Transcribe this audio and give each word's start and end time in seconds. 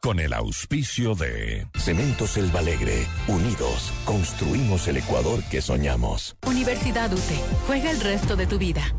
con 0.00 0.18
el 0.18 0.32
auspicio 0.32 1.14
de 1.14 1.66
Cementos 1.76 2.36
El 2.36 2.54
Alegre. 2.56 3.06
Unidos, 3.28 3.92
construimos 4.04 4.88
el 4.88 4.96
Ecuador 4.96 5.42
que 5.50 5.60
soñamos. 5.60 6.36
Universidad 6.46 7.12
UTE. 7.12 7.38
Juega 7.66 7.90
el 7.90 8.00
resto 8.00 8.36
de 8.36 8.46
tu 8.46 8.58
vida. 8.58 8.94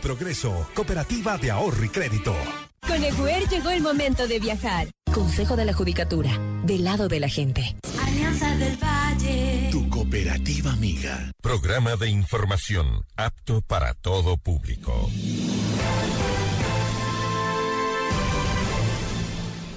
Progreso, 0.00 0.66
Cooperativa 0.74 1.36
de 1.36 1.50
Ahorro 1.50 1.84
y 1.84 1.88
Crédito. 1.90 2.34
Con 2.86 3.02
Eguer 3.02 3.46
llegó 3.48 3.70
el 3.70 3.82
momento 3.82 4.26
de 4.26 4.38
viajar. 4.38 4.88
Consejo 5.12 5.56
de 5.56 5.64
la 5.64 5.74
Judicatura, 5.74 6.30
del 6.64 6.84
lado 6.84 7.08
de 7.08 7.20
la 7.20 7.28
gente. 7.28 7.76
Alianza 8.06 8.56
del 8.56 8.76
Valle. 8.76 9.68
Tu 9.70 9.88
cooperativa 9.90 10.72
amiga. 10.72 11.30
Programa 11.42 11.96
de 11.96 12.08
información 12.08 13.04
apto 13.16 13.60
para 13.60 13.92
todo 13.94 14.38
público. 14.38 15.10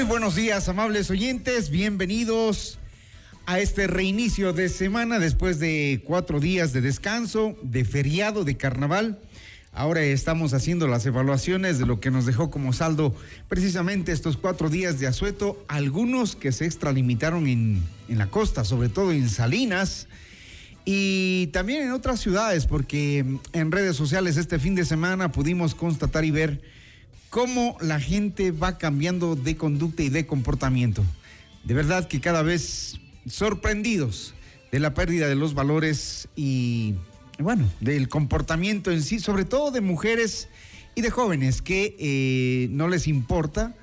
Muy 0.00 0.08
buenos 0.08 0.34
días, 0.34 0.66
amables 0.70 1.10
oyentes. 1.10 1.68
Bienvenidos 1.68 2.78
a 3.44 3.58
este 3.60 3.86
reinicio 3.86 4.54
de 4.54 4.70
semana 4.70 5.18
después 5.18 5.58
de 5.58 6.02
cuatro 6.06 6.40
días 6.40 6.72
de 6.72 6.80
descanso, 6.80 7.54
de 7.62 7.84
feriado, 7.84 8.44
de 8.44 8.56
carnaval. 8.56 9.18
Ahora 9.72 10.00
estamos 10.00 10.54
haciendo 10.54 10.88
las 10.88 11.04
evaluaciones 11.04 11.78
de 11.78 11.84
lo 11.84 12.00
que 12.00 12.10
nos 12.10 12.24
dejó 12.24 12.50
como 12.50 12.72
saldo 12.72 13.14
precisamente 13.46 14.12
estos 14.12 14.38
cuatro 14.38 14.70
días 14.70 14.98
de 15.00 15.06
asueto, 15.06 15.62
algunos 15.68 16.34
que 16.34 16.50
se 16.50 16.64
extralimitaron 16.64 17.46
en, 17.46 17.82
en 18.08 18.16
la 18.16 18.28
costa, 18.28 18.64
sobre 18.64 18.88
todo 18.88 19.12
en 19.12 19.28
Salinas 19.28 20.08
y 20.86 21.48
también 21.48 21.82
en 21.82 21.92
otras 21.92 22.20
ciudades, 22.20 22.64
porque 22.64 23.26
en 23.52 23.70
redes 23.70 23.96
sociales 23.96 24.38
este 24.38 24.58
fin 24.58 24.74
de 24.74 24.86
semana 24.86 25.30
pudimos 25.30 25.74
constatar 25.74 26.24
y 26.24 26.30
ver 26.30 26.79
cómo 27.30 27.76
la 27.80 28.00
gente 28.00 28.50
va 28.50 28.76
cambiando 28.76 29.36
de 29.36 29.56
conducta 29.56 30.02
y 30.02 30.08
de 30.08 30.26
comportamiento. 30.26 31.04
De 31.64 31.74
verdad 31.74 32.08
que 32.08 32.20
cada 32.20 32.42
vez 32.42 33.00
sorprendidos 33.26 34.34
de 34.72 34.80
la 34.80 34.94
pérdida 34.94 35.28
de 35.28 35.36
los 35.36 35.54
valores 35.54 36.28
y, 36.34 36.94
bueno, 37.38 37.70
del 37.80 38.08
comportamiento 38.08 38.90
en 38.90 39.02
sí, 39.02 39.20
sobre 39.20 39.44
todo 39.44 39.70
de 39.70 39.80
mujeres 39.80 40.48
y 40.94 41.02
de 41.02 41.10
jóvenes 41.10 41.62
que 41.62 41.96
eh, 41.98 42.68
no 42.72 42.88
les 42.88 43.06
importa 43.06 43.74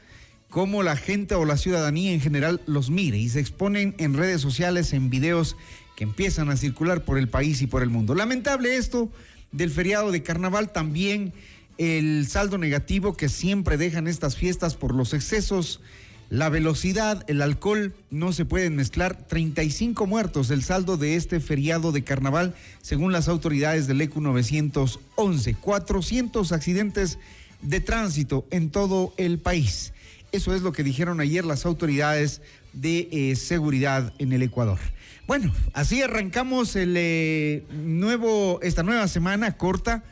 cómo 0.49 0.83
la 0.83 0.95
gente 0.95 1.35
o 1.35 1.45
la 1.45 1.57
ciudadanía 1.57 2.13
en 2.13 2.21
general 2.21 2.61
los 2.65 2.89
mire 2.89 3.17
y 3.17 3.29
se 3.29 3.39
exponen 3.39 3.95
en 3.97 4.13
redes 4.13 4.41
sociales, 4.41 4.93
en 4.93 5.09
videos 5.09 5.55
que 5.95 6.03
empiezan 6.03 6.49
a 6.49 6.57
circular 6.57 7.05
por 7.05 7.17
el 7.17 7.29
país 7.29 7.61
y 7.61 7.67
por 7.67 7.81
el 7.81 7.89
mundo. 7.89 8.13
Lamentable 8.13 8.75
esto 8.75 9.09
del 9.51 9.71
feriado 9.71 10.11
de 10.11 10.23
carnaval 10.23 10.71
también 10.71 11.33
el 11.77 12.27
saldo 12.27 12.57
negativo 12.57 13.15
que 13.15 13.29
siempre 13.29 13.77
dejan 13.77 14.07
estas 14.07 14.35
fiestas 14.35 14.75
por 14.75 14.95
los 14.95 15.13
excesos, 15.13 15.81
la 16.29 16.49
velocidad, 16.49 17.23
el 17.27 17.41
alcohol, 17.41 17.93
no 18.11 18.33
se 18.33 18.43
pueden 18.43 18.75
mezclar. 18.75 19.27
35 19.27 20.05
muertos 20.07 20.49
el 20.49 20.63
saldo 20.63 20.97
de 20.97 21.15
este 21.15 21.39
feriado 21.39 21.91
de 21.91 22.03
carnaval, 22.03 22.53
según 22.81 23.13
las 23.13 23.29
autoridades 23.29 23.87
del 23.87 24.01
ECU 24.01 24.19
911. 24.19 25.53
400 25.55 26.51
accidentes 26.51 27.17
de 27.61 27.79
tránsito 27.79 28.45
en 28.51 28.69
todo 28.71 29.13
el 29.17 29.39
país. 29.39 29.93
Eso 30.33 30.53
es 30.53 30.61
lo 30.61 30.73
que 30.73 30.83
dijeron 30.83 31.21
ayer 31.21 31.45
las 31.45 31.65
autoridades 31.65 32.41
de 32.73 33.07
eh, 33.11 33.35
seguridad 33.37 34.13
en 34.19 34.33
el 34.33 34.41
Ecuador. 34.41 34.79
Bueno, 35.27 35.53
así 35.73 36.01
arrancamos 36.01 36.75
el 36.75 36.95
eh, 36.97 37.63
nuevo, 37.71 38.59
esta 38.61 38.83
nueva 38.83 39.07
semana 39.07 39.55
corta 39.55 40.03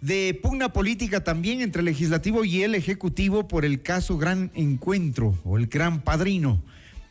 de 0.00 0.38
pugna 0.42 0.72
política 0.72 1.24
también 1.24 1.60
entre 1.60 1.80
el 1.80 1.86
legislativo 1.86 2.44
y 2.44 2.62
el 2.62 2.74
ejecutivo 2.74 3.48
por 3.48 3.64
el 3.64 3.82
caso 3.82 4.18
Gran 4.18 4.50
Encuentro 4.54 5.38
o 5.44 5.56
el 5.56 5.66
Gran 5.66 6.02
Padrino, 6.02 6.62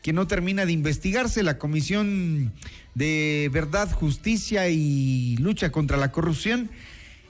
que 0.02 0.12
no 0.12 0.26
termina 0.26 0.66
de 0.66 0.72
investigarse. 0.72 1.42
La 1.42 1.58
Comisión 1.58 2.52
de 2.94 3.50
Verdad, 3.52 3.90
Justicia 3.92 4.68
y 4.68 5.36
Lucha 5.38 5.72
contra 5.72 5.96
la 5.96 6.12
Corrupción 6.12 6.70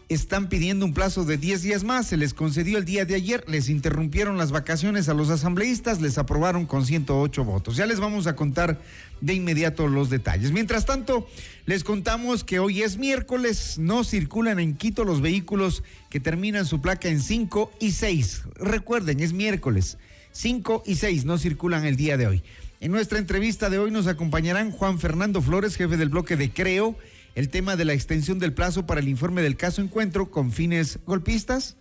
están 0.09 0.49
pidiendo 0.49 0.87
un 0.87 0.95
plazo 0.95 1.25
de 1.25 1.37
10 1.37 1.63
días 1.63 1.85
más. 1.85 2.07
Se 2.07 2.17
les 2.17 2.33
concedió 2.33 2.79
el 2.79 2.85
día 2.85 3.05
de 3.05 3.15
ayer, 3.15 3.45
les 3.49 3.69
interrumpieron 3.69 4.37
las 4.37 4.53
vacaciones 4.53 5.09
a 5.09 5.15
los 5.15 5.31
asambleístas, 5.31 6.01
les 6.01 6.19
aprobaron 6.19 6.67
con 6.67 6.87
108 6.87 7.45
votos. 7.45 7.77
Ya 7.77 7.87
les 7.87 7.99
vamos 7.99 8.27
a 8.27 8.37
contar 8.37 8.81
de 9.21 9.35
inmediato 9.35 9.89
los 9.89 10.11
detalles. 10.11 10.53
Mientras 10.53 10.87
tanto, 10.87 11.29
les 11.65 11.83
contamos 11.83 12.45
que 12.45 12.59
hoy 12.59 12.83
es 12.83 12.99
miércoles, 12.99 13.79
no 13.79 14.05
circulan 14.05 14.61
en 14.61 14.77
Quito 14.77 15.05
los 15.05 15.21
vehículos 15.21 15.83
que 16.11 16.21
terminan 16.21 16.67
su 16.67 16.81
placa 16.81 17.09
en 17.09 17.21
5 17.21 17.73
y 17.81 17.93
6. 17.93 18.43
Recuerden, 18.57 19.21
es 19.21 19.33
miércoles. 19.33 19.99
5 20.33 20.85
y 20.87 20.97
6 20.97 21.25
no 21.25 21.39
circulan 21.39 21.85
el 21.85 21.97
día 21.97 22.17
de 22.17 22.27
hoy. 22.27 22.43
En 22.79 22.93
nuestra 22.93 23.19
entrevista 23.19 23.71
de 23.71 23.79
hoy 23.79 23.91
nos 23.91 24.07
acompañarán 24.07 24.71
Juan 24.71 24.99
Fernando 25.01 25.41
Flores, 25.41 25.77
jefe 25.77 25.97
del 25.97 26.11
bloque 26.11 26.37
de 26.37 26.51
Creo 26.51 26.95
el 27.37 27.51
tema 27.51 27.77
de 27.77 27.85
la 27.85 27.93
extensión 27.93 28.41
del 28.41 28.55
plazo 28.55 28.87
para 28.87 29.01
el 29.01 29.09
informe 29.09 29.43
del 29.43 29.57
caso 29.57 29.83
Encuentro 29.83 30.31
con 30.31 30.51
fines 30.51 30.99
golpistas. 31.05 31.77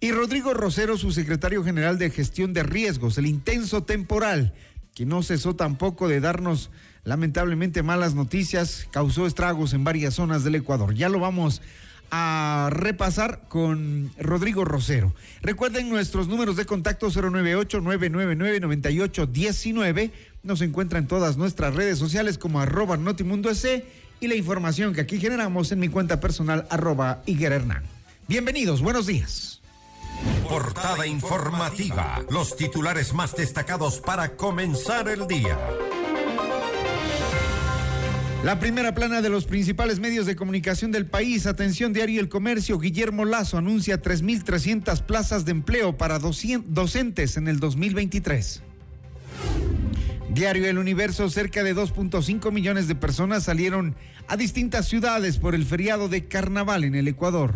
Y 0.00 0.10
Rodrigo 0.10 0.52
Rosero, 0.52 0.98
su 0.98 1.12
secretario 1.12 1.62
general 1.62 1.96
de 1.96 2.10
gestión 2.10 2.52
de 2.52 2.64
riesgos, 2.64 3.16
el 3.16 3.26
intenso 3.26 3.84
temporal, 3.84 4.52
que 4.94 5.06
no 5.06 5.22
cesó 5.22 5.54
tampoco 5.54 6.08
de 6.08 6.18
darnos 6.20 6.72
lamentablemente 7.04 7.84
malas 7.84 8.16
noticias, 8.16 8.88
causó 8.90 9.28
estragos 9.28 9.74
en 9.74 9.84
varias 9.84 10.14
zonas 10.14 10.42
del 10.42 10.56
Ecuador. 10.56 10.92
Ya 10.92 11.08
lo 11.08 11.20
vamos 11.20 11.62
a 12.10 12.70
repasar 12.72 13.46
con 13.48 14.10
Rodrigo 14.18 14.64
Rosero. 14.64 15.14
Recuerden 15.40 15.88
nuestros 15.88 16.26
números 16.26 16.56
de 16.56 16.66
contacto 16.66 17.12
098-999-9819. 17.12 20.10
Nos 20.42 20.62
encuentra 20.62 20.98
en 20.98 21.06
todas 21.06 21.36
nuestras 21.36 21.76
redes 21.76 21.98
sociales 21.98 22.38
como 22.38 22.60
arroba 22.60 22.96
Notimundo 22.96 23.50
y 24.20 24.28
la 24.28 24.34
información 24.34 24.92
que 24.92 25.00
aquí 25.00 25.18
generamos 25.18 25.72
en 25.72 25.80
mi 25.80 25.88
cuenta 25.88 26.20
personal 26.20 26.66
arroba 26.70 27.22
Hernán. 27.26 27.82
Bienvenidos, 28.28 28.82
buenos 28.82 29.06
días. 29.06 29.60
Portada 30.48 31.06
informativa, 31.06 32.22
los 32.30 32.56
titulares 32.56 33.14
más 33.14 33.34
destacados 33.34 34.00
para 34.00 34.36
comenzar 34.36 35.08
el 35.08 35.26
día. 35.26 35.58
La 38.44 38.58
primera 38.58 38.94
plana 38.94 39.20
de 39.20 39.28
los 39.28 39.44
principales 39.44 40.00
medios 40.00 40.24
de 40.26 40.34
comunicación 40.34 40.92
del 40.92 41.06
país, 41.06 41.46
atención 41.46 41.92
diario 41.92 42.20
El 42.20 42.28
Comercio, 42.28 42.78
Guillermo 42.78 43.24
Lazo 43.24 43.58
anuncia 43.58 44.00
3.300 44.00 45.02
plazas 45.02 45.44
de 45.44 45.52
empleo 45.52 45.96
para 45.96 46.18
docentes 46.18 47.36
en 47.36 47.48
el 47.48 47.60
2023. 47.60 48.62
Diario 50.32 50.66
El 50.66 50.78
Universo, 50.78 51.28
cerca 51.28 51.64
de 51.64 51.74
2.5 51.74 52.52
millones 52.52 52.86
de 52.86 52.94
personas 52.94 53.42
salieron 53.42 53.96
a 54.28 54.36
distintas 54.36 54.86
ciudades 54.86 55.38
por 55.38 55.56
el 55.56 55.64
feriado 55.64 56.08
de 56.08 56.26
carnaval 56.26 56.84
en 56.84 56.94
el 56.94 57.08
Ecuador. 57.08 57.54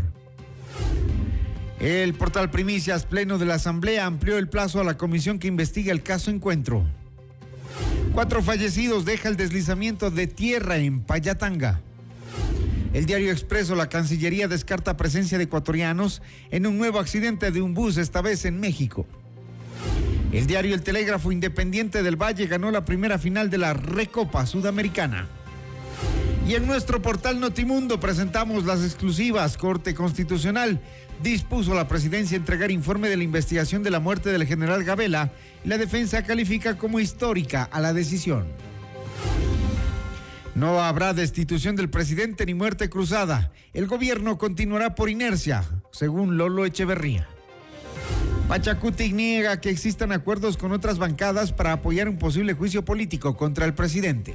El 1.78 2.14
portal 2.14 2.50
Primicias 2.50 3.04
Pleno 3.04 3.38
de 3.38 3.46
la 3.46 3.54
Asamblea 3.54 4.06
amplió 4.06 4.38
el 4.38 4.48
plazo 4.48 4.80
a 4.80 4.84
la 4.84 4.96
comisión 4.96 5.38
que 5.38 5.46
investiga 5.46 5.92
el 5.92 6.02
caso 6.02 6.32
Encuentro. 6.32 6.84
Cuatro 8.12 8.42
fallecidos 8.42 9.04
deja 9.04 9.28
el 9.28 9.36
deslizamiento 9.36 10.10
de 10.10 10.26
tierra 10.26 10.78
en 10.78 11.00
Payatanga. 11.00 11.80
El 12.92 13.06
diario 13.06 13.30
Expreso, 13.30 13.76
la 13.76 13.88
Cancillería 13.88 14.48
descarta 14.48 14.96
presencia 14.96 15.38
de 15.38 15.44
ecuatorianos 15.44 16.22
en 16.50 16.66
un 16.66 16.76
nuevo 16.76 16.98
accidente 16.98 17.52
de 17.52 17.62
un 17.62 17.72
bus, 17.72 17.98
esta 17.98 18.20
vez 18.20 18.44
en 18.44 18.58
México. 18.58 19.06
El 20.34 20.48
diario 20.48 20.74
El 20.74 20.82
Telégrafo 20.82 21.30
Independiente 21.30 22.02
del 22.02 22.20
Valle 22.20 22.48
ganó 22.48 22.72
la 22.72 22.84
primera 22.84 23.20
final 23.20 23.50
de 23.50 23.58
la 23.58 23.72
Recopa 23.72 24.46
Sudamericana. 24.46 25.28
Y 26.44 26.56
en 26.56 26.66
nuestro 26.66 27.00
portal 27.00 27.38
Notimundo 27.38 28.00
presentamos 28.00 28.64
las 28.64 28.82
exclusivas. 28.82 29.56
Corte 29.56 29.94
Constitucional 29.94 30.80
dispuso 31.22 31.72
la 31.72 31.86
presidencia 31.86 32.36
entregar 32.36 32.72
informe 32.72 33.08
de 33.08 33.16
la 33.16 33.22
investigación 33.22 33.84
de 33.84 33.92
la 33.92 34.00
muerte 34.00 34.30
del 34.30 34.44
general 34.44 34.82
Gabela 34.82 35.30
y 35.64 35.68
la 35.68 35.78
defensa 35.78 36.24
califica 36.24 36.76
como 36.76 36.98
histórica 36.98 37.62
a 37.70 37.80
la 37.80 37.92
decisión. 37.92 38.48
No 40.56 40.82
habrá 40.82 41.14
destitución 41.14 41.76
del 41.76 41.90
presidente 41.90 42.44
ni 42.44 42.54
muerte 42.54 42.90
cruzada. 42.90 43.52
El 43.72 43.86
gobierno 43.86 44.36
continuará 44.36 44.96
por 44.96 45.10
inercia, 45.10 45.62
según 45.92 46.36
Lolo 46.36 46.64
Echeverría. 46.64 47.28
Pachacuti 48.48 49.12
niega 49.12 49.60
que 49.60 49.70
existan 49.70 50.12
acuerdos 50.12 50.56
con 50.58 50.72
otras 50.72 50.98
bancadas 50.98 51.52
para 51.52 51.72
apoyar 51.72 52.08
un 52.08 52.18
posible 52.18 52.52
juicio 52.52 52.84
político 52.84 53.36
contra 53.36 53.64
el 53.64 53.74
presidente. 53.74 54.34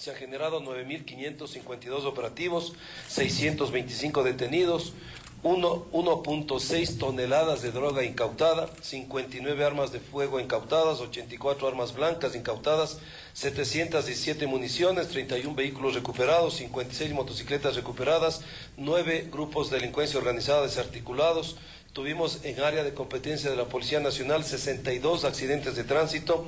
se 0.00 0.10
han 0.10 0.16
generado 0.16 0.62
9.552 0.62 2.06
operativos, 2.06 2.72
625 3.08 4.22
detenidos, 4.22 4.94
1.6 5.42 6.96
toneladas 6.96 7.60
de 7.60 7.70
droga 7.70 8.02
incautada, 8.02 8.70
59 8.80 9.62
armas 9.62 9.92
de 9.92 10.00
fuego 10.00 10.40
incautadas, 10.40 11.00
84 11.00 11.68
armas 11.68 11.94
blancas 11.94 12.34
incautadas, 12.34 12.98
717 13.34 14.46
municiones, 14.46 15.08
31 15.08 15.54
vehículos 15.54 15.94
recuperados, 15.94 16.54
56 16.54 17.12
motocicletas 17.12 17.76
recuperadas, 17.76 18.40
9 18.78 19.28
grupos 19.30 19.68
de 19.68 19.80
delincuencia 19.80 20.18
organizada 20.18 20.62
desarticulados. 20.62 21.58
Tuvimos 21.92 22.42
en 22.44 22.58
área 22.62 22.84
de 22.84 22.94
competencia 22.94 23.50
de 23.50 23.56
la 23.56 23.66
Policía 23.66 24.00
Nacional 24.00 24.44
62 24.44 25.26
accidentes 25.26 25.76
de 25.76 25.84
tránsito, 25.84 26.46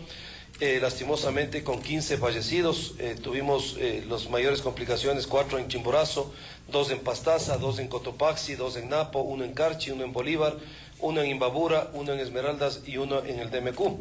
eh, 0.60 0.78
lastimosamente 0.80 1.64
con 1.64 1.82
15 1.82 2.18
fallecidos. 2.18 2.94
Eh, 2.98 3.16
tuvimos 3.20 3.76
eh, 3.78 4.04
las 4.08 4.30
mayores 4.30 4.62
complicaciones, 4.62 5.26
cuatro 5.26 5.58
en 5.58 5.68
Chimborazo, 5.68 6.32
dos 6.70 6.90
en 6.90 7.00
Pastaza, 7.00 7.56
dos 7.58 7.78
en 7.78 7.88
Cotopaxi, 7.88 8.54
dos 8.54 8.76
en 8.76 8.88
Napo, 8.88 9.20
uno 9.20 9.44
en 9.44 9.54
Carchi, 9.54 9.90
uno 9.90 10.04
en 10.04 10.12
Bolívar, 10.12 10.56
uno 11.00 11.20
en 11.20 11.30
Imbabura, 11.30 11.90
uno 11.94 12.12
en 12.12 12.20
Esmeraldas 12.20 12.82
y 12.86 12.96
uno 12.96 13.24
en 13.24 13.40
el 13.40 13.50
DMQ. 13.50 13.98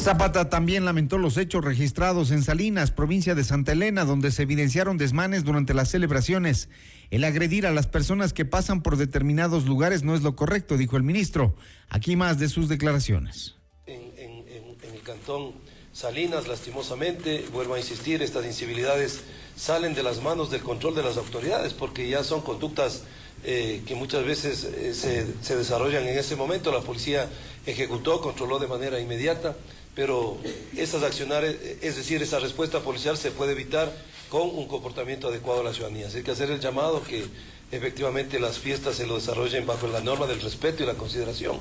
Zapata 0.00 0.48
también 0.48 0.86
lamentó 0.86 1.18
los 1.18 1.36
hechos 1.36 1.62
registrados 1.62 2.30
en 2.30 2.42
Salinas, 2.42 2.90
provincia 2.90 3.34
de 3.34 3.44
Santa 3.44 3.72
Elena, 3.72 4.06
donde 4.06 4.30
se 4.30 4.44
evidenciaron 4.44 4.96
desmanes 4.96 5.44
durante 5.44 5.74
las 5.74 5.90
celebraciones. 5.90 6.70
El 7.10 7.22
agredir 7.22 7.66
a 7.66 7.70
las 7.70 7.86
personas 7.86 8.32
que 8.32 8.46
pasan 8.46 8.82
por 8.82 8.96
determinados 8.96 9.66
lugares 9.66 10.02
no 10.02 10.14
es 10.14 10.22
lo 10.22 10.36
correcto, 10.36 10.78
dijo 10.78 10.96
el 10.96 11.02
ministro. 11.02 11.54
Aquí 11.90 12.16
más 12.16 12.38
de 12.38 12.48
sus 12.48 12.66
declaraciones. 12.70 13.56
En, 13.86 14.00
el 14.16 15.02
cantón 15.02 15.52
Salinas, 15.92 16.48
lastimosamente, 16.48 17.44
vuelvo 17.52 17.74
a 17.74 17.78
insistir, 17.78 18.22
estas 18.22 18.46
incivilidades 18.46 19.20
salen 19.54 19.92
de 19.92 20.02
las 20.02 20.22
manos 20.22 20.50
del 20.50 20.62
control 20.62 20.94
de 20.94 21.02
las 21.02 21.18
autoridades, 21.18 21.74
porque 21.74 22.08
ya 22.08 22.24
son 22.24 22.40
conductas 22.40 23.02
eh, 23.44 23.82
que 23.86 23.94
muchas 23.94 24.24
veces 24.24 24.64
eh, 24.64 24.94
se, 24.94 25.56
desarrollan 25.56 26.06
en 26.06 26.18
ese 26.18 26.36
momento. 26.36 26.72
La 26.72 26.80
policía 26.80 27.28
ejecutó, 27.66 28.20
controló 28.20 28.58
de 28.58 28.66
manera 28.66 29.00
inmediata, 29.00 29.56
pero 29.94 30.38
esas 30.76 31.02
acciones, 31.02 31.56
es 31.80 31.96
decir, 31.96 32.22
esa 32.22 32.38
respuesta 32.38 32.80
policial 32.80 33.16
se 33.16 33.30
puede 33.30 33.52
evitar 33.52 33.92
con 34.28 34.42
un 34.42 34.68
comportamiento 34.68 35.28
adecuado 35.28 35.60
a 35.60 35.64
la 35.64 35.72
ciudadanía. 35.72 36.06
Así 36.06 36.22
que 36.22 36.30
hacer 36.30 36.50
el 36.50 36.60
llamado 36.60 37.02
que 37.02 37.24
efectivamente 37.72 38.38
las 38.40 38.58
fiestas 38.58 38.96
se 38.96 39.06
lo 39.06 39.16
desarrollen 39.16 39.66
bajo 39.66 39.86
la 39.88 40.00
norma 40.00 40.26
del 40.26 40.40
respeto 40.40 40.82
y 40.82 40.86
la 40.86 40.94
consideración, 40.94 41.58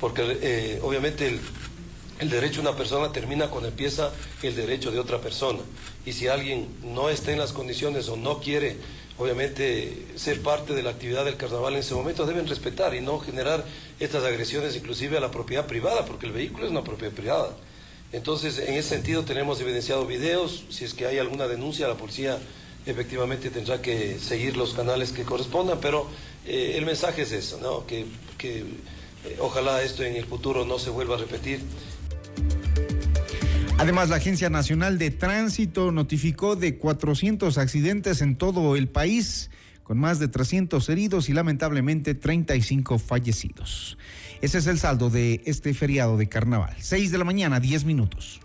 porque 0.00 0.38
eh, 0.42 0.80
obviamente 0.82 1.26
el, 1.28 1.40
el 2.20 2.30
derecho 2.30 2.62
de 2.62 2.68
una 2.68 2.76
persona 2.76 3.12
termina 3.12 3.48
cuando 3.48 3.68
empieza 3.68 4.12
el 4.42 4.54
derecho 4.54 4.90
de 4.90 4.98
otra 4.98 5.20
persona. 5.20 5.60
Y 6.04 6.12
si 6.12 6.28
alguien 6.28 6.68
no 6.82 7.08
está 7.08 7.32
en 7.32 7.38
las 7.38 7.52
condiciones 7.52 8.08
o 8.08 8.16
no 8.16 8.40
quiere, 8.40 8.76
obviamente, 9.20 10.06
ser 10.16 10.40
parte 10.40 10.72
de 10.72 10.82
la 10.82 10.90
actividad 10.90 11.26
del 11.26 11.36
carnaval 11.36 11.74
en 11.74 11.80
ese 11.80 11.94
momento, 11.94 12.24
deben 12.24 12.48
respetar 12.48 12.94
y 12.94 13.02
no 13.02 13.18
generar 13.20 13.64
estas 13.98 14.24
agresiones 14.24 14.74
inclusive 14.74 15.18
a 15.18 15.20
la 15.20 15.30
propiedad 15.30 15.66
privada, 15.66 16.06
porque 16.06 16.24
el 16.24 16.32
vehículo 16.32 16.64
es 16.64 16.70
una 16.70 16.82
propiedad 16.82 17.12
privada. 17.12 17.50
Entonces, 18.12 18.58
en 18.58 18.74
ese 18.74 18.88
sentido 18.88 19.22
tenemos 19.24 19.60
evidenciado 19.60 20.06
videos, 20.06 20.64
si 20.70 20.86
es 20.86 20.94
que 20.94 21.06
hay 21.06 21.18
alguna 21.18 21.46
denuncia, 21.48 21.86
la 21.86 21.96
policía 21.96 22.38
efectivamente 22.86 23.50
tendrá 23.50 23.82
que 23.82 24.18
seguir 24.18 24.56
los 24.56 24.72
canales 24.72 25.12
que 25.12 25.24
correspondan, 25.24 25.80
pero 25.80 26.08
eh, 26.46 26.74
el 26.76 26.86
mensaje 26.86 27.22
es 27.22 27.32
eso, 27.32 27.58
¿no? 27.60 27.86
que, 27.86 28.06
eh, 28.42 29.36
ojalá 29.38 29.82
esto 29.82 30.02
en 30.02 30.16
el 30.16 30.24
futuro 30.24 30.64
no 30.64 30.78
se 30.78 30.88
vuelva 30.88 31.16
a 31.16 31.18
repetir. 31.18 31.60
Además, 33.80 34.10
la 34.10 34.16
Agencia 34.16 34.50
Nacional 34.50 34.98
de 34.98 35.10
Tránsito 35.10 35.90
notificó 35.90 36.54
de 36.54 36.76
400 36.76 37.56
accidentes 37.56 38.20
en 38.20 38.36
todo 38.36 38.76
el 38.76 38.90
país, 38.90 39.50
con 39.84 39.96
más 39.96 40.18
de 40.18 40.28
300 40.28 40.86
heridos 40.90 41.30
y 41.30 41.32
lamentablemente 41.32 42.14
35 42.14 42.98
fallecidos. 42.98 43.96
Ese 44.42 44.58
es 44.58 44.66
el 44.66 44.78
saldo 44.78 45.08
de 45.08 45.40
este 45.46 45.72
feriado 45.72 46.18
de 46.18 46.28
carnaval. 46.28 46.76
6 46.78 47.10
de 47.10 47.16
la 47.16 47.24
mañana, 47.24 47.58
10 47.58 47.86
minutos. 47.86 48.42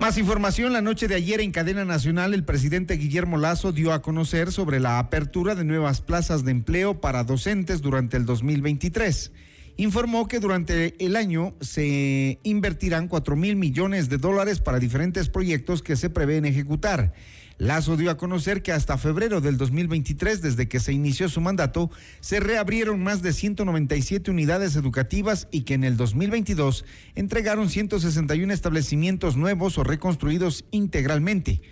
Más 0.00 0.16
información, 0.16 0.72
la 0.72 0.80
noche 0.80 1.08
de 1.08 1.16
ayer 1.16 1.40
en 1.40 1.50
cadena 1.50 1.84
nacional, 1.84 2.34
el 2.34 2.44
presidente 2.44 2.94
Guillermo 2.94 3.36
Lazo 3.36 3.72
dio 3.72 3.92
a 3.92 4.00
conocer 4.00 4.52
sobre 4.52 4.78
la 4.78 5.00
apertura 5.00 5.56
de 5.56 5.64
nuevas 5.64 6.00
plazas 6.00 6.44
de 6.44 6.52
empleo 6.52 7.00
para 7.00 7.24
docentes 7.24 7.82
durante 7.82 8.16
el 8.16 8.26
2023. 8.26 9.32
Informó 9.76 10.28
que 10.28 10.38
durante 10.38 10.94
el 11.04 11.16
año 11.16 11.54
se 11.60 12.38
invertirán 12.44 13.08
4 13.08 13.34
mil 13.34 13.56
millones 13.56 14.08
de 14.08 14.18
dólares 14.18 14.60
para 14.60 14.78
diferentes 14.78 15.28
proyectos 15.28 15.82
que 15.82 15.96
se 15.96 16.10
prevén 16.10 16.44
ejecutar. 16.44 17.12
Lazo 17.58 17.96
dio 17.96 18.10
a 18.10 18.16
conocer 18.16 18.62
que 18.62 18.70
hasta 18.70 18.98
febrero 18.98 19.40
del 19.40 19.56
2023, 19.56 20.42
desde 20.42 20.68
que 20.68 20.78
se 20.78 20.92
inició 20.92 21.28
su 21.28 21.40
mandato, 21.40 21.90
se 22.20 22.38
reabrieron 22.38 23.02
más 23.02 23.20
de 23.22 23.32
197 23.32 24.30
unidades 24.30 24.76
educativas 24.76 25.48
y 25.50 25.62
que 25.62 25.74
en 25.74 25.82
el 25.82 25.96
2022 25.96 26.84
entregaron 27.16 27.68
161 27.68 28.52
establecimientos 28.52 29.36
nuevos 29.36 29.76
o 29.78 29.84
reconstruidos 29.84 30.64
integralmente. 30.70 31.62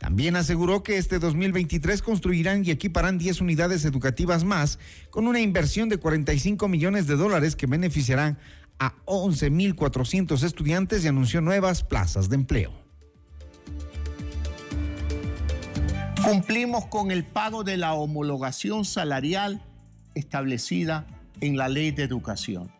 También 0.00 0.34
aseguró 0.34 0.82
que 0.82 0.96
este 0.96 1.18
2023 1.18 2.00
construirán 2.00 2.64
y 2.64 2.70
equiparán 2.70 3.18
10 3.18 3.42
unidades 3.42 3.84
educativas 3.84 4.44
más 4.44 4.78
con 5.10 5.28
una 5.28 5.40
inversión 5.40 5.90
de 5.90 5.98
45 5.98 6.68
millones 6.68 7.06
de 7.06 7.16
dólares 7.16 7.54
que 7.54 7.66
beneficiarán 7.66 8.38
a 8.78 8.94
11.400 9.04 10.42
estudiantes 10.42 11.04
y 11.04 11.08
anunció 11.08 11.42
nuevas 11.42 11.82
plazas 11.84 12.30
de 12.30 12.36
empleo. 12.36 12.72
Cumplimos 16.24 16.86
con 16.86 17.10
el 17.10 17.22
pago 17.22 17.62
de 17.62 17.76
la 17.76 17.92
homologación 17.92 18.86
salarial 18.86 19.62
establecida 20.14 21.06
en 21.42 21.58
la 21.58 21.68
ley 21.68 21.90
de 21.90 22.04
educación. 22.04 22.70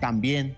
También 0.00 0.56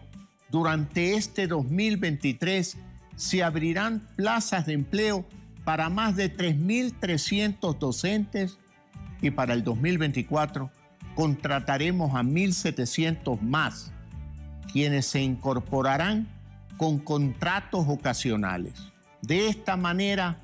durante 0.50 1.14
este 1.14 1.46
2023 1.46 2.78
se 3.16 3.42
abrirán 3.42 4.08
plazas 4.16 4.64
de 4.64 4.72
empleo 4.72 5.26
para 5.68 5.90
más 5.90 6.16
de 6.16 6.34
3.300 6.34 7.76
docentes 7.76 8.56
y 9.20 9.30
para 9.30 9.52
el 9.52 9.62
2024 9.64 10.70
contrataremos 11.14 12.14
a 12.14 12.22
1.700 12.22 13.38
más, 13.42 13.92
quienes 14.72 15.04
se 15.04 15.20
incorporarán 15.20 16.26
con 16.78 16.98
contratos 16.98 17.84
ocasionales. 17.87 18.72
De 19.20 19.48
esta 19.48 19.76
manera 19.76 20.40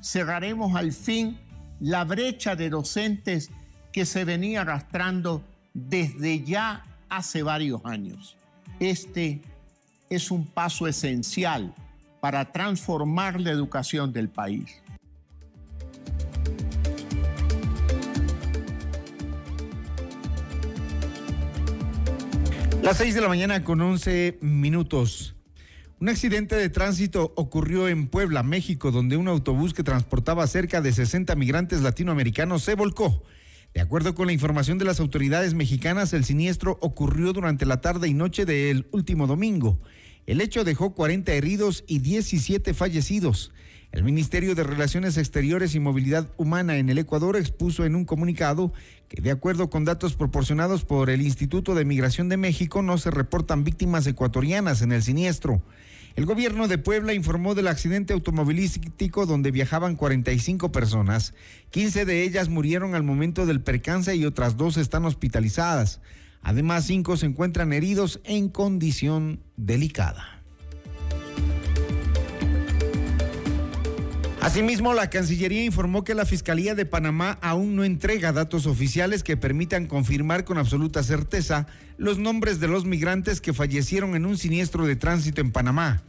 cerraremos 0.00 0.76
al 0.76 0.92
fin 0.92 1.40
la 1.80 2.04
brecha 2.04 2.54
de 2.54 2.70
docentes 2.70 3.50
que 3.90 4.06
se 4.06 4.24
venía 4.24 4.60
arrastrando 4.60 5.42
desde 5.74 6.44
ya 6.44 6.86
hace 7.08 7.42
varios 7.42 7.84
años. 7.84 8.36
Este 8.78 9.42
es 10.08 10.30
un 10.30 10.46
paso 10.46 10.86
esencial 10.86 11.74
para 12.20 12.52
transformar 12.52 13.40
la 13.40 13.50
educación 13.50 14.12
del 14.12 14.28
país. 14.28 14.82
Las 22.82 22.96
6 22.96 23.14
de 23.14 23.20
la 23.20 23.28
mañana 23.28 23.64
con 23.64 23.80
11 23.80 24.38
minutos. 24.40 25.34
Un 26.00 26.08
accidente 26.08 26.54
de 26.54 26.70
tránsito 26.70 27.32
ocurrió 27.36 27.88
en 27.88 28.06
Puebla, 28.06 28.42
México, 28.42 28.92
donde 28.92 29.16
un 29.16 29.26
autobús 29.26 29.74
que 29.74 29.82
transportaba 29.82 30.46
cerca 30.46 30.80
de 30.80 30.92
60 30.92 31.34
migrantes 31.34 31.82
latinoamericanos 31.82 32.62
se 32.62 32.76
volcó. 32.76 33.24
De 33.74 33.80
acuerdo 33.80 34.14
con 34.14 34.28
la 34.28 34.32
información 34.32 34.78
de 34.78 34.84
las 34.84 35.00
autoridades 35.00 35.54
mexicanas, 35.54 36.12
el 36.12 36.24
siniestro 36.24 36.78
ocurrió 36.80 37.32
durante 37.32 37.66
la 37.66 37.80
tarde 37.80 38.08
y 38.08 38.14
noche 38.14 38.44
del 38.44 38.86
último 38.92 39.26
domingo. 39.26 39.80
El 40.28 40.42
hecho 40.42 40.62
dejó 40.62 40.90
40 40.90 41.32
heridos 41.32 41.84
y 41.86 42.00
17 42.00 42.74
fallecidos. 42.74 43.50
El 43.92 44.04
Ministerio 44.04 44.54
de 44.54 44.62
Relaciones 44.62 45.16
Exteriores 45.16 45.74
y 45.74 45.80
Movilidad 45.80 46.28
Humana 46.36 46.76
en 46.76 46.90
el 46.90 46.98
Ecuador 46.98 47.34
expuso 47.34 47.86
en 47.86 47.94
un 47.94 48.04
comunicado 48.04 48.74
que 49.08 49.22
de 49.22 49.30
acuerdo 49.30 49.70
con 49.70 49.86
datos 49.86 50.16
proporcionados 50.16 50.84
por 50.84 51.08
el 51.08 51.22
Instituto 51.22 51.74
de 51.74 51.86
Migración 51.86 52.28
de 52.28 52.36
México 52.36 52.82
no 52.82 52.98
se 52.98 53.10
reportan 53.10 53.64
víctimas 53.64 54.06
ecuatorianas 54.06 54.82
en 54.82 54.92
el 54.92 55.02
siniestro. 55.02 55.62
El 56.14 56.26
gobierno 56.26 56.68
de 56.68 56.76
Puebla 56.76 57.14
informó 57.14 57.54
del 57.54 57.68
accidente 57.68 58.12
automovilístico 58.12 59.24
donde 59.24 59.50
viajaban 59.50 59.96
45 59.96 60.72
personas. 60.72 61.32
15 61.70 62.04
de 62.04 62.24
ellas 62.24 62.50
murieron 62.50 62.94
al 62.94 63.02
momento 63.02 63.46
del 63.46 63.62
percance 63.62 64.14
y 64.14 64.26
otras 64.26 64.58
dos 64.58 64.76
están 64.76 65.06
hospitalizadas. 65.06 66.02
Además, 66.42 66.86
cinco 66.86 67.16
se 67.16 67.26
encuentran 67.26 67.72
heridos 67.72 68.20
en 68.24 68.48
condición 68.48 69.40
delicada. 69.56 70.38
Asimismo, 74.40 74.94
la 74.94 75.10
Cancillería 75.10 75.64
informó 75.64 76.04
que 76.04 76.14
la 76.14 76.24
Fiscalía 76.24 76.74
de 76.74 76.86
Panamá 76.86 77.38
aún 77.42 77.76
no 77.76 77.84
entrega 77.84 78.32
datos 78.32 78.66
oficiales 78.66 79.22
que 79.22 79.36
permitan 79.36 79.86
confirmar 79.86 80.44
con 80.44 80.58
absoluta 80.58 81.02
certeza 81.02 81.66
los 81.96 82.18
nombres 82.18 82.60
de 82.60 82.68
los 82.68 82.84
migrantes 82.84 83.40
que 83.40 83.52
fallecieron 83.52 84.14
en 84.14 84.24
un 84.24 84.38
siniestro 84.38 84.86
de 84.86 84.96
tránsito 84.96 85.40
en 85.40 85.50
Panamá. 85.50 86.02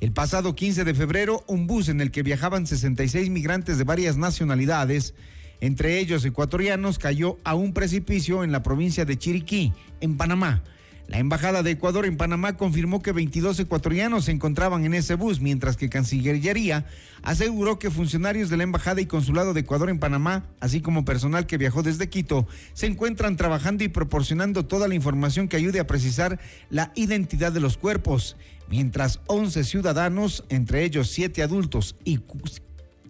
El 0.00 0.12
pasado 0.12 0.56
15 0.56 0.82
de 0.84 0.94
febrero, 0.94 1.44
un 1.46 1.66
bus 1.66 1.88
en 1.88 2.00
el 2.00 2.10
que 2.10 2.22
viajaban 2.22 2.66
66 2.66 3.30
migrantes 3.30 3.78
de 3.78 3.84
varias 3.84 4.16
nacionalidades 4.16 5.14
entre 5.60 5.98
ellos 5.98 6.24
ecuatorianos, 6.24 6.98
cayó 6.98 7.38
a 7.44 7.54
un 7.54 7.72
precipicio 7.72 8.44
en 8.44 8.52
la 8.52 8.62
provincia 8.62 9.04
de 9.04 9.18
Chiriquí, 9.18 9.72
en 10.00 10.16
Panamá. 10.16 10.62
La 11.06 11.18
Embajada 11.18 11.62
de 11.62 11.72
Ecuador 11.72 12.06
en 12.06 12.16
Panamá 12.16 12.56
confirmó 12.56 13.02
que 13.02 13.12
22 13.12 13.60
ecuatorianos 13.60 14.24
se 14.24 14.32
encontraban 14.32 14.86
en 14.86 14.94
ese 14.94 15.16
bus, 15.16 15.38
mientras 15.38 15.76
que 15.76 15.90
Cancillería 15.90 16.86
aseguró 17.22 17.78
que 17.78 17.90
funcionarios 17.90 18.48
de 18.48 18.56
la 18.56 18.62
Embajada 18.62 19.02
y 19.02 19.06
Consulado 19.06 19.52
de 19.52 19.60
Ecuador 19.60 19.90
en 19.90 19.98
Panamá, 19.98 20.46
así 20.60 20.80
como 20.80 21.04
personal 21.04 21.46
que 21.46 21.58
viajó 21.58 21.82
desde 21.82 22.08
Quito, 22.08 22.46
se 22.72 22.86
encuentran 22.86 23.36
trabajando 23.36 23.84
y 23.84 23.88
proporcionando 23.88 24.64
toda 24.64 24.88
la 24.88 24.94
información 24.94 25.46
que 25.46 25.58
ayude 25.58 25.78
a 25.78 25.86
precisar 25.86 26.40
la 26.70 26.90
identidad 26.94 27.52
de 27.52 27.60
los 27.60 27.76
cuerpos, 27.76 28.38
mientras 28.68 29.20
11 29.26 29.62
ciudadanos, 29.64 30.44
entre 30.48 30.84
ellos 30.84 31.10
7 31.10 31.42
adultos 31.42 31.96
y 32.04 32.16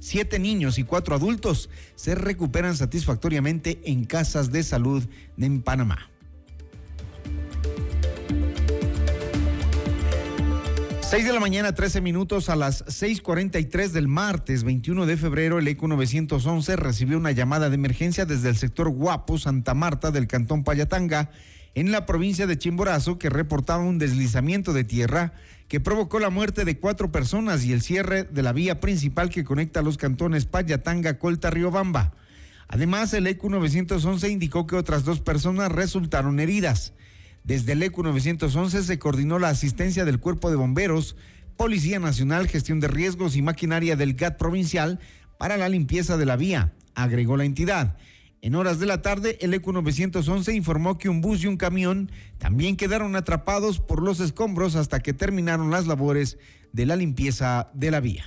Siete 0.05 0.39
niños 0.39 0.79
y 0.79 0.85
cuatro 0.85 1.15
adultos 1.15 1.71
se 1.95 2.15
recuperan 2.15 2.77
satisfactoriamente 2.77 3.81
en 3.87 4.05
casas 4.05 4.53
de 4.53 4.63
salud 4.63 5.03
en 5.39 5.63
Panamá. 5.63 6.11
6 11.01 11.25
de 11.25 11.33
la 11.33 11.41
mañana, 11.41 11.75
13 11.75 12.03
minutos 12.03 12.51
a 12.51 12.57
las 12.57 12.85
6:43 12.85 13.93
del 13.93 14.07
martes 14.07 14.63
21 14.63 15.07
de 15.07 15.17
febrero, 15.17 15.59
el 15.59 15.69
ECO 15.69 15.89
911 15.89 16.77
recibió 16.77 17.17
una 17.17 17.33
llamada 17.33 17.71
de 17.71 17.77
emergencia 17.77 18.27
desde 18.27 18.51
el 18.51 18.57
sector 18.57 18.91
Guapo, 18.91 19.39
Santa 19.39 19.73
Marta, 19.73 20.11
del 20.11 20.27
cantón 20.27 20.65
Payatanga, 20.65 21.31
en 21.75 21.91
la 21.91 22.07
provincia 22.07 22.47
de 22.47 22.59
Chimborazo, 22.59 23.19
que 23.19 23.31
reportaba 23.31 23.83
un 23.83 23.99
deslizamiento 23.99 24.73
de 24.73 24.85
tierra 24.85 25.33
que 25.69 25.81
provocó 25.81 26.21
la 26.21 26.31
muerte 26.31 26.65
de 26.65 26.79
cuatro 26.79 27.11
personas 27.11 27.65
y 27.65 27.73
el 27.73 27.83
cierre 27.83 28.25
de 28.25 28.43
la 28.43 28.53
vía 28.53 28.81
principal 28.81 29.31
que 29.31 29.45
conecta 29.45 29.83
los 29.83 29.97
cantones 29.97 30.47
Payatanga, 30.47 31.19
Colta, 31.19 31.51
Riobamba. 31.51 32.13
Además, 32.69 33.13
el 33.15 33.27
ECU 33.27 33.51
911 33.51 34.29
indicó 34.29 34.67
que 34.67 34.77
otras 34.77 35.05
dos 35.05 35.21
personas 35.21 35.71
resultaron 35.73 36.41
heridas. 36.41 36.93
Desde 37.43 37.73
el 37.73 37.83
ECU 37.83 38.03
911 38.03 38.83
se 38.83 38.99
coordinó 38.99 39.39
la 39.39 39.49
asistencia 39.49 40.05
del 40.05 40.21
Cuerpo 40.21 40.51
de 40.51 40.57
Bomberos, 40.57 41.17
Policía 41.57 41.99
Nacional, 41.99 42.49
Gestión 42.49 42.81
de 42.81 42.89
Riesgos 42.89 43.37
y 43.37 43.43
Maquinaria 43.43 43.97
del 43.97 44.15
GAT 44.15 44.39
provincial 44.39 44.99
para 45.39 45.57
la 45.57 45.69
limpieza 45.69 46.17
de 46.17 46.27
la 46.27 46.37
vía, 46.37 46.73
agregó 46.95 47.37
la 47.37 47.45
entidad. 47.45 47.97
En 48.45 48.55
horas 48.57 48.79
de 48.79 48.85
la 48.85 49.01
tarde, 49.01 49.39
el 49.41 49.55
ECU 49.55 49.73
911 49.73 50.53
informó 50.53 50.99
que 50.99 51.09
un 51.09 51.23
bus 51.23 51.43
y 51.43 51.47
un 51.47 51.57
camión 51.57 52.13
también 52.37 52.77
quedaron 52.77 53.17
atrapados 53.17 53.81
por 53.81 54.03
los 54.03 54.21
escombros 54.21 54.77
hasta 54.77 55.01
que 55.01 55.15
terminaron 55.15 55.71
las 55.71 55.87
labores 55.87 56.37
de 56.71 56.85
la 56.85 56.95
limpieza 56.95 57.71
de 57.73 57.91
la 57.91 58.01
vía. 58.01 58.27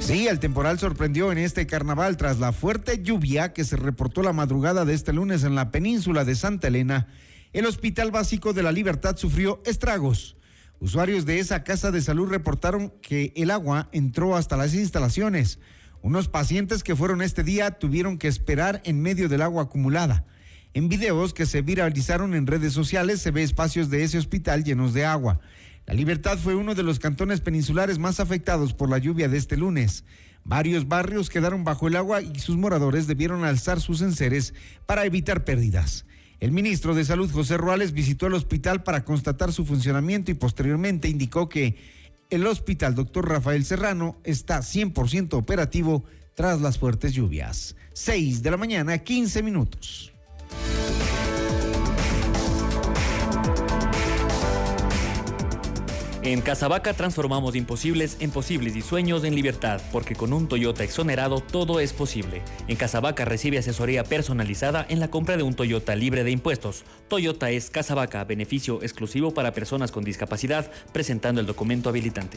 Sí, 0.00 0.26
el 0.26 0.40
temporal 0.40 0.80
sorprendió 0.80 1.30
en 1.30 1.38
este 1.38 1.68
carnaval 1.68 2.16
tras 2.16 2.40
la 2.40 2.50
fuerte 2.50 3.00
lluvia 3.00 3.52
que 3.52 3.62
se 3.62 3.76
reportó 3.76 4.24
la 4.24 4.32
madrugada 4.32 4.84
de 4.84 4.94
este 4.94 5.12
lunes 5.12 5.44
en 5.44 5.54
la 5.54 5.70
península 5.70 6.24
de 6.24 6.34
Santa 6.34 6.66
Elena. 6.66 7.06
El 7.52 7.64
Hospital 7.64 8.10
Básico 8.10 8.52
de 8.52 8.64
la 8.64 8.72
Libertad 8.72 9.16
sufrió 9.16 9.62
estragos. 9.64 10.36
Usuarios 10.80 11.26
de 11.26 11.38
esa 11.38 11.62
casa 11.62 11.92
de 11.92 12.02
salud 12.02 12.28
reportaron 12.28 12.92
que 13.02 13.32
el 13.36 13.52
agua 13.52 13.88
entró 13.92 14.34
hasta 14.34 14.56
las 14.56 14.74
instalaciones. 14.74 15.60
Unos 16.02 16.28
pacientes 16.28 16.82
que 16.82 16.96
fueron 16.96 17.20
este 17.20 17.44
día 17.44 17.72
tuvieron 17.72 18.16
que 18.16 18.28
esperar 18.28 18.80
en 18.84 19.02
medio 19.02 19.28
del 19.28 19.42
agua 19.42 19.64
acumulada. 19.64 20.24
En 20.72 20.88
videos 20.88 21.34
que 21.34 21.44
se 21.44 21.60
viralizaron 21.60 22.34
en 22.34 22.46
redes 22.46 22.72
sociales 22.72 23.20
se 23.20 23.30
ve 23.30 23.42
espacios 23.42 23.90
de 23.90 24.04
ese 24.04 24.16
hospital 24.16 24.64
llenos 24.64 24.94
de 24.94 25.04
agua. 25.04 25.40
La 25.86 25.92
Libertad 25.92 26.38
fue 26.38 26.54
uno 26.54 26.74
de 26.74 26.84
los 26.84 26.98
cantones 26.98 27.40
peninsulares 27.40 27.98
más 27.98 28.18
afectados 28.18 28.72
por 28.72 28.88
la 28.88 28.98
lluvia 28.98 29.28
de 29.28 29.36
este 29.36 29.58
lunes. 29.58 30.04
Varios 30.42 30.88
barrios 30.88 31.28
quedaron 31.28 31.64
bajo 31.64 31.86
el 31.88 31.96
agua 31.96 32.22
y 32.22 32.38
sus 32.38 32.56
moradores 32.56 33.06
debieron 33.06 33.44
alzar 33.44 33.80
sus 33.80 34.00
enseres 34.00 34.54
para 34.86 35.04
evitar 35.04 35.44
pérdidas. 35.44 36.06
El 36.38 36.52
ministro 36.52 36.94
de 36.94 37.04
Salud, 37.04 37.30
José 37.30 37.58
Ruales, 37.58 37.92
visitó 37.92 38.26
el 38.26 38.34
hospital 38.34 38.82
para 38.82 39.04
constatar 39.04 39.52
su 39.52 39.66
funcionamiento 39.66 40.30
y 40.30 40.34
posteriormente 40.34 41.08
indicó 41.08 41.50
que 41.50 41.76
el 42.30 42.46
hospital 42.46 42.94
Dr. 42.94 43.28
Rafael 43.28 43.64
Serrano 43.64 44.16
está 44.24 44.60
100% 44.60 45.34
operativo 45.34 46.04
tras 46.34 46.60
las 46.60 46.78
fuertes 46.78 47.12
lluvias. 47.12 47.76
6 47.92 48.42
de 48.42 48.50
la 48.50 48.56
mañana, 48.56 48.98
15 48.98 49.42
minutos. 49.42 50.12
En 56.22 56.42
Casabaca 56.42 56.92
transformamos 56.92 57.56
imposibles 57.56 58.18
en 58.20 58.30
posibles 58.30 58.76
y 58.76 58.82
sueños 58.82 59.24
en 59.24 59.34
libertad, 59.34 59.80
porque 59.90 60.14
con 60.14 60.34
un 60.34 60.48
Toyota 60.48 60.84
exonerado 60.84 61.40
todo 61.40 61.80
es 61.80 61.94
posible. 61.94 62.42
En 62.68 62.76
Casabaca 62.76 63.24
recibe 63.24 63.56
asesoría 63.56 64.04
personalizada 64.04 64.84
en 64.90 65.00
la 65.00 65.08
compra 65.08 65.38
de 65.38 65.44
un 65.44 65.54
Toyota 65.54 65.96
libre 65.96 66.22
de 66.22 66.30
impuestos. 66.30 66.84
Toyota 67.08 67.48
es 67.50 67.70
Casabaca, 67.70 68.22
beneficio 68.24 68.82
exclusivo 68.82 69.32
para 69.32 69.54
personas 69.54 69.92
con 69.92 70.04
discapacidad, 70.04 70.70
presentando 70.92 71.40
el 71.40 71.46
documento 71.46 71.88
habilitante. 71.88 72.36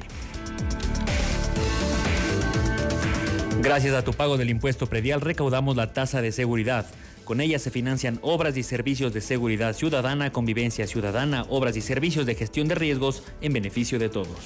Gracias 3.61 3.95
a 3.95 4.03
tu 4.03 4.13
pago 4.13 4.37
del 4.37 4.49
impuesto 4.49 4.87
predial 4.87 5.19
recaudamos 5.19 5.75
la 5.75 5.91
tasa 5.91 6.21
de 6.21 6.31
seguridad. 6.31 6.85
Con 7.23 7.39
ella 7.39 7.57
se 7.57 7.71
financian 7.71 8.19
obras 8.21 8.57
y 8.57 8.63
servicios 8.63 9.13
de 9.13 9.21
seguridad 9.21 9.73
ciudadana, 9.73 10.31
convivencia 10.31 10.87
ciudadana, 10.87 11.45
obras 11.49 11.77
y 11.77 11.81
servicios 11.81 12.25
de 12.25 12.35
gestión 12.35 12.67
de 12.67 12.75
riesgos 12.75 13.23
en 13.41 13.53
beneficio 13.53 13.97
de 13.97 14.09
todos. 14.09 14.37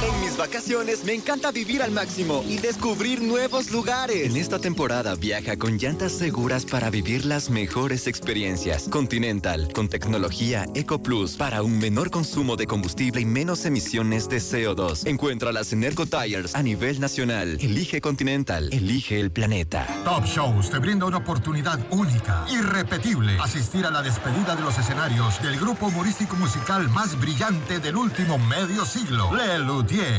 En 0.00 0.20
mis 0.20 0.36
vacaciones 0.36 1.02
me 1.04 1.12
encanta 1.12 1.50
vivir 1.50 1.82
al 1.82 1.90
máximo 1.90 2.44
y 2.46 2.58
descubrir 2.58 3.20
nuevos 3.20 3.72
lugares. 3.72 4.30
En 4.30 4.36
esta 4.36 4.60
temporada 4.60 5.16
viaja 5.16 5.56
con 5.56 5.76
llantas 5.76 6.12
seguras 6.12 6.64
para 6.64 6.88
vivir 6.88 7.24
las 7.24 7.50
mejores 7.50 8.06
experiencias. 8.06 8.88
Continental, 8.88 9.68
con 9.74 9.88
tecnología 9.88 10.66
Eco 10.74 11.02
Plus 11.02 11.36
para 11.36 11.64
un 11.64 11.80
menor 11.80 12.10
consumo 12.10 12.54
de 12.54 12.68
combustible 12.68 13.20
y 13.20 13.24
menos 13.24 13.64
emisiones 13.64 14.28
de 14.28 14.36
CO2. 14.36 15.04
Encuéntralas 15.04 15.72
en 15.72 15.82
Ergo 15.82 16.06
Tires 16.06 16.54
a 16.54 16.62
nivel 16.62 17.00
nacional. 17.00 17.58
Elige 17.60 18.00
Continental, 18.00 18.68
elige 18.72 19.18
el 19.18 19.32
planeta. 19.32 19.84
Top 20.04 20.24
Shows 20.24 20.70
te 20.70 20.78
brinda 20.78 21.06
una 21.06 21.16
oportunidad 21.16 21.80
única, 21.90 22.46
irrepetible. 22.48 23.36
Asistir 23.40 23.84
a 23.84 23.90
la 23.90 24.02
despedida 24.02 24.54
de 24.54 24.62
los 24.62 24.78
escenarios 24.78 25.42
del 25.42 25.58
grupo 25.58 25.86
humorístico 25.86 26.36
musical 26.36 26.88
más 26.88 27.18
brillante 27.18 27.80
del 27.80 27.96
último 27.96 28.38
medio 28.38 28.84
siglo, 28.84 29.34
Le 29.34 29.58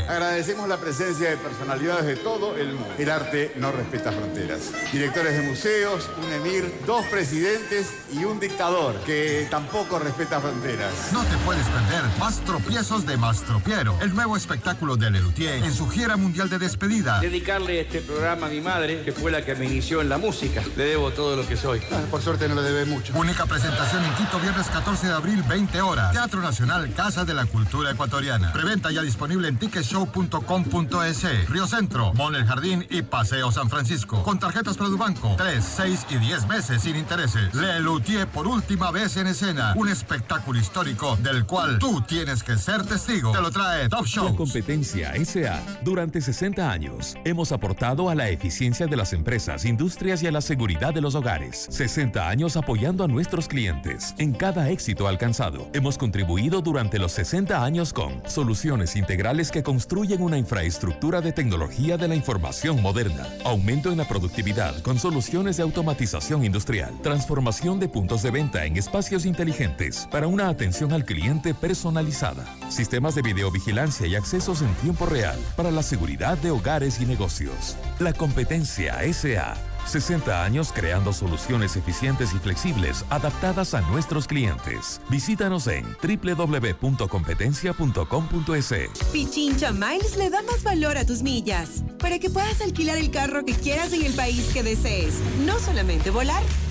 Agradecemos 0.08 0.68
la 0.68 0.78
presencia 0.78 1.30
de 1.30 1.36
personalidades 1.36 2.04
de 2.04 2.16
todo 2.16 2.56
el 2.56 2.74
mundo. 2.74 2.94
El 2.98 3.10
arte 3.10 3.52
no 3.56 3.70
respeta 3.70 4.10
fronteras. 4.10 4.72
Directores 4.92 5.36
de 5.36 5.48
museos, 5.48 6.10
un 6.22 6.32
emir, 6.32 6.72
dos 6.86 7.04
presidentes 7.06 7.92
y 8.12 8.24
un 8.24 8.40
dictador 8.40 8.96
que 9.04 9.46
tampoco 9.50 9.98
respeta 9.98 10.40
fronteras. 10.40 10.92
No 11.12 11.22
te 11.22 11.36
puedes 11.44 11.64
perder 11.66 12.02
Más 12.18 12.40
tropiezos 12.40 13.06
de 13.06 13.16
Mastropiero, 13.16 13.96
el 14.00 14.14
nuevo 14.14 14.36
espectáculo 14.36 14.96
de 14.96 15.10
Lelutier 15.10 15.62
en 15.62 15.72
su 15.72 15.88
gira 15.88 16.16
mundial 16.16 16.48
de 16.48 16.58
despedida. 16.58 17.20
Dedicarle 17.20 17.80
este 17.80 18.00
programa 18.00 18.46
a 18.46 18.50
mi 18.50 18.60
madre, 18.60 19.02
que 19.02 19.12
fue 19.12 19.30
la 19.30 19.44
que 19.44 19.54
me 19.54 19.66
inició 19.66 20.00
en 20.00 20.08
la 20.08 20.18
música. 20.18 20.62
Le 20.76 20.84
debo 20.84 21.12
todo 21.12 21.36
lo 21.36 21.46
que 21.46 21.56
soy. 21.56 21.80
Ah, 21.92 22.00
por 22.10 22.22
suerte 22.22 22.48
no 22.48 22.56
le 22.56 22.62
debe 22.62 22.84
mucho. 22.86 23.12
Única 23.16 23.46
presentación 23.46 24.04
en 24.04 24.14
Quito, 24.14 24.38
viernes 24.40 24.66
14 24.68 25.06
de 25.06 25.12
abril, 25.12 25.42
20 25.44 25.80
horas. 25.80 26.12
Teatro 26.12 26.40
Nacional, 26.40 26.92
Casa 26.94 27.24
de 27.24 27.34
la 27.34 27.46
Cultura 27.46 27.92
Ecuatoriana. 27.92 28.52
Preventa 28.52 28.90
ya 28.90 29.02
disponible 29.02 29.48
en 29.48 29.56
ticketshow.com.es. 29.60 31.48
Río 31.48 31.66
Centro, 31.66 32.12
Mall 32.14 32.34
El 32.34 32.46
Jardín 32.46 32.86
y 32.90 33.02
Paseo 33.02 33.52
San 33.52 33.70
Francisco. 33.70 34.22
Con 34.22 34.38
tarjetas 34.38 34.76
Produbanco. 34.76 35.34
3, 35.36 35.64
6 35.64 36.06
y 36.10 36.16
10 36.16 36.48
meses 36.48 36.82
sin 36.82 36.96
intereses. 36.96 37.54
Le 37.54 37.78
Luthier 37.80 38.26
por 38.26 38.48
última 38.48 38.90
vez 38.90 39.16
en 39.16 39.28
escena. 39.28 39.74
Un 39.76 39.88
espectáculo 39.88 40.58
histórico 40.58 41.16
del 41.16 41.46
cual 41.46 41.78
tú 41.78 42.00
tienes 42.00 42.42
que 42.42 42.56
ser 42.56 42.84
testigo. 42.84 43.32
Te 43.32 43.40
lo 43.40 43.50
trae 43.50 43.88
Top 43.88 44.06
Show. 44.06 44.30
La 44.30 44.34
competencia 44.34 45.12
SA. 45.24 45.60
Durante 45.84 46.20
60 46.20 46.70
años 46.70 47.16
hemos 47.24 47.52
aportado 47.52 48.08
a 48.08 48.14
la 48.14 48.30
eficiencia 48.30 48.86
de 48.86 48.96
las 48.96 49.12
empresas, 49.12 49.64
industrias 49.64 50.22
y 50.22 50.26
a 50.26 50.32
la 50.32 50.40
seguridad 50.40 50.94
de 50.94 51.02
los 51.02 51.14
hogares. 51.14 51.66
60 51.70 52.28
años 52.28 52.56
apoyando 52.56 53.04
a 53.04 53.08
nuestros 53.08 53.46
clientes 53.46 54.14
en 54.18 54.32
cada 54.32 54.70
éxito 54.70 55.06
alcanzado. 55.06 55.68
Hemos 55.74 55.98
contribuido 55.98 56.62
durante 56.62 56.98
los 56.98 57.12
60 57.12 57.62
años 57.62 57.92
con 57.92 58.22
soluciones 58.26 58.96
integrales 58.96 59.49
que 59.50 59.62
construyen 59.62 60.22
una 60.22 60.38
infraestructura 60.38 61.20
de 61.20 61.32
tecnología 61.32 61.96
de 61.96 62.08
la 62.08 62.14
información 62.14 62.80
moderna, 62.80 63.26
aumento 63.44 63.90
en 63.90 63.98
la 63.98 64.06
productividad 64.08 64.80
con 64.82 64.98
soluciones 64.98 65.56
de 65.56 65.62
automatización 65.62 66.44
industrial, 66.44 66.92
transformación 67.02 67.80
de 67.80 67.88
puntos 67.88 68.22
de 68.22 68.30
venta 68.30 68.64
en 68.64 68.76
espacios 68.76 69.26
inteligentes 69.26 70.08
para 70.10 70.26
una 70.26 70.48
atención 70.48 70.92
al 70.92 71.04
cliente 71.04 71.54
personalizada, 71.54 72.44
sistemas 72.68 73.14
de 73.14 73.22
videovigilancia 73.22 74.06
y 74.06 74.14
accesos 74.14 74.62
en 74.62 74.74
tiempo 74.76 75.06
real 75.06 75.38
para 75.56 75.70
la 75.70 75.82
seguridad 75.82 76.38
de 76.38 76.50
hogares 76.50 77.00
y 77.00 77.06
negocios. 77.06 77.76
La 77.98 78.12
competencia 78.12 78.98
SA 79.12 79.69
60 79.86 80.44
años 80.44 80.72
creando 80.74 81.12
soluciones 81.12 81.76
eficientes 81.76 82.32
y 82.34 82.38
flexibles 82.38 83.04
adaptadas 83.10 83.74
a 83.74 83.82
nuestros 83.82 84.26
clientes. 84.26 85.00
Visítanos 85.08 85.66
en 85.66 85.84
www.competencia.com.es. 86.02 88.74
Pichincha 89.12 89.72
Miles 89.72 90.16
le 90.16 90.30
da 90.30 90.42
más 90.42 90.62
valor 90.62 90.96
a 90.96 91.04
tus 91.04 91.22
millas 91.22 91.84
para 91.98 92.18
que 92.18 92.30
puedas 92.30 92.60
alquilar 92.60 92.98
el 92.98 93.10
carro 93.10 93.44
que 93.44 93.54
quieras 93.54 93.92
en 93.92 94.04
el 94.04 94.12
país 94.14 94.50
que 94.52 94.62
desees. 94.62 95.18
No 95.44 95.58
solamente 95.58 96.10
volar 96.10 96.42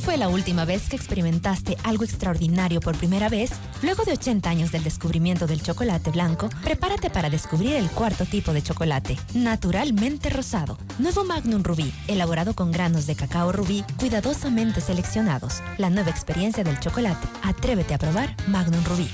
¿Cuándo 0.00 0.12
fue 0.12 0.16
la 0.16 0.34
última 0.34 0.64
vez 0.64 0.88
que 0.88 0.96
experimentaste 0.96 1.76
algo 1.84 2.04
extraordinario 2.04 2.80
por 2.80 2.96
primera 2.96 3.28
vez? 3.28 3.50
Luego 3.82 4.02
de 4.04 4.12
80 4.12 4.48
años 4.48 4.72
del 4.72 4.82
descubrimiento 4.82 5.46
del 5.46 5.62
chocolate 5.62 6.10
blanco, 6.10 6.48
prepárate 6.64 7.10
para 7.10 7.28
descubrir 7.28 7.74
el 7.74 7.90
cuarto 7.90 8.24
tipo 8.24 8.54
de 8.54 8.62
chocolate, 8.62 9.18
naturalmente 9.34 10.30
rosado. 10.30 10.78
Nuevo 10.98 11.24
Magnum 11.24 11.62
Rubí, 11.62 11.92
elaborado 12.08 12.54
con 12.54 12.72
granos 12.72 13.06
de 13.06 13.14
cacao 13.14 13.52
rubí 13.52 13.84
cuidadosamente 13.98 14.80
seleccionados. 14.80 15.62
La 15.76 15.90
nueva 15.90 16.10
experiencia 16.10 16.64
del 16.64 16.80
chocolate. 16.80 17.28
Atrévete 17.42 17.92
a 17.92 17.98
probar 17.98 18.34
Magnum 18.46 18.82
Rubí. 18.84 19.10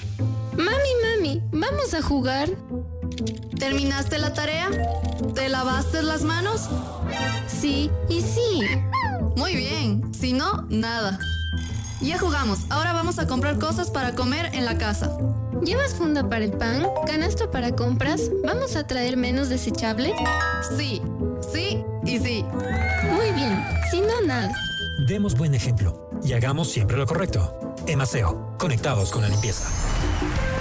Mami, 0.53 0.92
mami, 1.03 1.42
¿vamos 1.51 1.94
a 1.94 2.03
jugar? 2.03 2.49
¿Terminaste 3.59 4.18
la 4.18 4.33
tarea? 4.33 4.70
¿Te 5.35 5.49
lavaste 5.49 6.03
las 6.05 6.22
manos? 6.22 6.68
Sí 7.49 7.90
y 8.09 8.20
sí. 8.20 8.61
Muy 9.37 9.55
bien, 9.55 10.14
si 10.14 10.33
no, 10.33 10.66
nada. 10.70 11.18
Ya 12.01 12.18
jugamos, 12.18 12.61
ahora 12.70 12.94
vamos 12.94 13.18
a 13.18 13.27
comprar 13.27 13.59
cosas 13.59 13.90
para 13.90 14.14
comer 14.14 14.51
en 14.55 14.64
la 14.64 14.79
casa. 14.79 15.14
¿Llevas 15.62 15.94
funda 15.94 16.29
para 16.29 16.46
el 16.46 16.53
pan? 16.53 16.87
¿Canasto 17.07 17.51
para 17.51 17.77
compras? 17.77 18.31
¿Vamos 18.44 18.77
a 18.77 18.87
traer 18.87 19.18
menos 19.18 19.51
desechable? 19.51 20.14
Sí, 20.77 21.03
sí 21.53 21.85
y 22.07 22.18
sí. 22.18 22.44
Muy 23.11 23.31
bien, 23.33 23.62
si 23.90 24.01
no, 24.01 24.22
nada. 24.27 24.51
Demos 25.07 25.37
buen 25.37 25.55
ejemplo 25.55 26.11
y 26.25 26.33
hagamos 26.33 26.70
siempre 26.72 26.96
lo 26.96 27.07
correcto. 27.07 27.75
Emaseo, 27.87 28.57
conectados 28.59 29.11
con 29.11 29.20
la 29.20 29.29
limpieza. 29.29 29.68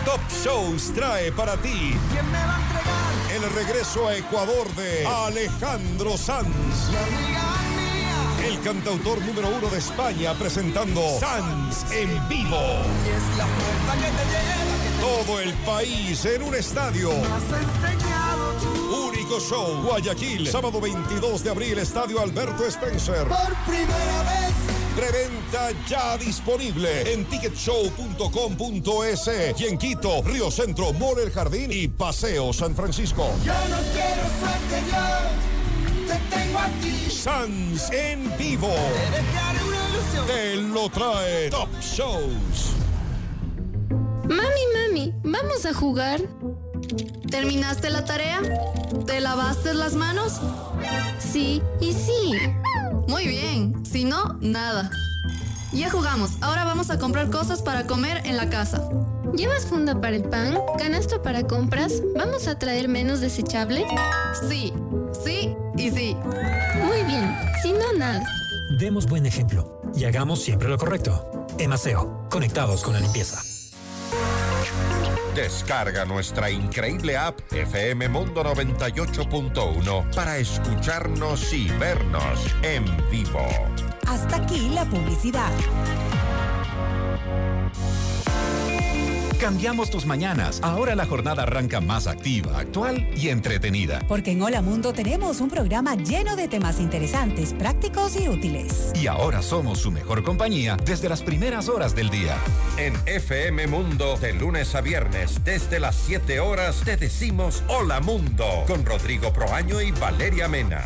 Top 0.04 0.20
Shows 0.44 0.94
trae 0.94 1.32
para 1.32 1.56
ti. 1.58 1.96
¿Quién 2.12 2.30
me 2.30 2.38
va 2.38 2.58
a 2.58 2.62
entregar? 2.62 2.96
El 3.36 3.66
regreso 3.66 4.08
a 4.10 4.18
Ecuador 4.18 4.68
de 4.76 5.06
Alejandro 5.06 6.18
Sanz. 6.18 6.46
El 8.46 8.62
cantautor 8.62 9.20
número 9.24 9.50
uno 9.50 9.68
de 9.70 9.80
España 9.80 10.36
presentando 10.36 11.02
Sanz 11.20 11.92
en 11.92 12.30
vivo. 12.30 12.62
Todo 15.02 15.40
el 15.40 15.52
país 15.66 16.24
en 16.26 16.44
un 16.44 16.54
estadio. 16.54 17.10
Único 19.10 19.40
show, 19.40 19.82
Guayaquil, 19.82 20.48
sábado 20.48 20.80
22 20.80 21.44
de 21.44 21.50
abril, 21.50 21.80
Estadio 21.80 22.22
Alberto 22.22 22.68
Spencer. 22.68 23.28
Por 23.28 23.56
primera 23.66 24.22
vez. 24.24 24.54
Preventa 24.96 25.72
ya 25.88 26.16
disponible 26.18 27.14
en 27.14 27.26
ticketshow.com.es 27.26 29.60
y 29.60 29.66
en 29.66 29.80
Quito, 29.80 30.22
Río 30.22 30.52
Centro, 30.52 30.94
Mall 30.94 31.18
El 31.20 31.32
Jardín 31.32 31.72
y 31.72 31.88
Paseo 31.88 32.54
San 32.54 32.76
Francisco. 32.76 33.28
Yo 33.44 33.54
no 33.54 33.78
quiero 33.92 34.22
suerte, 34.40 34.84
yo 34.92 35.55
te 36.08 36.36
tengo 36.36 36.60
aquí. 36.60 37.10
Sans 37.10 37.92
en 37.92 38.32
vivo. 38.38 38.74
Te 40.28 40.56
lo 40.56 40.90
trae 40.90 41.50
Top 41.50 41.70
Shows. 41.82 42.74
Mami, 44.24 44.64
mami, 44.74 45.14
¿vamos 45.24 45.66
a 45.66 45.74
jugar? 45.74 46.22
¿Terminaste 47.30 47.90
la 47.90 48.06
tarea? 48.06 48.42
¿Te 49.06 49.20
lavaste 49.20 49.74
las 49.74 49.94
manos? 49.94 50.40
Sí 51.20 51.62
y 51.80 51.94
sí. 51.94 52.34
Muy 53.08 53.28
bien. 53.28 53.86
Si 53.86 54.06
no, 54.06 54.38
nada. 54.42 54.90
Ya 55.74 55.90
jugamos. 55.90 56.32
Ahora 56.42 56.64
vamos 56.64 56.90
a 56.90 56.98
comprar 56.98 57.30
cosas 57.30 57.62
para 57.62 57.86
comer 57.86 58.22
en 58.26 58.38
la 58.38 58.50
casa. 58.50 58.82
¿Llevas 59.36 59.66
funda 59.66 60.00
para 60.00 60.16
el 60.16 60.24
pan? 60.24 60.58
¿Canasto 60.78 61.22
para 61.22 61.46
compras? 61.46 62.02
¿Vamos 62.16 62.48
a 62.48 62.58
traer 62.58 62.88
menos 62.88 63.20
desechable? 63.20 63.86
Sí, 64.50 64.72
sí 65.24 65.56
sí. 65.92 66.16
Muy 66.84 67.04
bien. 67.04 67.36
Si 67.62 67.72
no, 67.72 67.94
nada. 67.98 68.24
Demos 68.80 69.08
buen 69.08 69.26
ejemplo 69.26 69.82
y 69.96 70.06
hagamos 70.06 70.44
siempre 70.44 70.68
lo 70.68 70.78
correcto. 70.78 71.48
Emaseo, 71.58 72.28
conectados 72.30 72.84
con 72.84 72.94
la 72.94 73.00
limpieza. 73.00 73.42
Descarga 75.36 76.06
nuestra 76.06 76.50
increíble 76.50 77.18
app 77.18 77.38
FM 77.52 78.08
Mundo 78.08 78.42
98.1 78.42 80.16
para 80.16 80.38
escucharnos 80.38 81.52
y 81.52 81.68
vernos 81.72 82.40
en 82.64 82.86
vivo. 83.12 83.46
Hasta 84.08 84.38
aquí 84.38 84.70
la 84.70 84.86
publicidad. 84.86 85.52
Cambiamos 89.40 89.90
tus 89.90 90.06
mañanas. 90.06 90.60
Ahora 90.64 90.96
la 90.96 91.06
jornada 91.06 91.44
arranca 91.44 91.82
más 91.82 92.08
activa, 92.08 92.58
actual 92.58 93.08
y 93.16 93.30
entretenida. 93.30 94.02
Porque 94.08 94.32
en 94.32 94.42
Hola 94.42 94.62
Mundo 94.62 94.94
tenemos 94.94 95.42
un 95.42 95.50
programa 95.50 95.96
lleno 95.96 96.36
de 96.38 96.48
temas 96.48 96.80
interesantes, 96.80 97.54
prácticos 97.54 98.16
y 98.16 98.30
útiles. 98.30 98.94
Y 98.96 99.08
ahora 99.08 99.42
somos 99.42 99.80
su 99.80 99.92
mejor 99.92 100.24
compañía 100.24 100.78
desde 100.86 101.10
las 101.10 101.22
primeras 101.22 101.68
horas 101.68 101.94
del 101.96 102.10
día. 102.10 102.38
En 102.78 102.94
FM 103.06 103.68
Mundo, 103.68 104.18
de 104.18 104.34
lunes 104.34 104.74
a 104.74 104.82
viernes, 104.82 105.44
desde 105.44 105.80
las 105.80 105.96
7 105.96 106.40
horas, 106.40 106.82
te 106.86 106.96
decimos 106.96 107.64
Hola 107.68 108.00
Mundo 108.00 108.46
con 108.68 108.86
Rodrigo 108.86 109.34
Proaño 109.34 109.82
y 109.82 109.92
Valeria 109.92 110.48
Mena. 110.48 110.86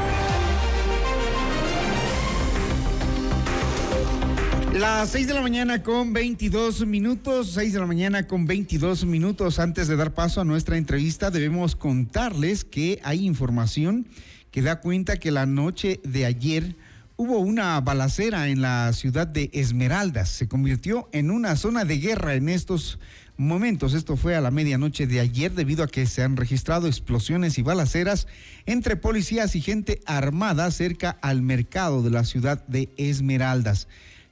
Las 4.73 5.09
6 5.09 5.27
de 5.27 5.33
la 5.33 5.41
mañana 5.41 5.83
con 5.83 6.13
22 6.13 6.87
minutos, 6.87 7.51
6 7.55 7.73
de 7.73 7.79
la 7.79 7.85
mañana 7.85 8.25
con 8.25 8.45
22 8.45 9.03
minutos. 9.03 9.59
Antes 9.59 9.89
de 9.89 9.97
dar 9.97 10.13
paso 10.13 10.39
a 10.39 10.45
nuestra 10.45 10.77
entrevista, 10.77 11.29
debemos 11.29 11.75
contarles 11.75 12.63
que 12.63 13.01
hay 13.03 13.25
información 13.25 14.07
que 14.49 14.61
da 14.61 14.79
cuenta 14.79 15.17
que 15.17 15.29
la 15.29 15.45
noche 15.45 15.99
de 16.05 16.25
ayer 16.25 16.77
hubo 17.17 17.39
una 17.39 17.81
balacera 17.81 18.47
en 18.47 18.61
la 18.61 18.93
ciudad 18.93 19.27
de 19.27 19.49
Esmeraldas. 19.51 20.29
Se 20.29 20.47
convirtió 20.47 21.09
en 21.11 21.31
una 21.31 21.57
zona 21.57 21.83
de 21.83 21.97
guerra 21.97 22.35
en 22.35 22.47
estos 22.47 22.97
momentos. 23.35 23.93
Esto 23.93 24.15
fue 24.15 24.35
a 24.35 24.41
la 24.41 24.51
medianoche 24.51 25.05
de 25.05 25.19
ayer 25.19 25.51
debido 25.51 25.83
a 25.83 25.87
que 25.87 26.05
se 26.05 26.23
han 26.23 26.37
registrado 26.37 26.87
explosiones 26.87 27.57
y 27.57 27.61
balaceras 27.61 28.25
entre 28.65 28.95
policías 28.95 29.53
y 29.57 29.61
gente 29.61 29.99
armada 30.05 30.71
cerca 30.71 31.17
al 31.21 31.41
mercado 31.41 32.03
de 32.03 32.11
la 32.11 32.23
ciudad 32.23 32.65
de 32.67 32.89
Esmeraldas. 32.95 33.89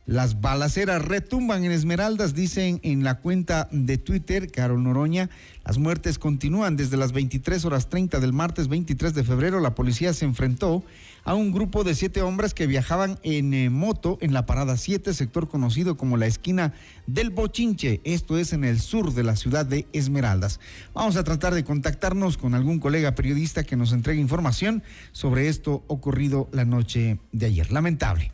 Las 0.09 0.41
balaceras 0.41 1.05
retumban 1.05 1.65
en 1.65 1.71
Esmeraldas, 1.71 2.33
dicen 2.33 2.79
en 2.81 3.03
la 3.03 3.19
cuenta 3.19 3.69
de 3.71 3.99
Twitter, 3.99 4.49
Carol 4.49 4.81
Noroña. 4.81 5.29
Las 5.63 5.77
muertes 5.77 6.17
continúan 6.17 6.75
desde 6.75 6.97
las 6.97 7.11
23 7.11 7.63
horas 7.63 7.89
30 7.89 8.19
del 8.19 8.33
martes 8.33 8.69
23 8.69 9.13
de 9.13 9.23
febrero. 9.23 9.59
La 9.59 9.75
policía 9.75 10.11
se 10.13 10.25
enfrentó 10.25 10.83
a 11.25 11.35
un 11.35 11.51
grupo 11.51 11.83
de 11.83 11.93
siete 11.93 12.23
hombres 12.23 12.55
que 12.55 12.65
viajaban 12.65 13.19
en 13.21 13.53
eh, 13.53 13.69
moto 13.69 14.17
en 14.19 14.33
la 14.33 14.47
parada 14.47 14.77
7, 14.77 15.13
sector 15.13 15.47
conocido 15.47 15.95
como 15.95 16.17
la 16.17 16.25
esquina 16.25 16.73
del 17.05 17.29
Bochinche. 17.29 18.01
Esto 18.03 18.39
es 18.39 18.51
en 18.51 18.63
el 18.63 18.79
sur 18.79 19.13
de 19.13 19.21
la 19.21 19.35
ciudad 19.35 19.67
de 19.67 19.85
Esmeraldas. 19.93 20.59
Vamos 20.95 21.17
a 21.17 21.23
tratar 21.23 21.53
de 21.53 21.63
contactarnos 21.63 22.39
con 22.39 22.55
algún 22.55 22.79
colega 22.79 23.13
periodista 23.13 23.63
que 23.63 23.75
nos 23.75 23.93
entregue 23.93 24.19
información 24.19 24.81
sobre 25.11 25.49
esto 25.49 25.83
ocurrido 25.85 26.49
la 26.51 26.65
noche 26.65 27.19
de 27.31 27.45
ayer. 27.45 27.71
Lamentable. 27.71 28.31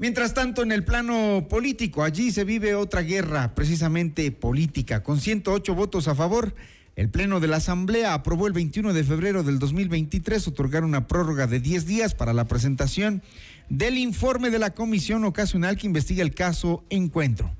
Mientras 0.00 0.32
tanto, 0.32 0.62
en 0.62 0.70
el 0.70 0.84
plano 0.84 1.48
político, 1.50 2.04
allí 2.04 2.30
se 2.30 2.44
vive 2.44 2.76
otra 2.76 3.02
guerra, 3.02 3.56
precisamente 3.56 4.30
política. 4.30 5.02
Con 5.02 5.20
108 5.20 5.74
votos 5.74 6.06
a 6.06 6.14
favor, 6.14 6.54
el 6.94 7.10
Pleno 7.10 7.40
de 7.40 7.48
la 7.48 7.56
Asamblea 7.56 8.14
aprobó 8.14 8.46
el 8.46 8.52
21 8.52 8.92
de 8.92 9.02
febrero 9.02 9.42
del 9.42 9.58
2023 9.58 10.46
otorgar 10.46 10.84
una 10.84 11.08
prórroga 11.08 11.48
de 11.48 11.58
10 11.58 11.86
días 11.86 12.14
para 12.14 12.32
la 12.32 12.46
presentación 12.46 13.24
del 13.70 13.98
informe 13.98 14.50
de 14.50 14.60
la 14.60 14.72
comisión 14.72 15.24
ocasional 15.24 15.76
que 15.76 15.88
investiga 15.88 16.22
el 16.22 16.32
caso 16.32 16.84
Encuentro. 16.90 17.56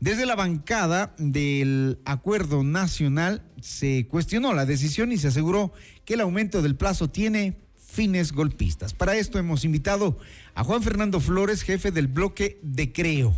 Desde 0.00 0.24
la 0.24 0.34
bancada 0.34 1.14
del 1.18 1.98
Acuerdo 2.06 2.64
Nacional 2.64 3.42
se 3.60 4.06
cuestionó 4.08 4.54
la 4.54 4.64
decisión 4.64 5.12
y 5.12 5.18
se 5.18 5.28
aseguró 5.28 5.74
que 6.06 6.14
el 6.14 6.22
aumento 6.22 6.62
del 6.62 6.74
plazo 6.74 7.10
tiene 7.10 7.58
fines 7.92 8.32
golpistas. 8.32 8.94
Para 8.94 9.16
esto 9.16 9.38
hemos 9.38 9.64
invitado 9.66 10.16
a 10.54 10.64
Juan 10.64 10.82
Fernando 10.82 11.20
Flores, 11.20 11.62
jefe 11.62 11.90
del 11.90 12.08
bloque 12.08 12.58
de 12.62 12.90
Creo. 12.90 13.34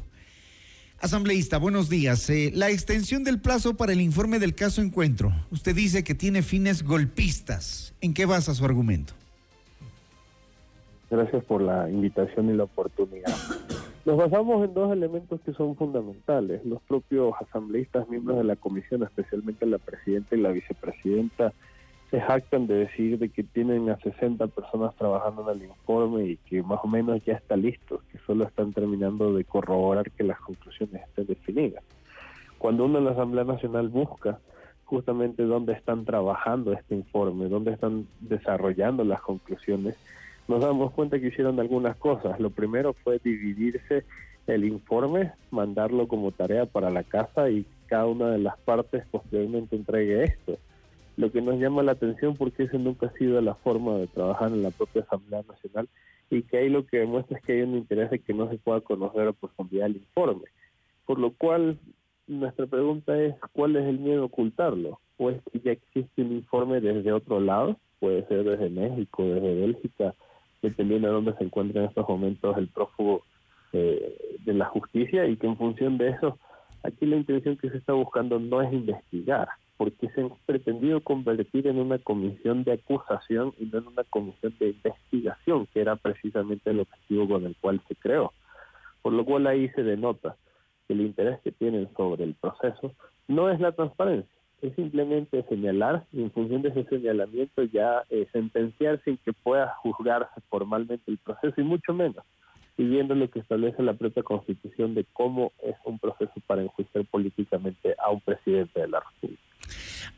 Asambleísta, 1.00 1.58
buenos 1.58 1.88
días. 1.88 2.30
Eh, 2.30 2.52
la 2.54 2.70
extensión 2.70 3.24
del 3.24 3.40
plazo 3.40 3.76
para 3.76 3.92
el 3.92 4.00
informe 4.00 4.38
del 4.38 4.54
caso 4.54 4.80
Encuentro. 4.80 5.32
Usted 5.50 5.74
dice 5.74 6.04
que 6.04 6.14
tiene 6.14 6.42
fines 6.42 6.84
golpistas. 6.84 7.94
¿En 8.00 8.14
qué 8.14 8.26
basa 8.26 8.54
su 8.54 8.64
argumento? 8.64 9.12
Gracias 11.10 11.44
por 11.44 11.60
la 11.60 11.90
invitación 11.90 12.48
y 12.48 12.54
la 12.54 12.64
oportunidad. 12.64 13.36
Nos 14.04 14.16
basamos 14.16 14.64
en 14.64 14.72
dos 14.72 14.92
elementos 14.92 15.40
que 15.40 15.52
son 15.52 15.74
fundamentales. 15.76 16.64
Los 16.64 16.80
propios 16.82 17.34
asambleístas, 17.40 18.08
miembros 18.08 18.38
de 18.38 18.44
la 18.44 18.56
comisión, 18.56 19.02
especialmente 19.02 19.66
la 19.66 19.78
presidenta 19.78 20.36
y 20.36 20.40
la 20.40 20.50
vicepresidenta, 20.50 21.52
se 22.14 22.20
jactan 22.20 22.68
de 22.68 22.76
decir 22.76 23.18
de 23.18 23.28
que 23.28 23.42
tienen 23.42 23.90
a 23.90 23.96
60 23.96 24.46
personas 24.46 24.94
trabajando 24.94 25.50
en 25.50 25.58
el 25.58 25.66
informe 25.66 26.24
y 26.26 26.36
que 26.36 26.62
más 26.62 26.78
o 26.84 26.86
menos 26.86 27.20
ya 27.24 27.32
está 27.32 27.56
listo, 27.56 28.02
que 28.12 28.18
solo 28.18 28.44
están 28.44 28.72
terminando 28.72 29.34
de 29.34 29.42
corroborar 29.42 30.12
que 30.12 30.22
las 30.22 30.38
conclusiones 30.38 31.02
estén 31.02 31.26
definidas. 31.26 31.82
Cuando 32.56 32.84
uno 32.84 32.98
en 32.98 33.06
la 33.06 33.10
Asamblea 33.10 33.42
Nacional 33.42 33.88
busca 33.88 34.38
justamente 34.84 35.42
dónde 35.42 35.72
están 35.72 36.04
trabajando 36.04 36.72
este 36.72 36.94
informe, 36.94 37.48
dónde 37.48 37.72
están 37.72 38.06
desarrollando 38.20 39.02
las 39.02 39.20
conclusiones, 39.20 39.96
nos 40.46 40.60
damos 40.60 40.92
cuenta 40.92 41.18
que 41.18 41.26
hicieron 41.26 41.58
algunas 41.58 41.96
cosas. 41.96 42.38
Lo 42.38 42.50
primero 42.50 42.92
fue 42.92 43.18
dividirse 43.24 44.04
el 44.46 44.64
informe, 44.64 45.32
mandarlo 45.50 46.06
como 46.06 46.30
tarea 46.30 46.66
para 46.66 46.90
la 46.90 47.02
casa 47.02 47.50
y 47.50 47.66
cada 47.86 48.06
una 48.06 48.30
de 48.30 48.38
las 48.38 48.56
partes 48.58 49.04
posteriormente 49.10 49.74
entregue 49.74 50.22
esto 50.22 50.60
lo 51.16 51.30
que 51.30 51.40
nos 51.40 51.58
llama 51.58 51.82
la 51.82 51.92
atención 51.92 52.36
porque 52.36 52.64
ese 52.64 52.78
nunca 52.78 53.06
ha 53.06 53.12
sido 53.12 53.40
la 53.40 53.54
forma 53.54 53.96
de 53.96 54.06
trabajar 54.08 54.48
en 54.48 54.62
la 54.62 54.70
propia 54.70 55.02
Asamblea 55.02 55.42
Nacional 55.48 55.88
y 56.30 56.42
que 56.42 56.58
ahí 56.58 56.68
lo 56.68 56.86
que 56.86 56.98
demuestra 56.98 57.38
es 57.38 57.44
que 57.44 57.52
hay 57.52 57.62
un 57.62 57.76
interés 57.76 58.10
de 58.10 58.18
que 58.18 58.34
no 58.34 58.48
se 58.50 58.58
pueda 58.58 58.80
conocer 58.80 59.28
a 59.28 59.32
profundidad 59.32 59.86
el 59.86 59.96
informe. 59.96 60.44
Por 61.06 61.18
lo 61.18 61.32
cual, 61.32 61.78
nuestra 62.26 62.66
pregunta 62.66 63.20
es, 63.20 63.34
¿cuál 63.52 63.76
es 63.76 63.84
el 63.84 63.98
miedo 63.98 64.22
a 64.22 64.26
ocultarlo? 64.26 65.00
¿O 65.18 65.30
es 65.30 65.40
que 65.52 65.60
ya 65.60 65.72
existe 65.72 66.22
un 66.22 66.32
informe 66.32 66.80
desde 66.80 67.12
otro 67.12 67.40
lado? 67.40 67.76
Puede 68.00 68.26
ser 68.26 68.44
desde 68.44 68.70
México, 68.70 69.22
desde 69.22 69.54
Bélgica, 69.54 70.14
dependiendo 70.62 71.08
de 71.08 71.14
dónde 71.14 71.34
se 71.34 71.44
encuentra 71.44 71.82
en 71.82 71.88
estos 71.88 72.08
momentos 72.08 72.56
el 72.56 72.68
prófugo 72.68 73.22
eh, 73.72 74.38
de 74.44 74.54
la 74.54 74.66
justicia 74.66 75.26
y 75.26 75.36
que 75.36 75.46
en 75.46 75.56
función 75.56 75.98
de 75.98 76.10
eso, 76.10 76.38
aquí 76.82 77.06
la 77.06 77.16
intención 77.16 77.56
que 77.56 77.70
se 77.70 77.78
está 77.78 77.92
buscando 77.92 78.38
no 78.38 78.62
es 78.62 78.72
investigar, 78.72 79.48
porque 79.76 80.08
se 80.10 80.20
han 80.20 80.30
pretendido 80.46 81.00
convertir 81.00 81.66
en 81.66 81.78
una 81.78 81.98
comisión 81.98 82.64
de 82.64 82.72
acusación 82.72 83.52
y 83.58 83.66
no 83.66 83.78
en 83.78 83.88
una 83.88 84.04
comisión 84.04 84.54
de 84.58 84.68
investigación, 84.68 85.66
que 85.72 85.80
era 85.80 85.96
precisamente 85.96 86.70
el 86.70 86.80
objetivo 86.80 87.28
con 87.28 87.44
el 87.44 87.56
cual 87.56 87.80
se 87.88 87.96
creó. 87.96 88.32
Por 89.02 89.12
lo 89.12 89.24
cual 89.24 89.46
ahí 89.46 89.68
se 89.70 89.82
denota 89.82 90.36
que 90.86 90.94
el 90.94 91.00
interés 91.00 91.40
que 91.40 91.52
tienen 91.52 91.88
sobre 91.96 92.24
el 92.24 92.34
proceso 92.34 92.92
no 93.26 93.50
es 93.50 93.58
la 93.60 93.72
transparencia, 93.72 94.30
es 94.62 94.74
simplemente 94.76 95.44
señalar 95.48 96.04
y 96.12 96.22
en 96.22 96.30
función 96.30 96.62
de 96.62 96.70
ese 96.70 96.84
señalamiento 96.84 97.64
ya 97.64 98.04
eh, 98.10 98.26
sentenciar 98.32 99.02
sin 99.04 99.16
que 99.18 99.32
pueda 99.32 99.74
juzgarse 99.82 100.40
formalmente 100.48 101.10
el 101.10 101.18
proceso 101.18 101.60
y 101.60 101.64
mucho 101.64 101.92
menos 101.92 102.24
siguiendo 102.76 103.14
lo 103.14 103.30
que 103.30 103.40
establece 103.40 103.82
la 103.82 103.94
propia 103.94 104.22
constitución 104.22 104.94
de 104.94 105.04
cómo 105.12 105.52
es 105.62 105.76
un 105.84 105.98
proceso 105.98 106.32
para 106.46 106.62
enjuiciar 106.62 107.04
políticamente 107.04 107.94
a 107.98 108.10
un 108.10 108.20
presidente 108.20 108.80
de 108.80 108.88
la 108.88 109.00
República. 109.00 109.42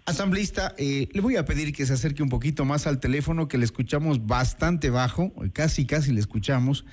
Asambleísta, 0.06 0.74
eh, 0.78 1.08
le 1.12 1.20
voy 1.20 1.36
a 1.36 1.44
pedir 1.44 1.74
que 1.74 1.84
se 1.84 1.92
acerque 1.92 2.22
un 2.22 2.28
poquito 2.28 2.64
más 2.64 2.86
al 2.86 3.00
teléfono, 3.00 3.48
que 3.48 3.58
le 3.58 3.64
escuchamos 3.64 4.26
bastante 4.26 4.90
bajo, 4.90 5.32
casi, 5.52 5.86
casi 5.86 6.12
le 6.12 6.20
escuchamos. 6.20 6.84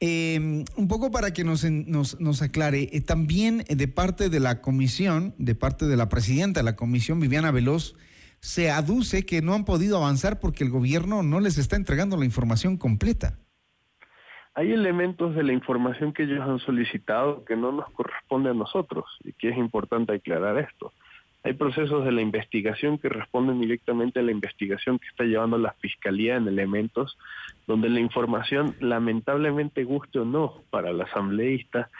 Eh, 0.00 0.64
un 0.76 0.88
poco 0.88 1.10
para 1.10 1.32
que 1.32 1.44
nos, 1.44 1.64
nos, 1.64 2.20
nos 2.20 2.42
aclare, 2.42 2.88
eh, 2.92 3.00
también 3.00 3.64
de 3.68 3.88
parte 3.88 4.28
de 4.28 4.40
la 4.40 4.60
comisión, 4.60 5.34
de 5.38 5.54
parte 5.54 5.86
de 5.86 5.96
la 5.96 6.08
presidenta 6.08 6.60
de 6.60 6.64
la 6.64 6.76
comisión, 6.76 7.20
Viviana 7.20 7.50
Veloz, 7.50 7.96
se 8.40 8.70
aduce 8.70 9.26
que 9.26 9.42
no 9.42 9.54
han 9.54 9.64
podido 9.64 9.96
avanzar 9.96 10.38
porque 10.38 10.62
el 10.62 10.70
gobierno 10.70 11.22
no 11.22 11.40
les 11.40 11.58
está 11.58 11.76
entregando 11.76 12.16
la 12.16 12.24
información 12.24 12.76
completa. 12.76 13.38
Hay 14.54 14.72
elementos 14.72 15.36
de 15.36 15.44
la 15.44 15.52
información 15.52 16.12
que 16.12 16.24
ellos 16.24 16.40
han 16.40 16.58
solicitado 16.58 17.44
que 17.44 17.54
no 17.56 17.70
nos 17.70 17.88
corresponde 17.92 18.50
a 18.50 18.54
nosotros 18.54 19.04
y 19.22 19.32
que 19.32 19.50
es 19.50 19.56
importante 19.56 20.14
aclarar 20.14 20.58
esto. 20.58 20.92
Hay 21.44 21.52
procesos 21.52 22.04
de 22.04 22.12
la 22.12 22.20
investigación 22.20 22.98
que 22.98 23.08
responden 23.08 23.60
directamente 23.60 24.18
a 24.20 24.22
la 24.22 24.32
investigación 24.32 24.98
que 24.98 25.06
está 25.08 25.24
llevando 25.24 25.56
la 25.56 25.72
Fiscalía 25.74 26.36
en 26.36 26.48
elementos 26.48 27.16
donde 27.66 27.88
la 27.88 28.00
información, 28.00 28.74
lamentablemente 28.80 29.84
guste 29.84 30.18
o 30.18 30.24
no 30.24 30.62
para 30.70 30.90
el 30.90 31.00
asambleísta, 31.00 31.90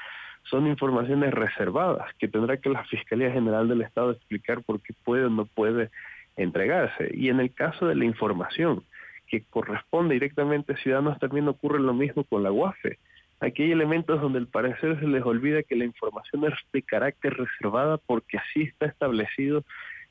son 0.45 0.67
informaciones 0.67 1.33
reservadas 1.33 2.13
que 2.19 2.27
tendrá 2.29 2.57
que 2.57 2.71
la 2.71 2.85
Fiscalía 2.85 3.31
General 3.31 3.69
del 3.69 3.83
Estado 3.83 4.13
explicar 4.13 4.63
por 4.63 4.81
qué 4.81 4.95
puede 5.05 5.27
o 5.27 5.31
no 5.31 5.45
puede 5.45 5.91
entregarse. 6.37 7.11
Y 7.15 7.29
en 7.29 7.41
el 7.41 7.53
caso 7.55 7.87
de 7.87 7.95
la 7.95 8.05
información 8.05 8.83
que 9.27 9.45
corresponde 9.45 10.15
directamente 10.15 10.73
a 10.73 10.77
ciudadanos 10.77 11.19
también 11.19 11.49
ocurre 11.49 11.81
lo 11.81 11.93
mismo 11.93 12.25
con 12.25 12.43
la 12.43 12.51
UAFE. 12.51 12.99
Aquí 13.41 13.63
hay 13.63 13.73
elementos 13.73 14.21
donde 14.21 14.39
al 14.39 14.49
parecer 14.49 14.99
se 14.99 15.07
les 15.07 15.23
olvida 15.23 15.63
que 15.63 15.77
la 15.77 15.85
información 15.85 16.45
es 16.45 16.55
de 16.73 16.83
carácter 16.83 17.35
reservada 17.35 17.99
porque 17.99 18.39
así 18.39 18.63
está 18.63 18.87
establecido 18.87 19.65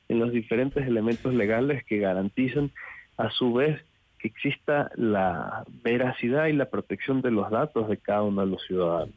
en 0.08 0.18
los 0.18 0.32
diferentes 0.32 0.86
elementos 0.86 1.34
legales 1.34 1.84
que 1.84 1.98
garantizan 1.98 2.70
a 3.18 3.30
su 3.30 3.52
vez 3.52 3.84
que 4.18 4.28
exista 4.28 4.90
la 4.96 5.64
veracidad 5.82 6.46
y 6.46 6.54
la 6.54 6.70
protección 6.70 7.20
de 7.20 7.30
los 7.30 7.50
datos 7.50 7.88
de 7.88 7.98
cada 7.98 8.22
uno 8.22 8.40
de 8.40 8.48
los 8.48 8.62
ciudadanos. 8.66 9.14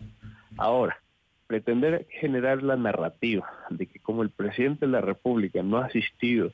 Ahora, 0.58 1.00
pretender 1.48 2.06
generar 2.10 2.62
la 2.62 2.76
narrativa 2.76 3.50
de 3.70 3.88
que 3.88 4.00
como 4.00 4.24
el 4.24 4.30
presidente 4.30 4.86
de 4.86 4.92
la 4.92 5.02
República 5.02 5.64
no 5.64 5.78
ha 5.78 5.86
asistido 5.86 6.52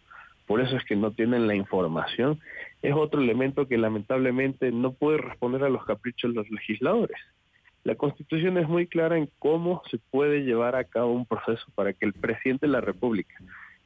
por 0.48 0.62
eso 0.62 0.78
es 0.78 0.86
que 0.86 0.96
no 0.96 1.12
tienen 1.12 1.46
la 1.46 1.56
información, 1.56 2.40
es 2.82 2.96
otro 2.96 3.22
elemento 3.22 3.68
que 3.68 3.78
lamentablemente 3.78 4.72
no 4.72 4.94
puede 4.94 5.18
responder 5.18 5.64
a 5.64 5.70
los 5.70 5.86
caprichos 5.86 6.32
de 6.32 6.38
los 6.38 6.50
legisladores. 6.50 7.18
La 7.88 7.96
Constitución 7.96 8.58
es 8.58 8.68
muy 8.68 8.86
clara 8.86 9.18
en 9.18 9.30
cómo 9.40 9.82
se 9.90 9.98
puede 9.98 10.44
llevar 10.44 10.76
a 10.76 10.84
cabo 10.84 11.14
un 11.14 11.26
proceso 11.26 11.66
para 11.74 11.94
que 11.94 12.06
el 12.06 12.12
presidente 12.12 12.66
de 12.66 12.74
la 12.74 12.82
República, 12.82 13.34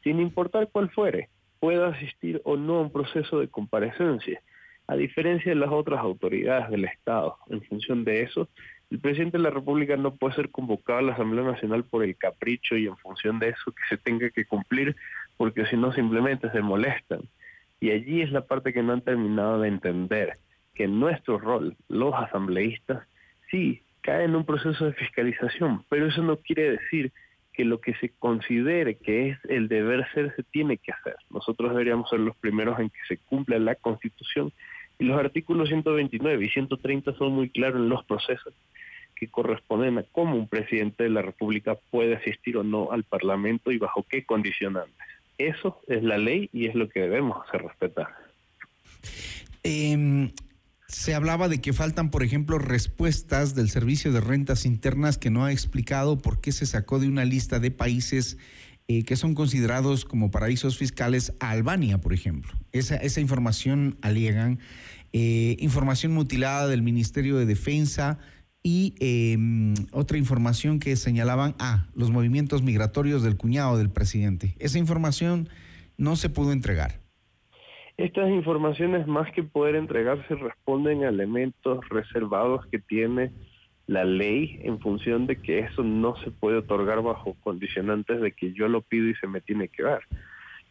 sin 0.04 0.20
importar 0.20 0.70
cuál 0.72 0.90
fuere, 0.90 1.30
pueda 1.60 1.90
asistir 1.90 2.42
o 2.44 2.58
no 2.58 2.78
a 2.78 2.82
un 2.82 2.92
proceso 2.92 3.40
de 3.40 3.48
comparecencia. 3.48 4.42
A 4.88 4.96
diferencia 4.96 5.52
de 5.52 5.60
las 5.60 5.70
otras 5.70 6.00
autoridades 6.00 6.72
del 6.72 6.86
Estado, 6.86 7.38
en 7.52 7.62
función 7.62 8.04
de 8.04 8.24
eso, 8.24 8.50
el 8.90 8.98
presidente 8.98 9.38
de 9.38 9.44
la 9.44 9.52
República 9.52 9.96
no 9.98 10.16
puede 10.16 10.34
ser 10.34 10.50
convocado 10.50 10.98
a 10.98 11.04
la 11.04 11.14
Asamblea 11.14 11.44
Nacional 11.44 11.84
por 11.84 12.04
el 12.04 12.18
capricho 12.18 12.76
y 12.78 12.88
en 12.88 12.98
función 12.98 13.38
de 13.38 13.50
eso 13.50 13.72
que 13.72 13.84
se 13.88 13.98
tenga 13.98 14.32
que 14.32 14.46
cumplir 14.46 14.96
porque 15.38 15.68
si 15.68 15.78
no 15.78 15.94
simplemente 15.94 16.50
se 16.50 16.62
molestan. 16.64 17.22
Y 17.80 17.92
allí 17.92 18.22
es 18.22 18.32
la 18.32 18.48
parte 18.48 18.74
que 18.74 18.82
no 18.82 18.94
han 18.94 19.02
terminado 19.02 19.62
de 19.62 19.68
entender, 19.68 20.40
que 20.74 20.88
nuestro 20.88 21.38
rol, 21.38 21.78
los 21.88 22.16
asambleístas, 22.16 23.04
sí, 23.52 23.84
cae 24.02 24.26
en 24.26 24.36
un 24.36 24.46
proceso 24.46 24.86
de 24.86 24.94
fiscalización, 24.94 25.84
pero 25.90 26.08
eso 26.08 26.22
no 26.22 26.38
quiere 26.38 26.72
decir 26.72 27.12
que 27.54 27.66
lo 27.66 27.82
que 27.82 27.94
se 27.96 28.10
considere 28.10 28.96
que 28.96 29.30
es 29.30 29.38
el 29.50 29.68
deber 29.68 30.08
ser 30.14 30.34
se 30.36 30.44
tiene 30.44 30.78
que 30.78 30.92
hacer. 30.92 31.16
Nosotros 31.30 31.72
deberíamos 31.72 32.10
ser 32.10 32.20
los 32.20 32.36
primeros 32.38 32.80
en 32.80 32.90
que 32.90 33.00
se 33.08 33.18
cumpla 33.18 33.60
la 33.60 33.76
Constitución 33.76 34.52
y 35.00 35.06
los 35.06 35.20
artículos 35.20 35.70
129 35.70 36.46
y 36.46 36.50
130 36.50 37.14
son 37.16 37.34
muy 37.34 37.50
claros 37.50 37.78
en 37.78 37.90
los 37.90 38.04
procesos 38.06 38.54
que 39.16 39.28
corresponden 39.28 40.00
a 40.00 40.04
cómo 40.12 40.36
un 40.36 40.48
presidente 40.48 41.04
de 41.04 41.10
la 41.10 41.22
República 41.22 41.76
puede 41.92 42.16
asistir 42.16 42.58
o 42.58 42.64
no 42.64 42.92
al 42.92 43.04
Parlamento 43.04 43.72
y 43.72 43.78
bajo 43.78 44.06
qué 44.10 44.24
condicionantes. 44.26 44.96
Eso 45.38 45.82
es 45.88 46.04
la 46.04 46.18
ley 46.18 46.50
y 46.54 46.68
es 46.68 46.76
lo 46.76 46.90
que 46.90 47.02
debemos 47.02 47.38
hacer 47.48 47.62
respetar. 47.62 48.08
Em, 49.64 50.32
se 50.92 51.16
hablaba 51.16 51.48
de 51.48 51.62
que 51.62 51.72
faltan, 51.72 52.12
por 52.12 52.22
ejemplo, 52.22 52.60
respuestas 52.60 53.56
del 53.56 53.70
Servicio 53.70 54.12
de 54.12 54.20
Rentas 54.20 54.66
Internas 54.66 55.18
que 55.18 55.30
no 55.30 55.46
ha 55.46 55.52
explicado 55.52 56.18
por 56.18 56.42
qué 56.42 56.52
se 56.52 56.66
sacó 56.66 57.00
de 57.00 57.08
una 57.08 57.24
lista 57.24 57.60
de 57.60 57.72
países 57.72 58.38
eh, 58.88 59.04
que 59.04 59.16
son 59.16 59.34
considerados 59.34 60.04
como 60.04 60.32
paraísos 60.32 60.78
fiscales 60.78 61.34
a 61.40 61.52
Albania, 61.52 62.00
por 62.00 62.14
ejemplo. 62.14 62.52
Esa, 62.74 62.98
esa 62.98 63.22
información 63.22 63.98
alegan. 64.02 64.60
Eh, 65.14 65.56
información 65.60 66.14
mutilada 66.14 66.68
del 66.68 66.82
Ministerio 66.82 67.38
de 67.38 67.46
Defensa 67.46 68.20
y 68.64 68.96
em, 69.00 69.74
otra 69.92 70.18
información 70.18 70.80
que 70.80 70.96
señalaban, 70.98 71.56
ah, 71.60 71.88
los 71.96 72.12
movimientos 72.12 72.64
migratorios 72.64 73.24
del 73.24 73.38
cuñado 73.38 73.78
del 73.78 73.90
presidente. 73.90 74.56
Esa 74.60 74.78
información 74.78 75.50
no 75.98 76.16
se 76.16 76.30
pudo 76.30 76.52
entregar. 76.52 77.01
Estas 78.02 78.32
informaciones, 78.32 79.06
más 79.06 79.32
que 79.32 79.44
poder 79.44 79.76
entregarse, 79.76 80.34
responden 80.34 81.04
a 81.04 81.10
elementos 81.10 81.88
reservados 81.90 82.66
que 82.72 82.80
tiene 82.80 83.32
la 83.86 84.06
ley 84.06 84.60
en 84.64 84.80
función 84.80 85.28
de 85.28 85.36
que 85.36 85.60
eso 85.60 85.84
no 85.84 86.16
se 86.24 86.32
puede 86.32 86.58
otorgar 86.58 87.04
bajo 87.04 87.36
condicionantes 87.42 88.20
de 88.20 88.32
que 88.32 88.54
yo 88.54 88.68
lo 88.70 88.82
pido 88.82 89.08
y 89.08 89.14
se 89.18 89.28
me 89.28 89.40
tiene 89.40 89.68
que 89.68 89.84
dar. 89.84 90.02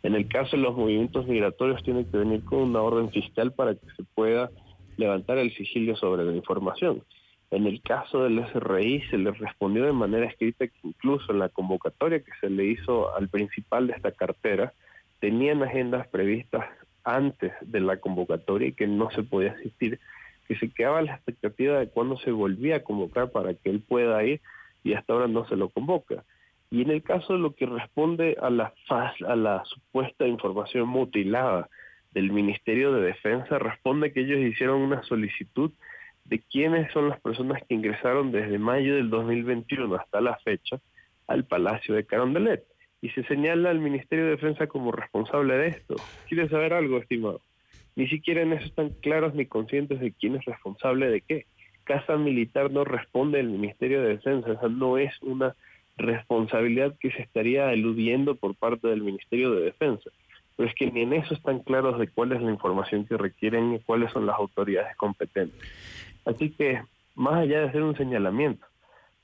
En 0.03 0.17
el 0.17 0.27
caso 0.27 0.57
de 0.57 0.63
los 0.65 0.77
movimientos 0.77 1.29
migratorios 1.29 1.85
tiene 1.85 2.05
que 2.05 2.17
venir 2.17 2.43
con 2.43 2.63
una 2.63 2.83
orden 2.83 3.13
fiscal 3.13 3.53
para 3.53 3.77
que 3.77 3.87
se 3.97 4.03
pueda 4.13 4.51
levantar 4.97 5.39
el 5.39 5.55
sigilio 5.55 5.95
sobre 5.95 6.25
la 6.25 6.35
información. 6.35 7.05
En 7.53 7.69
el 7.69 7.81
caso 7.81 8.25
del 8.25 8.45
SRI 8.49 9.03
se 9.03 9.19
le 9.19 9.31
respondió 9.31 9.85
de 9.85 9.93
manera 9.93 10.27
escrita 10.27 10.67
que 10.67 10.81
incluso 10.83 11.31
en 11.31 11.39
la 11.39 11.49
convocatoria 11.49 12.19
que 12.19 12.33
se 12.41 12.51
le 12.51 12.65
hizo 12.65 13.15
al 13.15 13.29
principal 13.29 13.87
de 13.87 13.93
esta 13.93 14.11
cartera, 14.11 14.73
tenían 15.21 15.63
agendas 15.63 16.09
previstas 16.09 16.65
antes 17.05 17.53
de 17.61 17.81
la 17.81 17.99
convocatoria 17.99 18.69
y 18.69 18.73
que 18.73 18.87
no 18.87 19.11
se 19.11 19.23
podía 19.23 19.53
asistir, 19.53 19.99
que 20.49 20.57
se 20.57 20.71
quedaba 20.71 21.03
la 21.03 21.15
expectativa 21.15 21.79
de 21.79 21.89
cuándo 21.89 22.19
se 22.19 22.31
volvía 22.31 22.77
a 22.77 22.83
convocar 22.83 23.31
para 23.31 23.55
que 23.55 23.71
él 23.71 23.81
pueda 23.81 24.23
ir 24.25 24.41
y 24.83 24.95
hasta 24.95 25.13
ahora 25.13 25.29
no 25.29 25.47
se 25.47 25.57
lo 25.57 25.69
convoca. 25.69 26.25
Y 26.71 26.83
en 26.83 26.91
el 26.91 27.03
caso 27.03 27.33
de 27.33 27.41
lo 27.41 27.55
que 27.55 27.67
responde 27.67 28.37
a 28.41 28.49
la, 28.51 28.73
a 28.89 29.37
la 29.37 29.65
supuesta 29.65 30.27
información 30.27 30.89
mutilada 30.89 31.69
del 32.13 32.33
Ministerio 32.33 32.93
de 32.93 33.03
Defensa, 33.03 33.59
responde 33.59 34.13
que 34.13 34.21
ellos 34.21 34.39
hicieron 34.39 34.81
una 34.81 35.03
solicitud 35.03 35.73
de 36.25 36.39
quiénes 36.39 36.93
son 36.93 37.09
las 37.09 37.21
personas 37.21 37.63
que 37.69 37.75
ingresaron 37.75 38.31
desde 38.31 38.59
mayo 38.59 38.95
del 38.95 39.11
2021 39.11 39.95
hasta 39.97 40.21
la 40.21 40.37
fecha 40.39 40.81
al 41.27 41.45
Palacio 41.45 41.95
de 41.95 42.07
Carondelet. 42.07 42.65
Y 43.03 43.09
se 43.11 43.25
señala 43.25 43.71
al 43.71 43.81
Ministerio 43.81 44.25
de 44.27 44.33
Defensa 44.33 44.67
como 44.67 44.93
responsable 44.93 45.57
de 45.57 45.69
esto. 45.69 45.97
¿Quiere 46.29 46.49
saber 46.49 46.75
algo, 46.75 46.99
estimado? 46.99 47.41
Ni 47.97 48.09
siquiera 48.09 48.43
en 48.43 48.53
eso 48.53 48.67
están 48.67 48.91
claros 49.01 49.35
ni 49.35 49.47
conscientes 49.47 50.01
de 50.01 50.13
quién 50.13 50.37
es 50.37 50.45
responsable 50.45 51.09
de 51.09 51.21
qué. 51.23 51.47
Casa 51.85 52.17
Militar 52.17 52.71
no 52.71 52.85
responde 52.85 53.41
al 53.41 53.49
Ministerio 53.49 54.03
de 54.03 54.11
Defensa, 54.11 54.53
esa 54.53 54.69
no 54.69 54.99
es 54.99 55.13
una 55.23 55.57
responsabilidad 55.97 56.95
que 56.99 57.11
se 57.11 57.23
estaría 57.23 57.73
eludiendo 57.73 58.37
por 58.37 58.55
parte 58.55 58.89
del 58.89 59.03
Ministerio 59.03 59.53
de 59.53 59.65
Defensa. 59.65 60.11
Pero 60.57 60.69
es 60.69 60.75
que 60.75 60.91
ni 60.91 61.03
en 61.03 61.13
eso 61.15 61.35
están 61.35 61.61
claros 61.61 61.99
de 61.99 62.09
cuál 62.09 62.33
es 62.33 62.43
la 62.43 62.51
información 62.51 63.07
que 63.07 63.17
requieren 63.17 63.75
y 63.75 63.81
cuáles 63.81 64.13
son 64.13 64.27
las 64.27 64.37
autoridades 64.37 64.97
competentes. 64.97 65.59
Así 66.25 66.51
que, 66.51 66.83
más 67.15 67.35
allá 67.35 67.61
de 67.61 67.69
hacer 67.69 67.83
un 67.83 67.97
señalamiento 67.97 68.67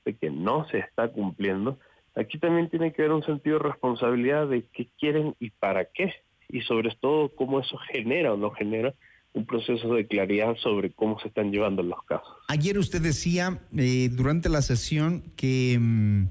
de 0.03 0.15
que 0.15 0.29
no 0.29 0.67
se 0.67 0.79
está 0.79 1.09
cumpliendo, 1.09 1.79
aquí 2.17 2.39
también 2.39 2.69
tiene 2.69 2.91
que 2.93 3.03
haber 3.03 3.13
un 3.13 3.23
sentido 3.23 3.59
de 3.59 3.63
responsabilidad 3.65 4.47
de 4.47 4.65
qué 4.73 4.89
quieren 4.99 5.35
y 5.39 5.51
para 5.51 5.85
qué, 5.85 6.13
y 6.49 6.61
sobre 6.61 6.95
todo 6.99 7.29
cómo 7.35 7.59
eso 7.59 7.77
genera 7.91 8.33
o 8.33 8.37
no 8.37 8.51
genera 8.51 8.93
un 9.33 9.45
proceso 9.45 9.93
de 9.93 10.07
claridad 10.07 10.55
sobre 10.57 10.91
cómo 10.91 11.19
se 11.19 11.27
están 11.27 11.51
llevando 11.51 11.83
los 11.83 12.01
casos. 12.03 12.35
Ayer 12.47 12.77
usted 12.77 13.01
decía 13.01 13.61
eh, 13.77 14.09
durante 14.11 14.49
la 14.49 14.61
sesión 14.61 15.23
que, 15.35 15.77
mm, 15.79 16.25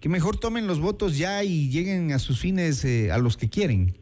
que 0.00 0.08
mejor 0.08 0.38
tomen 0.38 0.66
los 0.66 0.80
votos 0.80 1.16
ya 1.16 1.42
y 1.42 1.70
lleguen 1.70 2.12
a 2.12 2.18
sus 2.18 2.40
fines 2.40 2.84
eh, 2.84 3.10
a 3.10 3.18
los 3.18 3.36
que 3.36 3.48
quieren. 3.48 3.94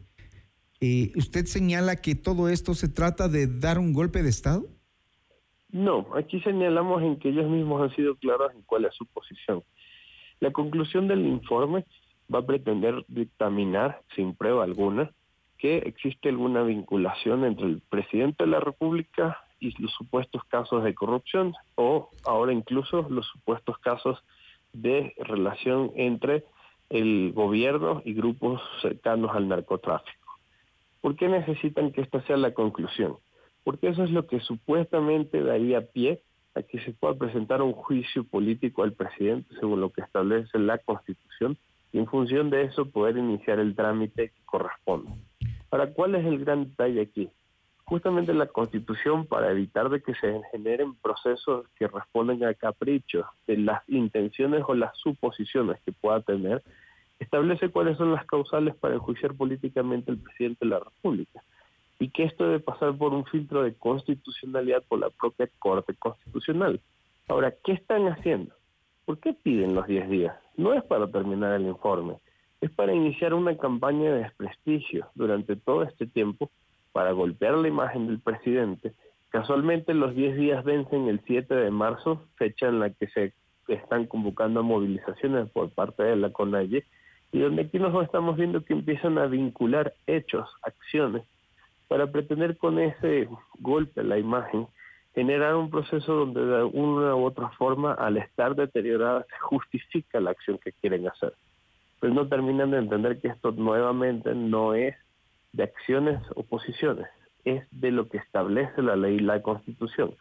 Eh, 0.81 1.11
¿Usted 1.15 1.45
señala 1.45 1.95
que 1.95 2.15
todo 2.15 2.49
esto 2.49 2.73
se 2.73 2.89
trata 2.89 3.29
de 3.29 3.47
dar 3.47 3.79
un 3.79 3.93
golpe 3.93 4.21
de 4.21 4.29
Estado? 4.29 4.67
No, 5.69 6.07
aquí 6.15 6.39
señalamos 6.41 7.01
en 7.03 7.17
que 7.17 7.29
ellos 7.29 7.49
mismos 7.49 7.81
han 7.81 7.95
sido 7.95 8.15
claros 8.15 8.51
en 8.53 8.61
cuál 8.63 8.85
es 8.85 8.93
su 8.95 9.05
posición. 9.05 9.63
La 10.39 10.51
conclusión 10.51 11.07
del 11.07 11.25
informe 11.25 11.85
va 12.33 12.39
a 12.39 12.45
pretender 12.45 13.03
dictaminar, 13.07 14.01
sin 14.15 14.35
prueba 14.35 14.63
alguna, 14.63 15.11
que 15.57 15.77
existe 15.77 16.29
alguna 16.29 16.63
vinculación 16.63 17.43
entre 17.45 17.65
el 17.65 17.81
presidente 17.89 18.43
de 18.43 18.51
la 18.51 18.59
República 18.59 19.39
y 19.59 19.79
los 19.81 19.91
supuestos 19.93 20.43
casos 20.45 20.83
de 20.83 20.93
corrupción 20.93 21.53
o 21.75 22.09
ahora 22.25 22.53
incluso 22.53 23.07
los 23.09 23.25
supuestos 23.27 23.77
casos 23.79 24.23
de 24.73 25.15
relación 25.17 25.91
entre 25.95 26.43
el 26.89 27.31
gobierno 27.33 28.01
y 28.05 28.13
grupos 28.13 28.61
cercanos 28.81 29.31
al 29.33 29.47
narcotráfico. 29.47 30.37
¿Por 31.01 31.15
qué 31.15 31.27
necesitan 31.27 31.91
que 31.91 32.01
esta 32.01 32.21
sea 32.27 32.37
la 32.37 32.53
conclusión? 32.53 33.17
porque 33.67 33.89
eso 33.89 34.05
es 34.05 34.11
lo 34.11 34.27
que 34.27 34.39
supuestamente 34.39 35.43
daría 35.43 35.81
pie 35.91 36.21
a 36.57 36.63
que 36.63 36.79
se 36.79 36.91
pueda 36.91 37.13
presentar 37.13 37.61
un 37.61 37.73
juicio 37.73 38.23
político 38.23 38.83
al 38.83 38.93
presidente 38.93 39.53
según 39.59 39.81
lo 39.81 39.91
que 39.91 40.01
establece 40.01 40.57
la 40.57 40.77
Constitución 40.79 41.57
y 41.93 41.99
en 41.99 42.07
función 42.07 42.49
de 42.49 42.63
eso 42.63 42.85
poder 42.85 43.17
iniciar 43.17 43.59
el 43.59 43.75
trámite 43.75 44.29
que 44.29 44.45
corresponde. 44.45 45.11
Ahora, 45.69 45.91
¿cuál 45.93 46.15
es 46.15 46.25
el 46.25 46.39
gran 46.39 46.65
detalle 46.65 47.01
aquí? 47.01 47.29
Justamente 47.85 48.33
la 48.33 48.47
Constitución, 48.47 49.25
para 49.27 49.51
evitar 49.51 49.89
de 49.89 50.01
que 50.01 50.13
se 50.15 50.41
generen 50.51 50.95
procesos 50.95 51.67
que 51.77 51.87
responden 51.87 52.43
a 52.43 52.53
caprichos 52.53 53.25
de 53.45 53.57
las 53.57 53.87
intenciones 53.87 54.63
o 54.67 54.73
las 54.73 54.97
suposiciones 54.97 55.79
que 55.85 55.93
pueda 55.93 56.21
tener, 56.21 56.61
establece 57.19 57.69
cuáles 57.69 57.97
son 57.97 58.11
las 58.11 58.25
causales 58.25 58.75
para 58.75 58.95
enjuiciar 58.95 59.33
políticamente 59.35 60.11
al 60.11 60.17
presidente 60.17 60.65
de 60.65 60.71
la 60.71 60.79
República 60.79 61.41
y 61.99 62.09
que 62.09 62.23
esto 62.23 62.45
debe 62.45 62.59
pasar 62.59 62.95
por 62.95 63.13
un 63.13 63.25
filtro 63.25 63.63
de 63.63 63.73
constitucionalidad 63.73 64.83
por 64.87 64.99
la 64.99 65.09
propia 65.09 65.49
Corte 65.59 65.93
Constitucional. 65.95 66.79
Ahora, 67.27 67.53
¿qué 67.63 67.73
están 67.73 68.07
haciendo? 68.07 68.53
¿Por 69.05 69.19
qué 69.19 69.33
piden 69.33 69.73
los 69.73 69.87
10 69.87 70.09
días? 70.09 70.35
No 70.55 70.73
es 70.73 70.83
para 70.83 71.07
terminar 71.07 71.53
el 71.53 71.67
informe, 71.67 72.17
es 72.61 72.69
para 72.71 72.93
iniciar 72.93 73.33
una 73.33 73.57
campaña 73.57 74.11
de 74.11 74.23
desprestigio 74.23 75.07
durante 75.15 75.55
todo 75.55 75.83
este 75.83 76.07
tiempo 76.07 76.49
para 76.91 77.11
golpear 77.11 77.53
la 77.55 77.67
imagen 77.67 78.07
del 78.07 78.19
presidente. 78.19 78.93
Casualmente 79.29 79.93
los 79.93 80.15
10 80.15 80.35
días 80.35 80.63
vencen 80.63 81.07
el 81.07 81.21
7 81.25 81.53
de 81.53 81.71
marzo, 81.71 82.23
fecha 82.35 82.67
en 82.67 82.79
la 82.79 82.89
que 82.89 83.07
se 83.07 83.33
están 83.67 84.05
convocando 84.05 84.63
movilizaciones 84.63 85.49
por 85.49 85.69
parte 85.71 86.03
de 86.03 86.15
la 86.15 86.31
CONAIE, 86.31 86.85
y 87.31 87.39
donde 87.39 87.63
aquí 87.63 87.77
nos 87.77 88.01
estamos 88.03 88.37
viendo 88.37 88.63
que 88.63 88.73
empiezan 88.73 89.17
a 89.17 89.25
vincular 89.25 89.93
hechos, 90.07 90.49
acciones, 90.63 91.23
para 91.87 92.11
pretender 92.11 92.57
con 92.57 92.79
ese 92.79 93.29
golpe 93.59 94.01
a 94.01 94.03
la 94.03 94.17
imagen 94.17 94.67
generar 95.13 95.55
un 95.55 95.71
proceso 95.71 96.13
donde 96.13 96.45
de 96.45 96.63
una 96.63 97.15
u 97.15 97.25
otra 97.25 97.49
forma, 97.57 97.93
al 97.93 98.17
estar 98.17 98.55
deteriorada, 98.55 99.25
se 99.27 99.39
justifica 99.39 100.19
la 100.19 100.31
acción 100.31 100.59
que 100.59 100.73
quieren 100.73 101.07
hacer. 101.07 101.33
Pero 101.99 102.13
no 102.13 102.27
terminan 102.27 102.69
de 102.69 102.77
entender 102.77 103.19
que 103.19 103.29
esto 103.29 103.51
nuevamente 103.51 104.35
no 104.35 104.75
es 104.75 104.95
de 105.53 105.63
acciones 105.63 106.21
o 106.35 106.43
posiciones, 106.43 107.07
es 107.45 107.65
de 107.71 107.89
lo 107.89 108.09
que 108.09 108.17
establece 108.17 108.83
la 108.83 108.95
ley 108.95 109.15
y 109.15 109.19
la 109.19 109.41
constitución. 109.41 110.13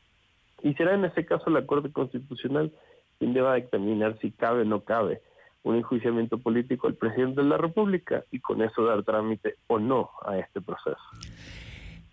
Y 0.63 0.73
será 0.75 0.95
en 0.95 1.05
ese 1.05 1.27
caso 1.27 1.51
la 1.51 1.67
Corte 1.67 1.93
Constitucional 1.93 2.73
quien 3.19 3.35
deba 3.35 3.55
determinar 3.55 4.19
si 4.21 4.31
cabe 4.31 4.63
o 4.63 4.65
no 4.65 4.81
cabe 4.81 5.21
un 5.67 5.75
enjuiciamiento 5.75 6.39
político 6.39 6.87
al 6.87 6.95
presidente 6.95 7.43
de 7.43 7.49
la 7.49 7.59
República 7.59 8.25
y 8.31 8.39
con 8.39 8.63
eso 8.63 8.85
dar 8.85 9.03
trámite 9.03 9.57
o 9.67 9.81
no 9.81 10.11
a 10.25 10.39
este 10.39 10.61
proceso. 10.61 10.97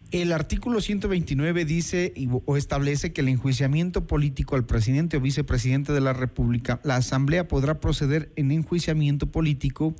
El 0.09 0.31
artículo 0.31 0.81
129 0.81 1.63
dice 1.63 2.13
o 2.45 2.57
establece 2.57 3.13
que 3.13 3.21
el 3.21 3.29
enjuiciamiento 3.29 4.07
político 4.07 4.55
al 4.55 4.65
presidente 4.65 5.17
o 5.17 5.21
vicepresidente 5.21 5.93
de 5.93 6.01
la 6.01 6.13
República, 6.13 6.79
la 6.83 6.95
Asamblea 6.95 7.47
podrá 7.47 7.79
proceder 7.79 8.31
en 8.35 8.51
enjuiciamiento 8.51 9.31
político 9.31 9.93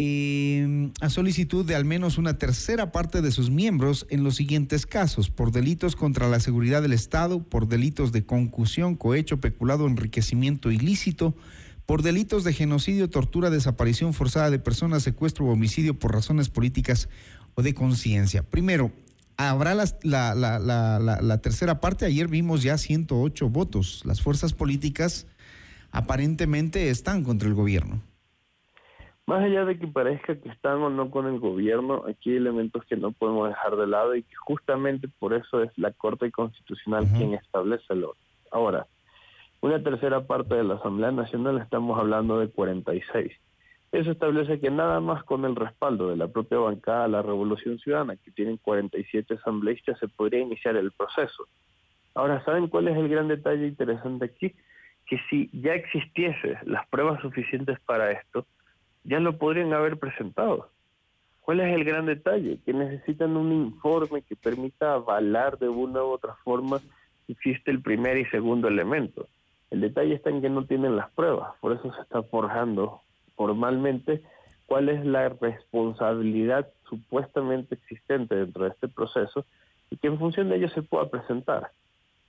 eh, 0.00 0.90
a 1.00 1.10
solicitud 1.10 1.64
de 1.64 1.76
al 1.76 1.84
menos 1.84 2.18
una 2.18 2.38
tercera 2.38 2.90
parte 2.90 3.22
de 3.22 3.32
sus 3.32 3.50
miembros 3.50 4.06
en 4.10 4.22
los 4.24 4.36
siguientes 4.36 4.86
casos, 4.86 5.30
por 5.30 5.52
delitos 5.52 5.96
contra 5.96 6.28
la 6.28 6.38
seguridad 6.40 6.82
del 6.82 6.92
Estado, 6.92 7.42
por 7.42 7.68
delitos 7.68 8.10
de 8.10 8.24
concusión, 8.24 8.96
cohecho, 8.96 9.40
peculado, 9.40 9.86
enriquecimiento 9.86 10.70
ilícito, 10.70 11.34
por 11.88 12.02
delitos 12.02 12.44
de 12.44 12.52
genocidio, 12.52 13.08
tortura, 13.08 13.48
desaparición 13.48 14.12
forzada 14.12 14.50
de 14.50 14.58
personas, 14.58 15.02
secuestro 15.02 15.46
o 15.46 15.52
homicidio 15.52 15.98
por 15.98 16.12
razones 16.12 16.50
políticas 16.50 17.08
o 17.54 17.62
de 17.62 17.72
conciencia. 17.72 18.42
Primero, 18.42 18.90
habrá 19.38 19.74
la, 19.74 19.86
la, 20.02 20.34
la, 20.34 20.58
la, 21.22 21.38
tercera 21.40 21.80
parte. 21.80 22.04
Ayer 22.04 22.28
vimos 22.28 22.62
ya 22.62 22.76
108 22.76 23.48
votos. 23.48 24.02
Las 24.04 24.20
fuerzas 24.20 24.52
políticas 24.52 25.26
aparentemente 25.90 26.90
están 26.90 27.24
contra 27.24 27.48
el 27.48 27.54
gobierno. 27.54 28.02
Más 29.24 29.42
allá 29.42 29.64
de 29.64 29.78
que 29.78 29.86
parezca 29.86 30.38
que 30.38 30.50
están 30.50 30.82
o 30.82 30.90
no 30.90 31.10
con 31.10 31.26
el 31.26 31.40
gobierno, 31.40 32.04
aquí 32.06 32.32
hay 32.32 32.36
elementos 32.36 32.84
que 32.84 32.96
no 32.96 33.12
podemos 33.12 33.48
dejar 33.48 33.76
de 33.76 33.86
lado 33.86 34.14
y 34.14 34.24
que 34.24 34.36
justamente 34.36 35.08
por 35.08 35.32
eso 35.32 35.62
es 35.62 35.70
la 35.78 35.92
Corte 35.92 36.30
Constitucional 36.32 37.08
quien 37.16 37.32
establece 37.32 37.86
el 37.94 38.04
orden. 38.04 38.22
Ahora, 38.52 38.86
una 39.60 39.82
tercera 39.82 40.26
parte 40.26 40.54
de 40.54 40.64
la 40.64 40.74
Asamblea 40.74 41.10
Nacional 41.10 41.58
estamos 41.58 41.98
hablando 41.98 42.38
de 42.38 42.48
46. 42.48 43.32
Eso 43.90 44.10
establece 44.10 44.60
que 44.60 44.70
nada 44.70 45.00
más 45.00 45.24
con 45.24 45.44
el 45.44 45.56
respaldo 45.56 46.10
de 46.10 46.16
la 46.16 46.28
propia 46.28 46.58
bancada 46.58 47.04
de 47.04 47.08
la 47.08 47.22
Revolución 47.22 47.78
Ciudadana, 47.78 48.16
que 48.16 48.30
tienen 48.30 48.58
47 48.58 49.34
asambleístas, 49.34 49.98
se 49.98 50.08
podría 50.08 50.40
iniciar 50.40 50.76
el 50.76 50.92
proceso. 50.92 51.48
Ahora, 52.14 52.44
¿saben 52.44 52.68
cuál 52.68 52.88
es 52.88 52.96
el 52.96 53.08
gran 53.08 53.28
detalle 53.28 53.66
interesante 53.66 54.26
aquí? 54.26 54.54
Que 55.06 55.18
si 55.30 55.48
ya 55.52 55.74
existiese 55.74 56.58
las 56.64 56.86
pruebas 56.88 57.20
suficientes 57.22 57.80
para 57.80 58.12
esto, 58.12 58.46
ya 59.04 59.20
lo 59.20 59.38
podrían 59.38 59.72
haber 59.72 59.98
presentado. 59.98 60.70
¿Cuál 61.40 61.60
es 61.60 61.74
el 61.74 61.84
gran 61.84 62.04
detalle? 62.04 62.58
Que 62.64 62.74
necesitan 62.74 63.36
un 63.36 63.52
informe 63.52 64.20
que 64.20 64.36
permita 64.36 64.94
avalar 64.94 65.58
de 65.58 65.68
una 65.68 66.04
u 66.04 66.08
otra 66.08 66.34
forma 66.44 66.78
si 67.26 67.32
existe 67.32 67.70
el 67.70 67.80
primer 67.80 68.18
y 68.18 68.26
segundo 68.26 68.68
elemento. 68.68 69.26
El 69.70 69.80
detalle 69.80 70.14
está 70.14 70.30
en 70.30 70.40
que 70.40 70.50
no 70.50 70.64
tienen 70.64 70.96
las 70.96 71.10
pruebas, 71.10 71.54
por 71.60 71.72
eso 71.72 71.92
se 71.94 72.00
está 72.00 72.22
forjando 72.22 73.02
formalmente 73.36 74.22
cuál 74.66 74.88
es 74.88 75.04
la 75.04 75.28
responsabilidad 75.28 76.68
supuestamente 76.88 77.74
existente 77.74 78.34
dentro 78.34 78.64
de 78.64 78.70
este 78.70 78.88
proceso 78.88 79.44
y 79.90 79.96
que 79.96 80.08
en 80.08 80.18
función 80.18 80.48
de 80.48 80.56
ello 80.56 80.68
se 80.70 80.82
pueda 80.82 81.08
presentar. 81.08 81.70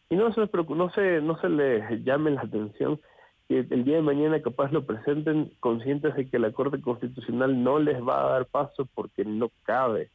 Y 0.10 0.16
no 0.16 0.34
se, 0.34 0.42
no 0.42 0.90
se, 0.92 1.22
no 1.22 1.40
se 1.40 1.50
les 1.50 2.04
llame 2.04 2.32
la 2.32 2.42
atención 2.42 3.00
que 3.48 3.60
el 3.70 3.84
día 3.84 3.96
de 3.96 4.02
mañana 4.02 4.42
capaz 4.42 4.72
lo 4.72 4.86
presenten 4.86 5.52
conscientes 5.60 6.16
de 6.16 6.30
que 6.30 6.40
la 6.40 6.52
Corte 6.52 6.82
Constitucional 6.82 7.64
no 7.64 7.80
les 7.80 8.00
va 8.02 8.22
a 8.22 8.30
dar 8.32 8.46
paso 8.46 8.88
porque 8.94 9.26
no 9.26 9.50
cabe 9.64 10.10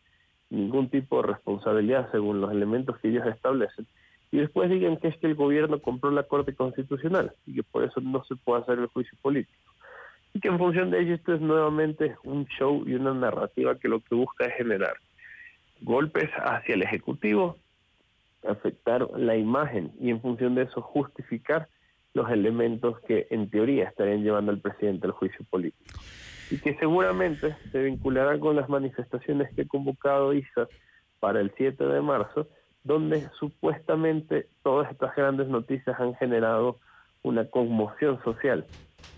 ningún 0.50 0.88
tipo 0.88 1.20
de 1.20 1.28
responsabilidad 1.28 2.10
según 2.12 2.40
los 2.40 2.52
elementos 2.52 2.98
que 2.98 3.08
ellos 3.08 3.26
establecen 3.26 3.87
y 4.35 4.38
después 4.38 4.68
digan 4.68 4.97
que 4.97 5.07
es 5.07 5.16
que 5.18 5.29
el 5.29 5.37
gobierno 5.37 5.81
compró 5.81 6.11
la 6.11 6.25
Corte 6.25 6.57
Constitucional 6.57 7.33
y 7.47 7.55
que 7.55 7.62
por 7.62 7.85
eso 7.85 8.01
no 8.01 8.25
se 8.25 8.35
puede 8.35 8.62
hacer 8.62 8.81
el 8.81 8.88
juicio 8.88 9.16
político. 9.23 9.73
Y 10.33 10.40
que 10.40 10.49
en 10.49 10.59
función 10.59 10.90
de 10.90 11.03
ello 11.03 11.14
esto 11.14 11.35
es 11.35 11.40
nuevamente 11.40 12.16
un 12.25 12.44
show 12.47 12.83
y 12.85 12.94
una 12.94 13.14
narrativa 13.14 13.79
que 13.79 13.87
lo 13.87 14.01
que 14.01 14.16
busca 14.16 14.47
es 14.47 14.55
generar 14.57 14.94
golpes 15.83 16.29
hacia 16.37 16.75
el 16.75 16.83
Ejecutivo, 16.83 17.59
afectar 18.44 19.09
la 19.16 19.37
imagen 19.37 19.92
y 20.01 20.11
en 20.11 20.20
función 20.20 20.57
de 20.57 20.62
eso 20.62 20.83
justificar 20.83 21.68
los 22.12 22.29
elementos 22.29 22.99
que 23.03 23.29
en 23.31 23.49
teoría 23.49 23.85
estarían 23.85 24.25
llevando 24.25 24.51
al 24.51 24.59
presidente 24.59 25.07
al 25.07 25.12
juicio 25.12 25.47
político. 25.49 26.01
Y 26.51 26.59
que 26.59 26.75
seguramente 26.79 27.57
se 27.70 27.85
vincularán 27.85 28.40
con 28.40 28.57
las 28.57 28.68
manifestaciones 28.68 29.55
que 29.55 29.62
ha 29.62 29.68
convocado 29.68 30.35
ISA 30.35 30.66
para 31.20 31.40
el 31.40 31.53
7 31.57 31.85
de 31.85 32.01
marzo, 32.01 32.49
donde 32.85 33.29
supuestamente 33.38 34.47
todas 34.62 34.90
estas 34.90 35.16
grandes 35.16 35.49
noticias 35.49 35.99
han 35.99 36.14
generado 36.14 36.79
una 37.23 37.47
conmoción 37.47 38.23
social. 38.23 38.66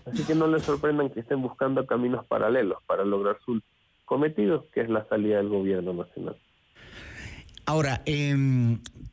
Así 0.05 0.23
que 0.23 0.35
no 0.35 0.47
les 0.47 0.63
sorprendan 0.63 1.09
que 1.09 1.19
estén 1.19 1.41
buscando 1.41 1.85
caminos 1.85 2.25
paralelos 2.25 2.81
para 2.87 3.03
lograr 3.03 3.37
su 3.45 3.61
cometido, 4.05 4.65
que 4.73 4.81
es 4.81 4.89
la 4.89 5.05
salida 5.09 5.37
del 5.37 5.49
gobierno 5.49 5.93
nacional. 5.93 6.37
Ahora, 7.65 8.01
eh, 8.05 8.33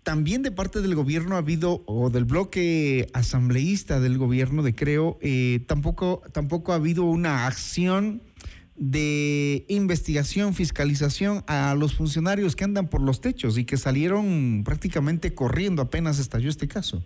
también 0.05 0.43
de 0.43 0.53
parte 0.53 0.81
del 0.81 0.95
gobierno 0.95 1.35
ha 1.35 1.39
habido, 1.39 1.83
o 1.87 2.09
del 2.11 2.25
bloque 2.25 3.09
asambleísta 3.13 3.99
del 3.99 4.17
gobierno 4.17 4.63
de 4.63 4.75
Creo, 4.75 5.19
eh, 5.21 5.65
tampoco, 5.67 6.23
tampoco 6.33 6.73
ha 6.73 6.77
habido 6.77 7.05
una 7.05 7.47
acción 7.49 8.23
de 8.77 9.65
investigación, 9.69 10.55
fiscalización 10.55 11.45
a 11.47 11.75
los 11.75 11.95
funcionarios 11.95 12.57
que 12.57 12.65
andan 12.65 12.89
por 12.89 13.01
los 13.01 13.21
techos 13.21 13.57
y 13.59 13.65
que 13.65 13.77
salieron 13.77 14.63
prácticamente 14.65 15.35
corriendo 15.35 15.83
apenas 15.83 16.19
estalló 16.19 16.49
este 16.49 16.69
caso. 16.69 17.05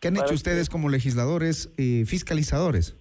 ¿Qué 0.00 0.08
han 0.08 0.16
hecho 0.16 0.34
ustedes 0.34 0.68
como 0.68 0.88
legisladores 0.88 1.72
eh, 1.76 2.04
fiscalizadores? 2.06 2.96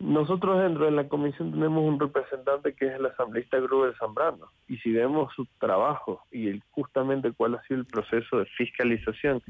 Nosotros 0.00 0.60
dentro 0.60 0.86
de 0.86 0.90
la 0.90 1.08
comisión 1.08 1.52
tenemos 1.52 1.84
un 1.84 2.00
representante 2.00 2.74
que 2.74 2.86
es 2.86 2.94
el 2.94 3.06
asambleísta 3.06 3.60
Gruber 3.60 3.94
Zambrano 3.96 4.46
y 4.66 4.76
si 4.78 4.90
vemos 4.90 5.32
su 5.36 5.46
trabajo 5.60 6.22
y 6.32 6.48
el, 6.48 6.62
justamente 6.72 7.30
cuál 7.30 7.54
ha 7.54 7.62
sido 7.62 7.80
el 7.80 7.86
proceso 7.86 8.38
de 8.38 8.46
fiscalización 8.46 9.40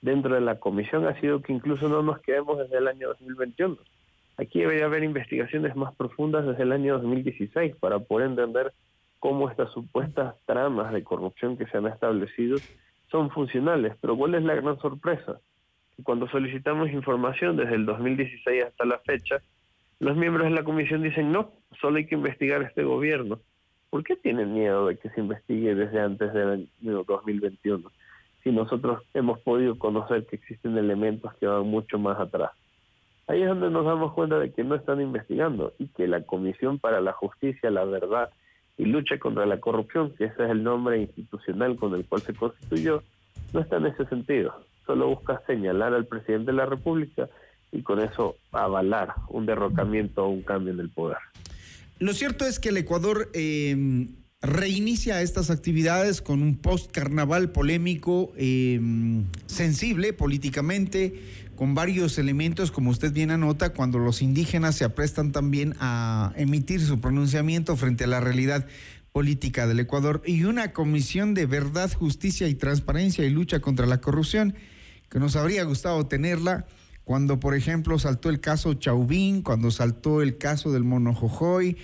dentro 0.00 0.34
de 0.34 0.40
la 0.40 0.58
comisión 0.58 1.06
ha 1.06 1.20
sido 1.20 1.42
que 1.42 1.52
incluso 1.52 1.90
no 1.90 2.02
nos 2.02 2.20
quedemos 2.20 2.56
desde 2.56 2.78
el 2.78 2.88
año 2.88 3.08
2021 3.08 3.76
Aquí 4.38 4.60
debería 4.60 4.86
haber 4.86 5.02
investigaciones 5.02 5.76
más 5.76 5.94
profundas 5.96 6.46
desde 6.46 6.62
el 6.62 6.72
año 6.72 6.94
2016 6.94 7.76
para 7.76 7.98
poder 7.98 8.28
entender 8.28 8.72
cómo 9.18 9.50
estas 9.50 9.70
supuestas 9.72 10.36
tramas 10.46 10.92
de 10.92 11.04
corrupción 11.04 11.56
que 11.56 11.66
se 11.66 11.76
han 11.76 11.86
establecido 11.86 12.58
son 13.10 13.30
funcionales. 13.30 13.94
Pero 14.00 14.16
¿cuál 14.16 14.36
es 14.36 14.42
la 14.44 14.54
gran 14.54 14.78
sorpresa? 14.78 15.40
Cuando 16.04 16.28
solicitamos 16.28 16.90
información 16.90 17.56
desde 17.56 17.74
el 17.74 17.84
2016 17.84 18.64
hasta 18.64 18.84
la 18.84 18.98
fecha, 19.00 19.42
los 19.98 20.16
miembros 20.16 20.44
de 20.44 20.54
la 20.54 20.62
comisión 20.62 21.02
dicen 21.02 21.32
no, 21.32 21.50
solo 21.80 21.98
hay 21.98 22.06
que 22.06 22.14
investigar 22.14 22.62
este 22.62 22.84
gobierno. 22.84 23.40
¿Por 23.90 24.04
qué 24.04 24.16
tienen 24.16 24.54
miedo 24.54 24.86
de 24.86 24.96
que 24.96 25.10
se 25.10 25.20
investigue 25.20 25.74
desde 25.74 26.00
antes 26.00 26.32
del 26.32 26.68
año 26.80 27.04
2021? 27.04 27.90
si 28.42 28.52
nosotros 28.52 29.02
hemos 29.14 29.40
podido 29.40 29.78
conocer 29.78 30.26
que 30.26 30.36
existen 30.36 30.78
elementos 30.78 31.34
que 31.34 31.46
van 31.46 31.66
mucho 31.66 31.98
más 31.98 32.18
atrás. 32.18 32.52
Ahí 33.28 33.42
es 33.42 33.48
donde 33.48 33.70
nos 33.70 33.84
damos 33.84 34.14
cuenta 34.14 34.38
de 34.38 34.50
que 34.52 34.64
no 34.64 34.74
están 34.74 35.02
investigando 35.02 35.74
y 35.78 35.88
que 35.88 36.08
la 36.08 36.22
Comisión 36.22 36.78
para 36.78 37.02
la 37.02 37.12
Justicia, 37.12 37.70
la 37.70 37.84
Verdad 37.84 38.30
y 38.78 38.86
Lucha 38.86 39.18
contra 39.18 39.44
la 39.44 39.60
Corrupción, 39.60 40.14
que 40.16 40.24
ese 40.24 40.44
es 40.44 40.50
el 40.50 40.62
nombre 40.62 40.98
institucional 40.98 41.76
con 41.76 41.94
el 41.94 42.06
cual 42.06 42.22
se 42.22 42.32
constituyó, 42.32 43.02
no 43.52 43.60
está 43.60 43.76
en 43.76 43.86
ese 43.86 44.06
sentido. 44.06 44.54
Solo 44.86 45.08
busca 45.08 45.42
señalar 45.46 45.92
al 45.92 46.06
presidente 46.06 46.52
de 46.52 46.56
la 46.56 46.64
República 46.64 47.28
y 47.70 47.82
con 47.82 48.00
eso 48.00 48.36
avalar 48.50 49.12
un 49.28 49.44
derrocamiento 49.44 50.24
o 50.24 50.28
un 50.28 50.42
cambio 50.42 50.72
en 50.72 50.80
el 50.80 50.88
poder. 50.88 51.18
Lo 51.98 52.14
cierto 52.14 52.46
es 52.46 52.58
que 52.58 52.70
el 52.70 52.78
Ecuador 52.78 53.28
eh, 53.34 54.06
reinicia 54.40 55.20
estas 55.20 55.50
actividades 55.50 56.22
con 56.22 56.42
un 56.42 56.56
post-carnaval 56.56 57.50
polémico, 57.50 58.32
eh, 58.36 58.80
sensible 59.46 60.12
políticamente, 60.12 61.48
con 61.56 61.74
varios 61.74 62.18
elementos, 62.18 62.70
como 62.70 62.90
usted 62.90 63.12
bien 63.12 63.32
anota, 63.32 63.72
cuando 63.72 63.98
los 63.98 64.22
indígenas 64.22 64.76
se 64.76 64.84
aprestan 64.84 65.32
también 65.32 65.74
a 65.80 66.32
emitir 66.36 66.80
su 66.80 67.00
pronunciamiento 67.00 67.76
frente 67.76 68.04
a 68.04 68.06
la 68.06 68.20
realidad 68.20 68.66
política 69.10 69.66
del 69.66 69.80
Ecuador. 69.80 70.22
Y 70.24 70.44
una 70.44 70.72
comisión 70.72 71.34
de 71.34 71.46
verdad, 71.46 71.92
justicia 71.92 72.46
y 72.46 72.54
transparencia 72.54 73.24
y 73.24 73.30
lucha 73.30 73.58
contra 73.58 73.86
la 73.86 74.00
corrupción, 74.00 74.54
que 75.10 75.18
nos 75.18 75.34
habría 75.34 75.64
gustado 75.64 76.06
tenerla 76.06 76.66
cuando, 77.02 77.40
por 77.40 77.56
ejemplo, 77.56 77.98
saltó 77.98 78.28
el 78.30 78.38
caso 78.38 78.74
Chauvin, 78.74 79.42
cuando 79.42 79.72
saltó 79.72 80.22
el 80.22 80.38
caso 80.38 80.70
del 80.70 80.84
Mono 80.84 81.12
Jojoy, 81.12 81.76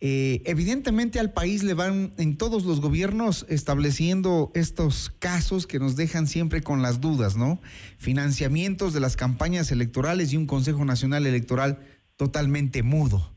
eh, 0.00 0.42
evidentemente 0.44 1.18
al 1.18 1.32
país 1.32 1.64
le 1.64 1.72
van 1.72 2.12
en 2.18 2.36
todos 2.36 2.64
los 2.64 2.80
gobiernos 2.80 3.46
estableciendo 3.48 4.50
estos 4.54 5.08
casos 5.08 5.66
que 5.66 5.78
nos 5.78 5.96
dejan 5.96 6.26
siempre 6.26 6.62
con 6.62 6.82
las 6.82 7.00
dudas, 7.00 7.36
¿no? 7.36 7.60
Financiamientos 7.96 8.92
de 8.92 9.00
las 9.00 9.16
campañas 9.16 9.72
electorales 9.72 10.32
y 10.32 10.36
un 10.36 10.46
Consejo 10.46 10.84
Nacional 10.84 11.26
Electoral 11.26 11.78
totalmente 12.16 12.82
mudo. 12.82 13.30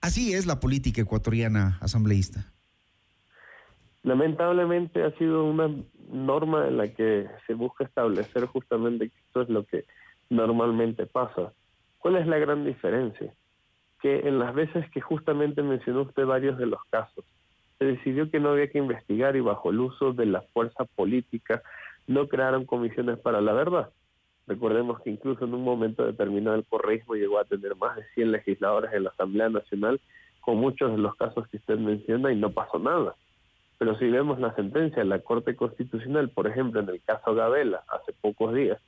Así 0.00 0.32
es 0.32 0.46
la 0.46 0.60
política 0.60 1.02
ecuatoriana 1.02 1.78
asambleísta. 1.80 2.52
Lamentablemente 4.02 5.02
ha 5.02 5.10
sido 5.18 5.44
una 5.44 5.68
norma 6.10 6.68
en 6.68 6.78
la 6.78 6.88
que 6.88 7.26
se 7.46 7.52
busca 7.52 7.84
establecer 7.84 8.46
justamente 8.46 9.10
que 9.10 9.18
esto 9.26 9.42
es 9.42 9.48
lo 9.50 9.66
que 9.66 9.84
normalmente 10.30 11.04
pasa. 11.04 11.52
¿Cuál 11.98 12.16
es 12.16 12.26
la 12.26 12.38
gran 12.38 12.64
diferencia? 12.64 13.34
Que 14.00 14.28
en 14.28 14.38
las 14.38 14.54
veces 14.54 14.88
que 14.90 15.00
justamente 15.00 15.62
mencionó 15.62 16.02
usted 16.02 16.24
varios 16.24 16.58
de 16.58 16.66
los 16.66 16.82
casos, 16.90 17.24
se 17.78 17.84
decidió 17.84 18.30
que 18.30 18.40
no 18.40 18.50
había 18.50 18.70
que 18.70 18.78
investigar 18.78 19.36
y 19.36 19.40
bajo 19.40 19.70
el 19.70 19.80
uso 19.80 20.12
de 20.12 20.26
la 20.26 20.42
fuerza 20.52 20.84
política 20.84 21.62
no 22.06 22.28
crearon 22.28 22.64
comisiones 22.64 23.18
para 23.18 23.40
la 23.40 23.52
verdad. 23.52 23.90
Recordemos 24.46 25.00
que 25.02 25.10
incluso 25.10 25.44
en 25.44 25.54
un 25.54 25.62
momento 25.62 26.04
determinado 26.04 26.56
el 26.56 26.64
correísmo 26.64 27.14
llegó 27.14 27.38
a 27.38 27.44
tener 27.44 27.76
más 27.76 27.96
de 27.96 28.04
100 28.14 28.32
legisladores 28.32 28.92
en 28.94 29.04
la 29.04 29.10
Asamblea 29.10 29.50
Nacional 29.50 30.00
con 30.40 30.56
muchos 30.56 30.90
de 30.90 30.98
los 30.98 31.14
casos 31.16 31.46
que 31.48 31.58
usted 31.58 31.76
menciona 31.78 32.32
y 32.32 32.36
no 32.36 32.50
pasó 32.50 32.78
nada. 32.78 33.14
Pero 33.76 33.96
si 33.98 34.10
vemos 34.10 34.40
la 34.40 34.54
sentencia 34.54 35.02
de 35.02 35.08
la 35.08 35.20
Corte 35.20 35.54
Constitucional, 35.54 36.30
por 36.30 36.46
ejemplo, 36.46 36.80
en 36.80 36.88
el 36.88 37.02
caso 37.02 37.34
Gabela, 37.34 37.84
hace 37.88 38.12
pocos 38.20 38.54
días, 38.54 38.80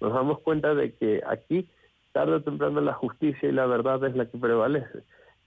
nos 0.00 0.12
damos 0.12 0.40
cuenta 0.40 0.74
de 0.74 0.92
que 0.94 1.22
aquí 1.26 1.68
tarde 2.14 2.36
o 2.36 2.42
temprano 2.42 2.80
la 2.80 2.94
justicia 2.94 3.48
y 3.48 3.52
la 3.52 3.66
verdad 3.66 4.02
es 4.04 4.16
la 4.16 4.26
que 4.26 4.38
prevalece. 4.38 5.00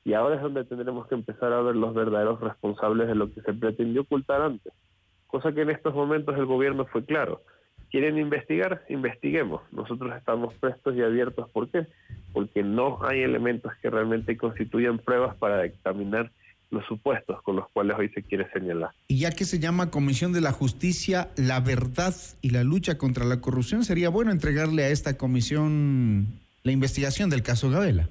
Y 0.04 0.14
ahora 0.14 0.36
es 0.36 0.42
donde 0.42 0.66
tendremos 0.66 1.08
que 1.08 1.16
empezar 1.16 1.52
a 1.54 1.62
ver 1.62 1.76
los 1.76 1.96
verdaderos 1.96 2.40
responsables 2.42 3.08
de 3.08 3.16
lo 3.16 3.34
que 3.34 3.42
se 3.42 3.54
pretendió 3.54 4.02
ocultar 4.02 4.42
antes. 4.42 4.74
Cosa 5.28 5.54
que 5.54 5.62
en 5.62 5.70
estos 5.70 5.96
momentos 5.96 6.38
el 6.38 6.46
gobierno 6.46 6.86
fue 6.86 7.04
claro. 7.06 7.42
¿Quieren 7.90 8.18
investigar? 8.18 8.84
Investiguemos. 8.90 9.62
Nosotros 9.72 10.14
estamos 10.16 10.54
prestos 10.56 10.96
y 10.96 11.02
abiertos. 11.02 11.50
¿Por 11.52 11.70
qué? 11.70 11.88
Porque 12.34 12.64
no 12.64 13.00
hay 13.02 13.22
elementos 13.22 13.72
que 13.82 13.90
realmente 13.90 14.38
constituyan 14.38 15.00
pruebas 15.00 15.36
para 15.38 15.64
dictaminar 15.64 16.32
los 16.70 16.86
supuestos 16.86 17.42
con 17.44 17.56
los 17.56 17.70
cuales 17.70 17.98
hoy 17.98 18.10
se 18.10 18.24
quiere 18.24 18.50
señalar. 18.52 18.92
Y 19.08 19.20
ya 19.20 19.32
que 19.32 19.46
se 19.46 19.60
llama 19.60 19.90
Comisión 19.90 20.34
de 20.34 20.42
la 20.42 20.52
Justicia, 20.52 21.30
la 21.38 21.62
verdad 21.62 22.14
y 22.42 22.50
la 22.50 22.66
lucha 22.66 22.98
contra 22.98 23.24
la 23.24 23.40
corrupción, 23.40 23.86
sería 23.86 24.10
bueno 24.10 24.32
entregarle 24.32 24.84
a 24.84 24.90
esta 24.90 25.18
comisión 25.18 26.28
la 26.68 26.74
investigación 26.74 27.30
del 27.30 27.44
caso 27.44 27.70
Gabela? 27.70 28.10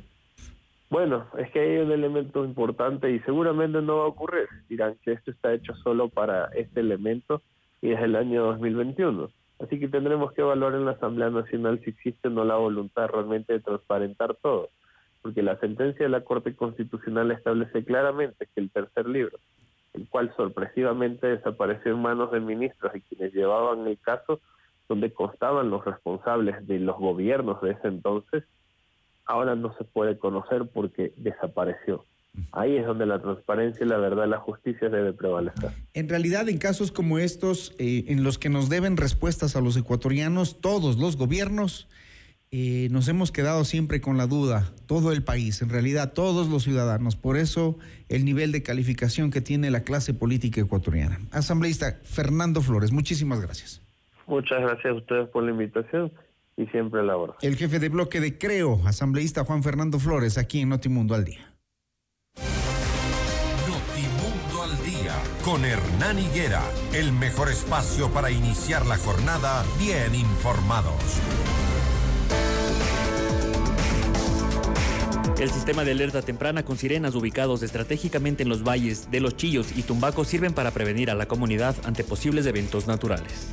Bueno, 0.88 1.26
es 1.38 1.50
que 1.50 1.60
hay 1.60 1.76
un 1.78 1.92
elemento 1.92 2.44
importante 2.44 3.10
y 3.10 3.20
seguramente 3.20 3.82
no 3.82 3.98
va 3.98 4.04
a 4.04 4.08
ocurrir. 4.08 4.48
Dirán 4.68 4.96
que 5.04 5.12
esto 5.12 5.30
está 5.30 5.52
hecho 5.52 5.74
solo 5.76 6.08
para 6.08 6.46
este 6.54 6.80
elemento 6.80 7.42
y 7.82 7.92
es 7.92 8.00
el 8.00 8.16
año 8.16 8.44
2021. 8.44 9.28
Así 9.58 9.78
que 9.78 9.88
tendremos 9.88 10.32
que 10.32 10.40
evaluar 10.40 10.74
en 10.74 10.86
la 10.86 10.92
Asamblea 10.92 11.28
Nacional 11.28 11.80
si 11.84 11.90
existe 11.90 12.28
o 12.28 12.30
no 12.30 12.44
la 12.44 12.56
voluntad 12.56 13.08
realmente 13.08 13.52
de 13.52 13.60
transparentar 13.60 14.36
todo. 14.36 14.70
Porque 15.20 15.42
la 15.42 15.58
sentencia 15.58 16.06
de 16.06 16.10
la 16.10 16.22
Corte 16.22 16.54
Constitucional 16.54 17.30
establece 17.32 17.84
claramente 17.84 18.46
que 18.54 18.60
el 18.60 18.70
tercer 18.70 19.06
libro, 19.06 19.38
el 19.92 20.08
cual 20.08 20.32
sorpresivamente 20.34 21.26
desapareció 21.26 21.92
en 21.92 22.00
manos 22.00 22.32
de 22.32 22.40
ministros 22.40 22.94
y 22.94 23.00
quienes 23.00 23.34
llevaban 23.34 23.86
el 23.86 23.98
caso, 23.98 24.40
donde 24.88 25.12
constaban 25.12 25.70
los 25.70 25.84
responsables 25.84 26.66
de 26.66 26.78
los 26.78 26.96
gobiernos 26.96 27.60
de 27.62 27.72
ese 27.72 27.88
entonces, 27.88 28.44
ahora 29.24 29.54
no 29.54 29.76
se 29.76 29.84
puede 29.84 30.18
conocer 30.18 30.68
porque 30.72 31.12
desapareció. 31.16 32.04
Ahí 32.52 32.76
es 32.76 32.86
donde 32.86 33.06
la 33.06 33.20
transparencia, 33.20 33.86
la 33.86 33.96
verdad, 33.96 34.26
la 34.28 34.38
justicia 34.38 34.88
debe 34.88 35.12
prevalecer. 35.12 35.70
En 35.94 36.08
realidad, 36.08 36.48
en 36.48 36.58
casos 36.58 36.92
como 36.92 37.18
estos, 37.18 37.74
eh, 37.78 38.04
en 38.08 38.22
los 38.22 38.38
que 38.38 38.50
nos 38.50 38.68
deben 38.68 38.96
respuestas 38.96 39.56
a 39.56 39.60
los 39.60 39.76
ecuatorianos, 39.76 40.60
todos 40.60 40.98
los 40.98 41.16
gobiernos, 41.16 41.88
eh, 42.52 42.88
nos 42.90 43.08
hemos 43.08 43.32
quedado 43.32 43.64
siempre 43.64 44.00
con 44.00 44.16
la 44.16 44.26
duda, 44.26 44.72
todo 44.86 45.12
el 45.12 45.24
país, 45.24 45.62
en 45.62 45.68
realidad 45.68 46.12
todos 46.12 46.48
los 46.48 46.62
ciudadanos. 46.62 47.16
Por 47.16 47.36
eso 47.36 47.78
el 48.08 48.24
nivel 48.24 48.52
de 48.52 48.62
calificación 48.62 49.30
que 49.30 49.40
tiene 49.40 49.70
la 49.70 49.80
clase 49.80 50.14
política 50.14 50.60
ecuatoriana. 50.60 51.20
Asambleísta 51.32 51.98
Fernando 52.04 52.62
Flores, 52.62 52.92
muchísimas 52.92 53.40
gracias. 53.40 53.85
Muchas 54.26 54.60
gracias 54.60 54.86
a 54.86 54.94
ustedes 54.94 55.28
por 55.28 55.44
la 55.44 55.50
invitación 55.50 56.12
y 56.56 56.66
siempre 56.66 57.00
a 57.00 57.02
la 57.04 57.16
hora. 57.16 57.34
El 57.42 57.56
jefe 57.56 57.78
de 57.78 57.88
bloque 57.88 58.20
de 58.20 58.38
Creo, 58.38 58.80
asambleísta 58.86 59.44
Juan 59.44 59.62
Fernando 59.62 59.98
Flores, 59.98 60.38
aquí 60.38 60.60
en 60.60 60.70
Notimundo 60.70 61.14
al 61.14 61.24
Día. 61.24 61.54
Notimundo 63.68 64.62
al 64.62 64.84
Día, 64.84 65.14
con 65.44 65.64
Hernán 65.64 66.18
Higuera, 66.18 66.62
el 66.94 67.12
mejor 67.12 67.48
espacio 67.48 68.10
para 68.10 68.30
iniciar 68.30 68.86
la 68.86 68.96
jornada 68.96 69.64
bien 69.78 70.14
informados. 70.14 71.20
El 75.38 75.50
sistema 75.50 75.84
de 75.84 75.92
alerta 75.92 76.22
temprana 76.22 76.64
con 76.64 76.78
sirenas 76.78 77.14
ubicados 77.14 77.62
estratégicamente 77.62 78.42
en 78.42 78.48
los 78.48 78.64
valles 78.64 79.10
de 79.10 79.20
Los 79.20 79.36
Chillos 79.36 79.76
y 79.76 79.82
Tumbaco 79.82 80.24
sirven 80.24 80.54
para 80.54 80.70
prevenir 80.70 81.10
a 81.10 81.14
la 81.14 81.26
comunidad 81.26 81.76
ante 81.84 82.04
posibles 82.04 82.46
eventos 82.46 82.86
naturales. 82.86 83.46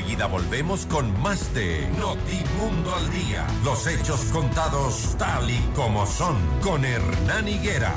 Enseguida 0.00 0.28
volvemos 0.28 0.86
con 0.86 1.20
más 1.20 1.52
de 1.52 1.86
Notimundo 1.98 2.94
al 2.94 3.10
Día. 3.10 3.46
Los 3.62 3.86
hechos 3.86 4.20
contados 4.32 5.14
tal 5.18 5.50
y 5.50 5.60
como 5.74 6.06
son 6.06 6.38
con 6.62 6.86
Hernán 6.86 7.46
Higuera. 7.46 7.92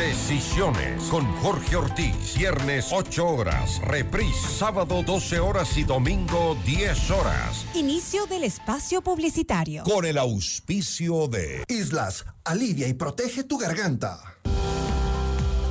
Decisiones 0.00 1.04
con 1.04 1.24
Jorge 1.36 1.76
Ortiz. 1.76 2.36
Viernes 2.36 2.88
8 2.90 3.24
horas. 3.24 3.80
Reprise 3.84 4.48
sábado 4.58 5.04
12 5.04 5.38
horas 5.38 5.78
y 5.78 5.84
domingo 5.84 6.56
10 6.66 7.10
horas. 7.12 7.64
Inicio 7.74 8.26
del 8.26 8.42
espacio 8.42 9.02
publicitario. 9.02 9.84
Con 9.84 10.04
el 10.04 10.18
auspicio 10.18 11.28
de 11.28 11.62
Islas, 11.68 12.24
alivia 12.44 12.88
y 12.88 12.94
protege 12.94 13.44
tu 13.44 13.58
garganta. 13.58 14.40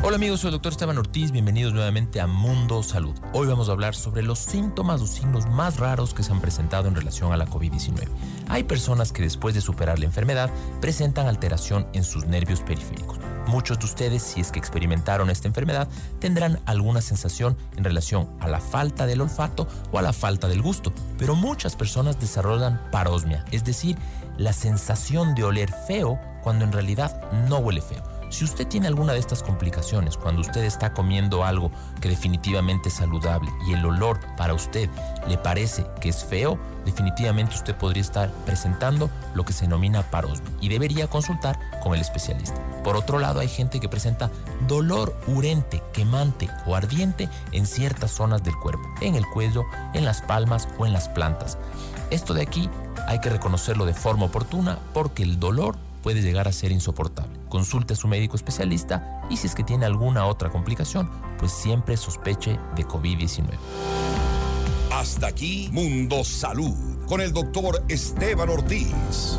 Hola 0.00 0.14
amigos, 0.14 0.40
soy 0.40 0.48
el 0.48 0.52
doctor 0.52 0.70
Esteban 0.70 0.96
Ortiz, 0.96 1.32
bienvenidos 1.32 1.74
nuevamente 1.74 2.20
a 2.20 2.28
Mundo 2.28 2.84
Salud. 2.84 3.16
Hoy 3.32 3.48
vamos 3.48 3.68
a 3.68 3.72
hablar 3.72 3.96
sobre 3.96 4.22
los 4.22 4.38
síntomas 4.38 5.00
o 5.00 5.06
signos 5.08 5.46
más 5.46 5.78
raros 5.78 6.14
que 6.14 6.22
se 6.22 6.30
han 6.30 6.40
presentado 6.40 6.86
en 6.86 6.94
relación 6.94 7.32
a 7.32 7.36
la 7.36 7.46
COVID-19. 7.46 8.08
Hay 8.48 8.62
personas 8.62 9.10
que 9.10 9.22
después 9.22 9.56
de 9.56 9.60
superar 9.60 9.98
la 9.98 10.04
enfermedad 10.04 10.50
presentan 10.80 11.26
alteración 11.26 11.88
en 11.94 12.04
sus 12.04 12.26
nervios 12.26 12.60
periféricos. 12.60 13.18
Muchos 13.48 13.80
de 13.80 13.86
ustedes, 13.86 14.22
si 14.22 14.40
es 14.40 14.52
que 14.52 14.60
experimentaron 14.60 15.30
esta 15.30 15.48
enfermedad, 15.48 15.88
tendrán 16.20 16.60
alguna 16.66 17.00
sensación 17.00 17.56
en 17.76 17.82
relación 17.82 18.30
a 18.38 18.46
la 18.46 18.60
falta 18.60 19.04
del 19.04 19.20
olfato 19.20 19.66
o 19.90 19.98
a 19.98 20.02
la 20.02 20.12
falta 20.12 20.46
del 20.46 20.62
gusto, 20.62 20.92
pero 21.18 21.34
muchas 21.34 21.74
personas 21.74 22.20
desarrollan 22.20 22.80
parosmia, 22.92 23.44
es 23.50 23.64
decir, 23.64 23.96
la 24.36 24.52
sensación 24.52 25.34
de 25.34 25.42
oler 25.42 25.72
feo 25.88 26.20
cuando 26.44 26.64
en 26.64 26.72
realidad 26.72 27.28
no 27.48 27.58
huele 27.58 27.80
feo. 27.80 28.17
Si 28.30 28.44
usted 28.44 28.68
tiene 28.68 28.86
alguna 28.86 29.14
de 29.14 29.18
estas 29.18 29.42
complicaciones, 29.42 30.16
cuando 30.18 30.42
usted 30.42 30.62
está 30.62 30.92
comiendo 30.92 31.44
algo 31.44 31.70
que 32.00 32.10
definitivamente 32.10 32.90
es 32.90 32.96
saludable 32.96 33.50
y 33.66 33.72
el 33.72 33.84
olor 33.84 34.20
para 34.36 34.52
usted 34.52 34.90
le 35.26 35.38
parece 35.38 35.86
que 36.00 36.10
es 36.10 36.24
feo, 36.24 36.58
definitivamente 36.84 37.56
usted 37.56 37.74
podría 37.74 38.02
estar 38.02 38.30
presentando 38.44 39.10
lo 39.34 39.44
que 39.44 39.54
se 39.54 39.64
denomina 39.64 40.02
parosmia 40.02 40.50
y 40.60 40.68
debería 40.68 41.08
consultar 41.08 41.58
con 41.82 41.94
el 41.94 42.00
especialista. 42.00 42.60
Por 42.84 42.96
otro 42.96 43.18
lado, 43.18 43.40
hay 43.40 43.48
gente 43.48 43.80
que 43.80 43.88
presenta 43.88 44.30
dolor 44.66 45.18
urente, 45.26 45.82
quemante 45.92 46.50
o 46.66 46.76
ardiente 46.76 47.28
en 47.52 47.66
ciertas 47.66 48.10
zonas 48.10 48.42
del 48.42 48.56
cuerpo, 48.56 48.86
en 49.00 49.14
el 49.14 49.26
cuello, 49.26 49.64
en 49.94 50.04
las 50.04 50.20
palmas 50.20 50.68
o 50.78 50.84
en 50.84 50.92
las 50.92 51.08
plantas. 51.08 51.56
Esto 52.10 52.34
de 52.34 52.42
aquí 52.42 52.68
hay 53.06 53.20
que 53.20 53.30
reconocerlo 53.30 53.86
de 53.86 53.94
forma 53.94 54.26
oportuna 54.26 54.78
porque 54.92 55.22
el 55.22 55.40
dolor 55.40 55.76
puede 56.02 56.20
llegar 56.20 56.46
a 56.46 56.52
ser 56.52 56.72
insoportable. 56.72 57.37
Consulte 57.48 57.94
a 57.94 57.96
su 57.96 58.08
médico 58.08 58.36
especialista 58.36 59.22
y 59.30 59.36
si 59.36 59.46
es 59.46 59.54
que 59.54 59.64
tiene 59.64 59.86
alguna 59.86 60.26
otra 60.26 60.50
complicación, 60.50 61.10
pues 61.38 61.52
siempre 61.52 61.96
sospeche 61.96 62.58
de 62.76 62.86
COVID-19. 62.86 63.46
Hasta 64.92 65.28
aquí 65.28 65.68
Mundo 65.72 66.24
Salud 66.24 66.74
con 67.06 67.20
el 67.20 67.32
doctor 67.32 67.82
Esteban 67.88 68.48
Ortiz. 68.48 69.38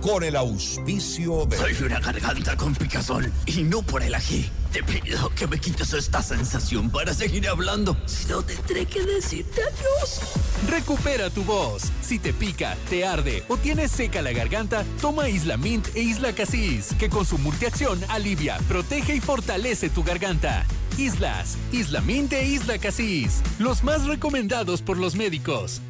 Con 0.00 0.24
el 0.24 0.34
auspicio 0.34 1.44
de... 1.44 1.58
Soy 1.58 1.86
una 1.86 2.00
garganta 2.00 2.56
con 2.56 2.74
picazón 2.74 3.30
y 3.44 3.62
no 3.64 3.82
por 3.82 4.02
el 4.02 4.14
ají. 4.14 4.48
Te 4.72 4.82
pido 4.82 5.28
que 5.34 5.46
me 5.46 5.58
quites 5.58 5.92
esta 5.92 6.22
sensación 6.22 6.88
para 6.88 7.12
seguir 7.12 7.46
hablando. 7.46 7.94
Si 8.06 8.26
no, 8.26 8.42
tendré 8.42 8.86
que 8.86 9.04
decirte 9.04 9.60
adiós. 9.62 10.20
Recupera 10.70 11.28
tu 11.28 11.44
voz. 11.44 11.92
Si 12.00 12.18
te 12.18 12.32
pica, 12.32 12.76
te 12.88 13.04
arde 13.04 13.44
o 13.48 13.58
tienes 13.58 13.90
seca 13.90 14.22
la 14.22 14.32
garganta, 14.32 14.84
toma 15.02 15.28
Isla 15.28 15.58
Mint 15.58 15.88
e 15.94 16.00
Isla 16.00 16.32
Casis, 16.32 16.94
que 16.98 17.10
con 17.10 17.26
su 17.26 17.36
multiacción 17.36 18.00
alivia, 18.08 18.56
protege 18.68 19.16
y 19.16 19.20
fortalece 19.20 19.90
tu 19.90 20.02
garganta. 20.02 20.64
Islas, 20.96 21.58
Isla 21.72 22.00
Mint 22.00 22.32
e 22.32 22.46
Isla 22.46 22.78
Casis, 22.78 23.42
los 23.58 23.84
más 23.84 24.06
recomendados 24.06 24.80
por 24.80 24.96
los 24.96 25.14
médicos. 25.14 25.82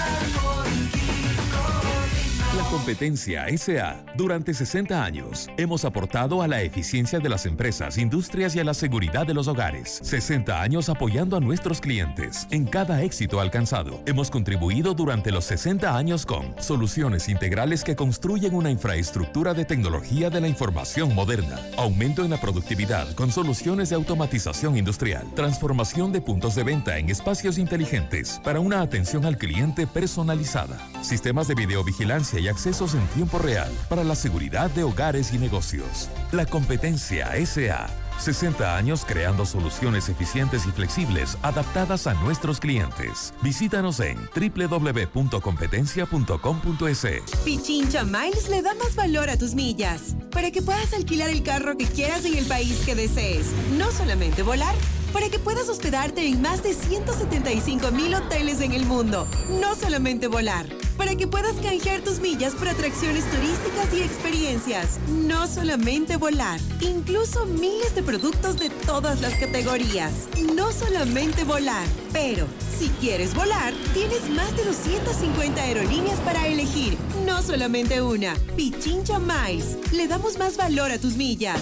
competencia 2.70 3.46
SA. 3.58 4.04
Durante 4.16 4.54
60 4.54 5.04
años 5.04 5.48
hemos 5.56 5.84
aportado 5.84 6.40
a 6.40 6.46
la 6.46 6.62
eficiencia 6.62 7.18
de 7.18 7.28
las 7.28 7.44
empresas, 7.44 7.98
industrias 7.98 8.54
y 8.54 8.60
a 8.60 8.64
la 8.64 8.74
seguridad 8.74 9.26
de 9.26 9.34
los 9.34 9.48
hogares. 9.48 9.98
60 10.04 10.62
años 10.62 10.88
apoyando 10.88 11.36
a 11.36 11.40
nuestros 11.40 11.80
clientes 11.80 12.46
en 12.52 12.66
cada 12.66 13.02
éxito 13.02 13.40
alcanzado. 13.40 14.00
Hemos 14.06 14.30
contribuido 14.30 14.94
durante 14.94 15.32
los 15.32 15.46
60 15.46 15.96
años 15.96 16.24
con 16.24 16.54
soluciones 16.60 17.28
integrales 17.28 17.82
que 17.82 17.96
construyen 17.96 18.54
una 18.54 18.70
infraestructura 18.70 19.52
de 19.52 19.64
tecnología 19.64 20.30
de 20.30 20.40
la 20.40 20.46
información 20.46 21.12
moderna, 21.12 21.58
aumento 21.76 22.24
en 22.24 22.30
la 22.30 22.40
productividad 22.40 23.12
con 23.14 23.32
soluciones 23.32 23.90
de 23.90 23.96
automatización 23.96 24.76
industrial, 24.76 25.26
transformación 25.34 26.12
de 26.12 26.20
puntos 26.20 26.54
de 26.54 26.62
venta 26.62 26.98
en 26.98 27.10
espacios 27.10 27.58
inteligentes 27.58 28.40
para 28.44 28.60
una 28.60 28.80
atención 28.80 29.24
al 29.24 29.38
cliente 29.38 29.88
personalizada, 29.88 30.78
sistemas 31.02 31.48
de 31.48 31.56
videovigilancia 31.56 32.38
y 32.38 32.46
en 32.66 33.06
tiempo 33.14 33.38
real 33.38 33.72
para 33.88 34.04
la 34.04 34.14
seguridad 34.14 34.70
de 34.70 34.82
hogares 34.82 35.32
y 35.32 35.38
negocios. 35.38 36.10
La 36.30 36.44
competencia 36.44 37.30
SA. 37.46 37.88
60 38.20 38.76
años 38.76 39.04
creando 39.06 39.46
soluciones 39.46 40.08
eficientes 40.08 40.66
y 40.66 40.70
flexibles 40.70 41.36
adaptadas 41.42 42.06
a 42.06 42.14
nuestros 42.14 42.60
clientes. 42.60 43.34
Visítanos 43.42 44.00
en 44.00 44.18
www.competencia.com.es. 44.34 47.06
Pichincha 47.44 48.04
Miles 48.04 48.48
le 48.48 48.62
da 48.62 48.74
más 48.74 48.94
valor 48.94 49.28
a 49.30 49.36
tus 49.36 49.54
millas 49.54 50.14
para 50.30 50.50
que 50.50 50.62
puedas 50.62 50.92
alquilar 50.92 51.30
el 51.30 51.42
carro 51.42 51.76
que 51.76 51.86
quieras 51.86 52.24
en 52.24 52.36
el 52.36 52.46
país 52.46 52.82
que 52.84 52.94
desees. 52.94 53.46
No 53.76 53.90
solamente 53.90 54.42
volar, 54.42 54.74
para 55.12 55.28
que 55.28 55.38
puedas 55.38 55.68
hospedarte 55.68 56.26
en 56.26 56.40
más 56.40 56.62
de 56.62 56.74
175 56.74 57.90
mil 57.90 58.14
hoteles 58.14 58.60
en 58.60 58.72
el 58.72 58.86
mundo. 58.86 59.26
No 59.60 59.74
solamente 59.74 60.28
volar, 60.28 60.66
para 60.96 61.16
que 61.16 61.26
puedas 61.26 61.54
canjear 61.56 62.02
tus 62.02 62.20
millas 62.20 62.54
por 62.54 62.68
atracciones 62.68 63.24
turísticas 63.30 63.92
y 63.92 64.02
experiencias. 64.02 64.98
No 65.08 65.46
solamente 65.46 66.16
volar, 66.16 66.60
incluso 66.80 67.46
miles 67.46 67.94
de 67.94 68.02
productos 68.10 68.58
de 68.58 68.70
todas 68.70 69.20
las 69.20 69.34
categorías. 69.34 70.26
No 70.56 70.72
solamente 70.72 71.44
volar, 71.44 71.86
pero 72.12 72.48
si 72.76 72.88
quieres 72.98 73.36
volar, 73.36 73.72
tienes 73.94 74.28
más 74.30 74.56
de 74.56 74.64
250 74.64 75.62
aerolíneas 75.62 76.18
para 76.22 76.48
elegir. 76.48 76.98
No 77.24 77.40
solamente 77.40 78.02
una. 78.02 78.34
Pichincha 78.56 79.20
Miles. 79.20 79.78
Le 79.92 80.08
damos 80.08 80.38
más 80.38 80.56
valor 80.56 80.90
a 80.90 80.98
tus 80.98 81.14
millas. 81.14 81.60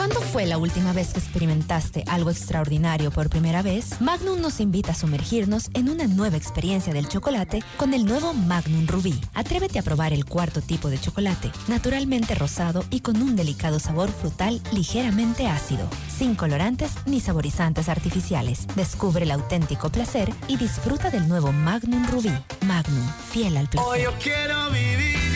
¿Cuándo 0.00 0.22
fue 0.22 0.46
la 0.46 0.56
última 0.56 0.94
vez 0.94 1.12
que 1.12 1.20
experimentaste 1.20 2.04
algo 2.06 2.30
extraordinario 2.30 3.10
por 3.10 3.28
primera 3.28 3.60
vez? 3.60 4.00
Magnum 4.00 4.40
nos 4.40 4.58
invita 4.58 4.92
a 4.92 4.94
sumergirnos 4.94 5.68
en 5.74 5.90
una 5.90 6.06
nueva 6.06 6.38
experiencia 6.38 6.94
del 6.94 7.06
chocolate 7.06 7.62
con 7.76 7.92
el 7.92 8.06
nuevo 8.06 8.32
Magnum 8.32 8.86
Rubí. 8.86 9.20
Atrévete 9.34 9.78
a 9.78 9.82
probar 9.82 10.14
el 10.14 10.24
cuarto 10.24 10.62
tipo 10.62 10.88
de 10.88 10.98
chocolate, 10.98 11.52
naturalmente 11.68 12.34
rosado 12.34 12.82
y 12.88 13.00
con 13.00 13.20
un 13.20 13.36
delicado 13.36 13.78
sabor 13.78 14.10
frutal 14.10 14.62
ligeramente 14.72 15.46
ácido, 15.46 15.86
sin 16.08 16.34
colorantes 16.34 16.92
ni 17.04 17.20
saborizantes 17.20 17.90
artificiales. 17.90 18.66
Descubre 18.76 19.24
el 19.24 19.32
auténtico 19.32 19.90
placer 19.92 20.32
y 20.48 20.56
disfruta 20.56 21.10
del 21.10 21.28
nuevo 21.28 21.52
Magnum 21.52 22.08
Rubí. 22.08 22.32
Magnum, 22.66 23.06
fiel 23.30 23.54
al 23.58 23.68
placer. 23.68 23.86
Hoy 23.86 24.04
yo 24.04 24.12
quiero 24.18 24.70
vivir, 24.70 25.29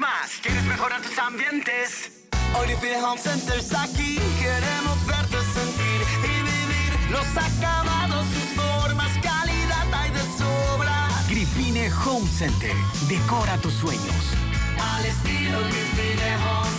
más. 0.00 0.40
¿Quieres 0.42 0.64
mejorar 0.64 1.00
tus 1.02 1.18
ambientes? 1.18 2.10
Hoy 2.58 2.68
Living 2.68 3.02
Home 3.02 3.20
Center 3.20 3.58
está 3.58 3.82
aquí. 3.84 4.18
Queremos 4.40 5.06
verte 5.06 5.36
sentir 5.52 6.00
y 6.24 6.42
vivir 6.42 7.10
los 7.10 7.26
acabados, 7.36 8.26
sus 8.26 8.62
formas, 8.62 9.10
calidad 9.22 9.92
hay 9.92 10.10
de 10.10 10.20
sobra. 10.38 11.08
Grifine 11.28 11.90
Home 12.04 12.26
Center. 12.28 12.74
Decora 13.08 13.56
tus 13.58 13.74
sueños. 13.74 14.34
Al 14.80 15.04
estilo 15.04 15.58
Grifine 15.60 16.36
Home 16.46 16.70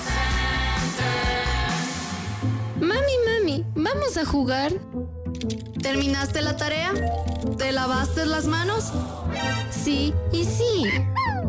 Center. 0.97 1.45
Mami, 2.81 3.17
mami, 3.27 3.65
¿vamos 3.75 4.17
a 4.17 4.25
jugar? 4.25 4.73
¿Terminaste 5.81 6.41
la 6.41 6.57
tarea? 6.57 6.93
¿Te 7.57 7.71
lavaste 7.71 8.25
las 8.25 8.45
manos? 8.45 8.91
Sí, 9.69 10.13
y 10.31 10.43
sí. 10.45 10.91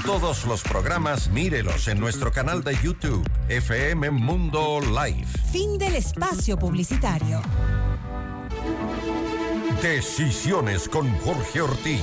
Todos 0.00 0.46
los 0.46 0.62
programas 0.62 1.28
mírelos 1.28 1.86
en 1.86 2.00
nuestro 2.00 2.32
canal 2.32 2.64
de 2.64 2.76
YouTube, 2.82 3.28
FM 3.48 4.10
Mundo 4.10 4.80
Live. 4.80 5.26
Fin 5.52 5.78
del 5.78 5.94
espacio 5.94 6.58
publicitario. 6.58 7.40
Decisiones 9.80 10.88
con 10.88 11.08
Jorge 11.18 11.60
Ortiz. 11.60 12.02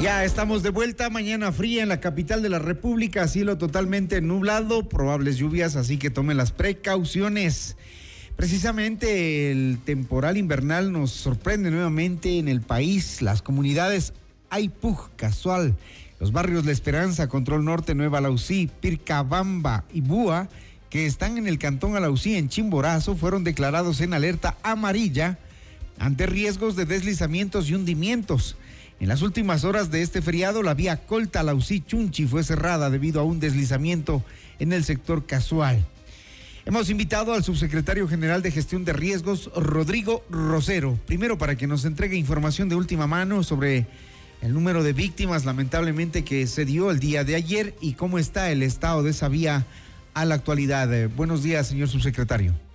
Ya 0.00 0.24
estamos 0.24 0.62
de 0.62 0.68
vuelta, 0.68 1.08
mañana 1.08 1.52
fría 1.52 1.82
en 1.82 1.88
la 1.88 2.00
capital 2.00 2.42
de 2.42 2.50
la 2.50 2.58
República, 2.58 3.26
cielo 3.28 3.56
totalmente 3.56 4.20
nublado, 4.20 4.88
probables 4.88 5.38
lluvias, 5.38 5.74
así 5.74 5.96
que 5.96 6.10
tomen 6.10 6.36
las 6.36 6.52
precauciones. 6.52 7.76
Precisamente 8.36 9.50
el 9.50 9.78
temporal 9.84 10.36
invernal 10.36 10.92
nos 10.92 11.12
sorprende 11.12 11.70
nuevamente 11.70 12.38
en 12.38 12.48
el 12.48 12.60
país, 12.60 13.22
las 13.22 13.40
comunidades 13.40 14.12
Aipug, 14.50 15.10
Casual, 15.16 15.74
los 16.20 16.30
barrios 16.30 16.66
La 16.66 16.72
Esperanza, 16.72 17.28
Control 17.28 17.64
Norte, 17.64 17.94
Nueva 17.94 18.20
Lausí, 18.20 18.70
Pircabamba 18.80 19.84
y 19.92 20.02
Búa, 20.02 20.48
que 20.90 21.06
están 21.06 21.38
en 21.38 21.46
el 21.46 21.58
cantón 21.58 21.96
Alausí 21.96 22.36
en 22.36 22.50
Chimborazo, 22.50 23.16
fueron 23.16 23.44
declarados 23.44 24.02
en 24.02 24.12
alerta 24.12 24.58
amarilla 24.62 25.38
ante 25.98 26.26
riesgos 26.26 26.76
de 26.76 26.84
deslizamientos 26.84 27.70
y 27.70 27.74
hundimientos. 27.74 28.56
En 28.98 29.08
las 29.08 29.20
últimas 29.20 29.64
horas 29.64 29.90
de 29.90 30.00
este 30.00 30.22
feriado, 30.22 30.62
la 30.62 30.72
vía 30.72 30.96
Colta 30.96 31.42
Lausí 31.42 31.80
Chunchi 31.80 32.26
fue 32.26 32.42
cerrada 32.42 32.88
debido 32.88 33.20
a 33.20 33.24
un 33.24 33.40
deslizamiento 33.40 34.24
en 34.58 34.72
el 34.72 34.84
sector 34.84 35.26
casual. 35.26 35.86
Hemos 36.64 36.88
invitado 36.88 37.34
al 37.34 37.44
subsecretario 37.44 38.08
general 38.08 38.40
de 38.40 38.50
Gestión 38.50 38.86
de 38.86 38.94
Riesgos, 38.94 39.50
Rodrigo 39.54 40.24
Rosero, 40.30 40.98
primero 41.06 41.36
para 41.36 41.56
que 41.56 41.66
nos 41.66 41.84
entregue 41.84 42.16
información 42.16 42.70
de 42.70 42.74
última 42.74 43.06
mano 43.06 43.42
sobre 43.42 43.86
el 44.40 44.54
número 44.54 44.82
de 44.82 44.94
víctimas 44.94 45.44
lamentablemente 45.44 46.24
que 46.24 46.46
se 46.46 46.64
dio 46.64 46.90
el 46.90 46.98
día 46.98 47.22
de 47.22 47.36
ayer 47.36 47.74
y 47.80 47.92
cómo 47.92 48.18
está 48.18 48.50
el 48.50 48.62
estado 48.62 49.02
de 49.02 49.10
esa 49.10 49.28
vía 49.28 49.66
a 50.14 50.24
la 50.24 50.36
actualidad. 50.36 51.08
Buenos 51.10 51.42
días, 51.42 51.68
señor 51.68 51.88
subsecretario. 51.88 52.65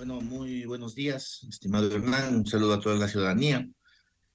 Bueno, 0.00 0.22
muy 0.22 0.64
buenos 0.64 0.94
días, 0.94 1.46
estimado 1.50 1.94
Hernán. 1.94 2.34
Un 2.34 2.46
saludo 2.46 2.72
a 2.72 2.80
toda 2.80 2.96
la 2.96 3.06
ciudadanía. 3.06 3.68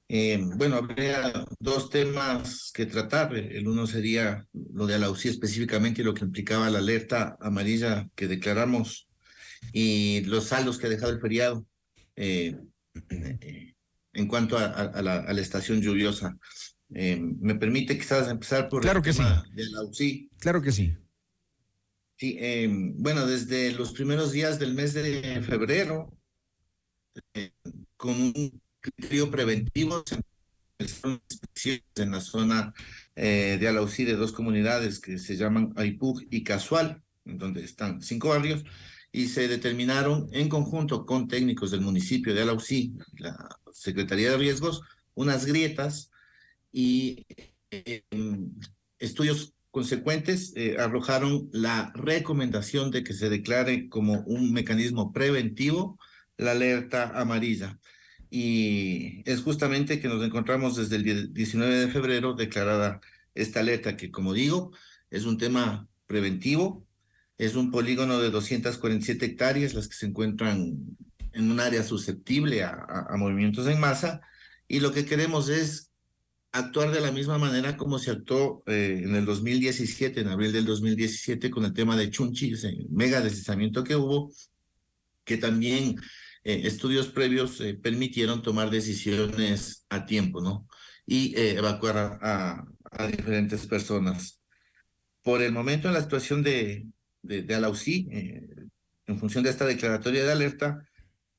Eh, 0.07 0.39
bueno, 0.57 0.75
habría 0.75 1.43
dos 1.59 1.89
temas 1.89 2.71
que 2.71 2.85
tratar. 2.85 3.35
El 3.35 3.67
uno 3.67 3.87
sería 3.87 4.45
lo 4.53 4.85
de 4.85 4.93
Alausí 4.93 5.27
específicamente 5.29 6.03
y 6.03 6.05
lo 6.05 6.13
que 6.13 6.23
implicaba 6.23 6.69
la 6.69 6.77
alerta 6.77 7.35
amarilla 7.39 8.07
que 8.13 8.27
declaramos 8.27 9.07
y 9.73 10.21
los 10.25 10.43
saldos 10.43 10.77
que 10.77 10.85
ha 10.85 10.89
dejado 10.91 11.13
el 11.13 11.19
feriado 11.19 11.65
eh, 12.15 12.55
en 14.13 14.27
cuanto 14.27 14.59
a, 14.59 14.65
a, 14.65 15.01
la, 15.01 15.15
a, 15.15 15.33
la, 15.33 15.41
estación 15.41 15.81
lluviosa. 15.81 16.37
Eh, 16.93 17.19
¿Me 17.19 17.55
permite 17.55 17.97
quizás 17.97 18.29
empezar 18.29 18.69
por 18.69 18.83
claro 18.83 18.99
el 18.99 19.03
que 19.03 19.13
tema 19.13 19.43
sí. 19.43 19.55
de 19.55 19.63
Alausí? 19.63 20.29
Claro 20.37 20.61
que 20.61 20.71
sí. 20.71 20.95
Sí, 22.17 22.37
eh, 22.39 22.69
bueno, 22.69 23.25
desde 23.27 23.73
los 23.73 23.91
primeros 23.91 24.31
días 24.31 24.57
del 24.57 24.73
mes 24.73 24.93
de 24.93 25.41
febrero, 25.45 26.17
eh, 27.33 27.51
con 27.97 28.13
un 28.13 28.61
criterio 28.79 29.29
preventivo, 29.29 30.01
se 31.53 31.83
en 31.95 32.11
la 32.11 32.21
zona 32.21 32.73
eh, 33.15 33.57
de 33.59 33.67
Alausí 33.67 34.05
de 34.05 34.15
dos 34.15 34.31
comunidades 34.31 35.01
que 35.01 35.17
se 35.19 35.35
llaman 35.35 35.73
Aipug 35.75 36.21
y 36.29 36.43
Casual, 36.43 37.03
en 37.25 37.37
donde 37.37 37.65
están 37.65 38.01
cinco 38.01 38.29
barrios, 38.29 38.63
y 39.11 39.27
se 39.27 39.49
determinaron 39.49 40.29
en 40.31 40.47
conjunto 40.47 41.05
con 41.05 41.27
técnicos 41.27 41.71
del 41.71 41.81
municipio 41.81 42.33
de 42.33 42.43
Alausí, 42.43 42.93
la 43.17 43.59
Secretaría 43.73 44.31
de 44.31 44.37
Riesgos, 44.37 44.81
unas 45.15 45.45
grietas 45.45 46.11
y 46.71 47.25
estudios 48.99 49.54
consecuentes 49.75 50.53
eh, 50.55 50.77
arrojaron 50.79 51.49
la 51.51 51.91
recomendación 51.95 52.91
de 52.91 53.03
que 53.03 53.11
se 53.11 53.29
declare 53.29 53.89
como 53.89 54.21
un 54.21 54.53
mecanismo 54.53 55.11
preventivo 55.11 55.99
la 56.37 56.51
alerta 56.51 57.11
amarilla. 57.19 57.77
Y 58.29 59.21
es 59.29 59.41
justamente 59.41 59.99
que 59.99 60.07
nos 60.07 60.23
encontramos 60.23 60.77
desde 60.77 60.95
el 60.95 61.33
19 61.33 61.75
de 61.75 61.87
febrero 61.89 62.35
declarada 62.35 63.01
esta 63.33 63.59
alerta, 63.59 63.97
que 63.97 64.11
como 64.11 64.31
digo, 64.31 64.71
es 65.09 65.25
un 65.25 65.37
tema 65.37 65.89
preventivo, 66.07 66.87
es 67.37 67.55
un 67.55 67.69
polígono 67.69 68.21
de 68.21 68.29
247 68.29 69.25
hectáreas, 69.25 69.73
las 69.73 69.89
que 69.89 69.95
se 69.95 70.05
encuentran 70.05 70.97
en 71.33 71.51
un 71.51 71.59
área 71.59 71.83
susceptible 71.83 72.63
a, 72.63 73.07
movimientos 73.17 73.67
en 73.67 73.81
masa, 73.81 74.21
y 74.69 74.79
lo 74.79 74.93
que 74.93 75.05
queremos 75.05 75.49
es 75.49 75.91
actuar 76.55 76.91
de 76.91 77.01
la 77.01 77.11
misma 77.11 77.37
manera 77.37 77.75
como 77.75 77.99
se 77.99 78.11
actuó 78.11 78.63
eh, 78.65 79.01
en 79.03 79.15
el 79.15 79.25
2017, 79.25 80.21
en 80.21 80.29
abril 80.29 80.53
del 80.53 80.65
2017, 80.65 81.51
con 81.51 81.65
el 81.65 81.73
tema 81.73 81.97
de 81.97 82.09
Chunchi, 82.09 82.53
ese 82.53 82.77
mega 82.89 83.19
deslizamiento 83.19 83.83
que 83.83 83.97
hubo, 83.97 84.31
que 85.25 85.37
también 85.37 85.97
eh, 86.45 86.61
estudios 86.63 87.09
previos 87.09 87.59
eh, 87.59 87.73
permitieron 87.73 88.41
tomar 88.41 88.69
decisiones 88.69 89.85
a 89.89 90.05
tiempo, 90.05 90.41
¿no? 90.41 90.67
Y 91.05 91.33
evacuar 91.37 92.19
a, 92.21 92.65
diferentes 93.11 93.67
personas. 93.67 94.41
Por 95.21 95.41
el 95.41 95.51
momento, 95.51 95.87
en 95.89 95.93
la 95.93 96.01
situación 96.01 96.41
de, 96.41 96.87
de, 97.21 97.43
de 97.43 97.55
Alausí, 97.55 98.07
en 99.05 99.19
función 99.19 99.43
de 99.43 99.49
esta 99.49 99.65
declaratoria 99.65 100.23
de 100.23 100.31
alerta, 100.31 100.87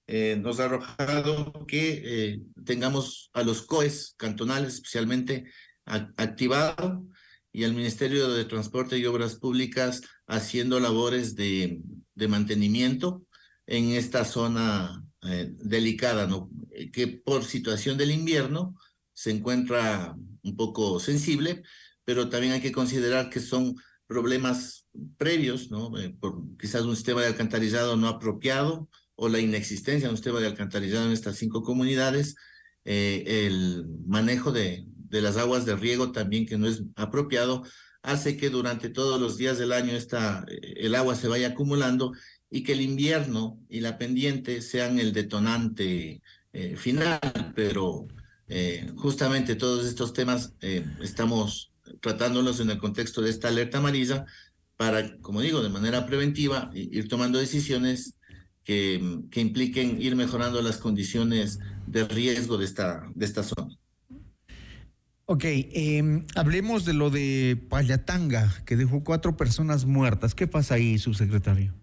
eh, 0.09 0.37
nos 0.41 0.61
ha 0.61 0.67
arrojado 0.67 1.53
que 1.67 2.03
eh, 2.05 2.41
tengamos 2.65 3.31
a 3.33 3.43
los 3.43 3.63
COES 3.63 4.15
cantonales 4.17 4.75
especialmente 4.75 5.51
activado 5.85 7.05
y 7.53 7.65
al 7.65 7.75
Ministerio 7.75 8.29
de 8.29 8.45
Transporte 8.45 8.99
y 8.99 9.07
Obras 9.07 9.37
Públicas 9.37 10.03
haciendo 10.27 10.79
labores 10.79 11.35
de, 11.35 11.81
de 12.15 12.29
mantenimiento 12.29 13.25
en 13.67 13.91
esta 13.91 14.25
zona 14.25 15.05
eh, 15.23 15.51
delicada, 15.59 16.27
¿no? 16.27 16.51
que 16.93 17.09
por 17.09 17.45
situación 17.45 17.99
del 17.99 18.13
invierno 18.13 18.77
se 19.13 19.31
encuentra 19.31 20.15
un 20.43 20.57
poco 20.57 21.01
sensible, 21.01 21.65
pero 22.05 22.29
también 22.29 22.53
hay 22.53 22.61
que 22.61 22.73
considerar 22.73 23.29
que 23.29 23.41
son 23.41 23.75
problemas 24.07 24.87
previos, 25.17 25.71
¿no? 25.71 25.91
por 26.21 26.57
quizás 26.59 26.83
un 26.83 26.95
sistema 26.95 27.23
de 27.23 27.29
alcantarillado 27.29 27.97
no 27.97 28.07
apropiado, 28.07 28.89
o 29.17 29.29
la 29.29 29.41
inexistencia 29.41 30.09
de 30.09 30.13
un 30.13 30.17
sistema 30.17 30.41
de 30.41 30.47
alcantarillado 30.47 31.07
en 31.07 31.13
estas 31.13 31.37
cinco 31.37 31.63
comunidades, 31.63 32.37
eh, 32.85 33.47
el 33.47 33.85
manejo 34.07 34.53
de, 34.53 34.85
de, 34.87 35.21
las 35.21 35.37
aguas 35.37 35.67
de 35.67 35.75
riego 35.75 36.13
también 36.13 36.47
que 36.47 36.59
no 36.59 36.69
es 36.69 36.83
apropiado, 36.95 37.65
hace 38.03 38.37
que 38.37 38.51
durante 38.51 38.89
todos 38.91 39.21
los 39.21 39.37
días 39.37 39.59
del 39.59 39.73
año 39.73 39.93
esta, 39.93 40.45
el 40.49 40.95
agua 40.95 41.17
se 41.17 41.29
vaya 41.29 41.49
acumulando 41.49 42.13
y 42.51 42.63
que 42.63 42.75
el 42.75 42.81
invierno 42.81 43.59
y 43.69 43.81
la 43.81 43.99
pendiente 43.99 44.63
sean 44.63 45.01
el 45.01 45.13
detonante 45.13 46.23
final, 46.77 47.21
pero 47.55 48.07
justamente 48.97 49.57
todos 49.57 49.85
estos 49.85 50.15
temas 50.15 50.55
estamos 51.03 51.73
tratándolos 52.01 52.61
en 52.61 52.71
el 52.71 52.79
contexto 52.79 53.21
de 53.21 53.31
esta 53.31 53.49
alerta 53.49 53.79
amarilla 53.79 54.25
para, 54.77 55.19
como 55.19 55.41
digo, 55.41 55.63
de 55.63 55.69
manera 55.69 56.07
preventiva, 56.07 56.71
ir 56.75 57.09
tomando 57.09 57.39
decisiones 57.39 58.16
que, 58.67 59.21
que 59.31 59.41
impliquen 59.41 60.03
ir 60.03 60.17
mejorando 60.17 60.61
las 60.61 60.79
condiciones 60.79 61.61
de 61.87 62.05
riesgo 62.05 62.59
de 62.59 62.65
esta, 62.65 63.09
de 63.15 63.25
esta 63.25 63.45
zona. 63.45 63.79
Ok, 65.25 65.45
eh, 65.45 66.25
hablemos 66.35 66.85
de 66.85 66.93
lo 66.93 67.11
de 67.11 67.65
Payatanga, 67.71 68.53
que 68.67 68.77
dejó 68.77 69.05
cuatro 69.05 69.37
personas 69.37 69.85
muertas. 69.85 70.35
¿Qué 70.35 70.49
pasa 70.49 70.75
ahí, 70.75 70.99
subsecretario? 70.99 71.75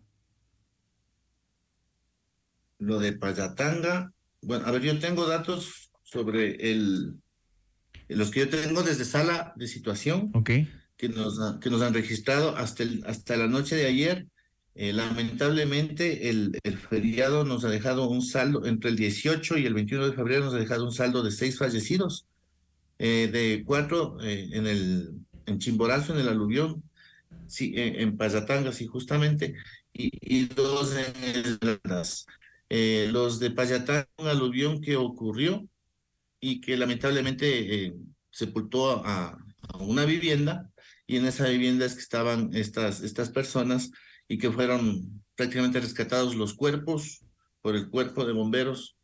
Lo 2.80 3.00
de 3.00 3.14
Payatanga, 3.14 4.12
bueno, 4.42 4.66
a 4.66 4.72
ver, 4.72 4.82
yo 4.82 5.00
tengo 5.00 5.26
datos 5.26 5.90
sobre 6.04 6.70
el, 6.70 7.16
los 8.10 8.30
que 8.30 8.42
yo 8.42 8.50
tengo 8.50 8.84
desde 8.84 9.06
sala 9.06 9.54
de 9.56 9.68
situación, 9.68 10.32
okay. 10.34 10.70
que, 10.98 11.08
nos, 11.08 11.40
que 11.62 11.70
nos 11.70 11.82
han 11.82 11.94
registrado 11.94 12.58
hasta, 12.58 12.84
el, 12.84 13.06
hasta 13.08 13.38
la 13.38 13.48
noche 13.48 13.78
de 13.78 13.86
ayer. 13.86 14.28
Eh, 14.76 14.92
lamentablemente, 14.92 16.30
el, 16.30 16.60
feriado 16.90 17.44
nos 17.44 17.64
ha 17.64 17.70
dejado 17.70 18.10
un 18.10 18.24
saldo, 18.24 18.66
entre 18.66 18.90
el 18.90 18.96
18 18.96 19.60
y 19.60 19.66
el 19.68 19.74
21 19.76 20.08
de 20.08 20.14
febrero 20.14 20.46
nos 20.46 20.56
ha 20.56 20.58
dejado 20.58 20.86
un 20.86 20.92
saldo 20.92 21.22
de 21.22 21.32
seis 21.32 21.60
fallecidos 21.60 22.26
eh, 22.98 23.30
de 23.32 23.64
cuatro 23.66 24.18
eh, 24.22 24.50
en 24.52 24.66
el 24.66 25.12
en 25.46 25.60
Chimborazo, 25.60 26.14
en 26.14 26.22
el 26.22 26.30
aluvión, 26.30 26.84
sí, 27.48 27.74
en, 27.76 28.16
Payatanga, 28.18 28.72
sí, 28.72 28.88
justamente, 28.88 29.56
y, 29.92 30.46
dos 30.46 30.96
en 32.70 33.14
los 33.14 33.40
de 33.40 33.52
Payatanga, 33.52 34.08
un 34.18 34.28
aluvión 34.28 34.80
que 34.82 34.96
ocurrió 34.96 35.68
y 36.40 36.62
que 36.62 36.78
lamentablemente 36.78 37.94
sepultó 38.32 39.06
a, 39.06 39.38
a, 39.68 39.78
una 39.80 40.06
vivienda, 40.06 40.72
y 41.06 41.18
en 41.18 41.26
esa 41.26 41.50
vivienda 41.50 41.86
es 41.86 41.96
que 41.96 42.02
estaban 42.02 42.52
estas, 42.54 43.02
estas 43.02 43.30
personas 43.30 43.92
y 44.28 44.38
que 44.38 44.52
fueron 44.52 45.24
prácticamente 45.36 45.80
rescatados 45.80 46.36
los 46.36 46.54
cuerpos 46.54 47.26
por 47.62 47.76
el 47.76 47.90
cuerpo 47.90 48.26
de 48.26 48.34
bomberos 48.34 48.98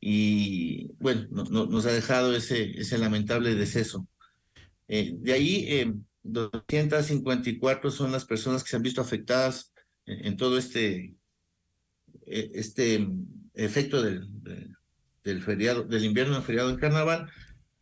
y 0.00 0.92
bueno, 0.98 1.26
no, 1.30 1.44
no, 1.44 1.66
nos 1.66 1.86
ha 1.86 1.92
dejado 1.92 2.34
ese, 2.34 2.70
ese 2.78 2.98
lamentable 2.98 3.54
deceso. 3.54 4.06
Eh, 4.86 5.14
de 5.16 5.32
ahí, 5.32 5.64
eh, 5.68 5.92
254 6.22 7.90
son 7.90 8.12
las 8.12 8.24
personas 8.24 8.62
que 8.62 8.70
se 8.70 8.76
han 8.76 8.82
visto 8.82 9.00
afectadas 9.00 9.72
en, 10.06 10.26
en 10.26 10.36
todo 10.36 10.56
este, 10.58 11.14
este 12.26 13.06
efecto 13.54 14.02
del, 14.02 14.28
del 15.24 15.42
feriado, 15.42 15.84
del 15.84 16.04
invierno 16.04 16.34
del 16.34 16.42
feriado 16.42 16.68
del 16.68 16.80
carnaval. 16.80 17.30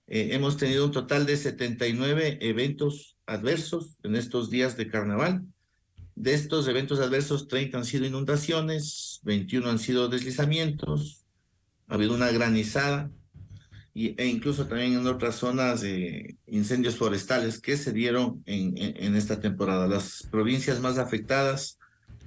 Eh, 0.07 0.31
hemos 0.33 0.57
tenido 0.57 0.85
un 0.85 0.93
total 0.93 1.27
de 1.27 1.37
79 1.37 2.39
eventos 2.41 3.17
adversos 3.27 3.97
en 4.03 4.17
estos 4.17 4.51
días 4.51 4.77
de 4.77 4.89
carnaval. 4.89 5.43
De 6.17 6.33
estos 6.33 6.67
eventos 6.67 6.99
adversos, 6.99 7.47
30 7.47 7.77
han 7.77 7.85
sido 7.85 8.07
inundaciones, 8.07 9.21
21 9.25 9.69
han 9.69 9.79
sido 9.79 10.09
deslizamientos, 10.09 11.27
ha 11.89 11.95
habido 11.95 12.15
una 12.15 12.31
granizada 12.33 13.11
y, 13.93 14.15
e 14.21 14.27
incluso 14.27 14.67
también 14.67 14.95
en 14.95 15.07
otras 15.07 15.37
zonas 15.37 15.83
de 15.83 16.37
incendios 16.47 16.97
forestales 16.97 17.61
que 17.61 17.77
se 17.77 17.93
dieron 17.93 18.43
en, 18.47 18.79
en, 18.79 18.97
en, 18.97 19.15
esta 19.15 19.41
temporada. 19.41 19.87
Las 19.87 20.27
provincias 20.31 20.81
más 20.81 20.97
afectadas, 20.97 21.79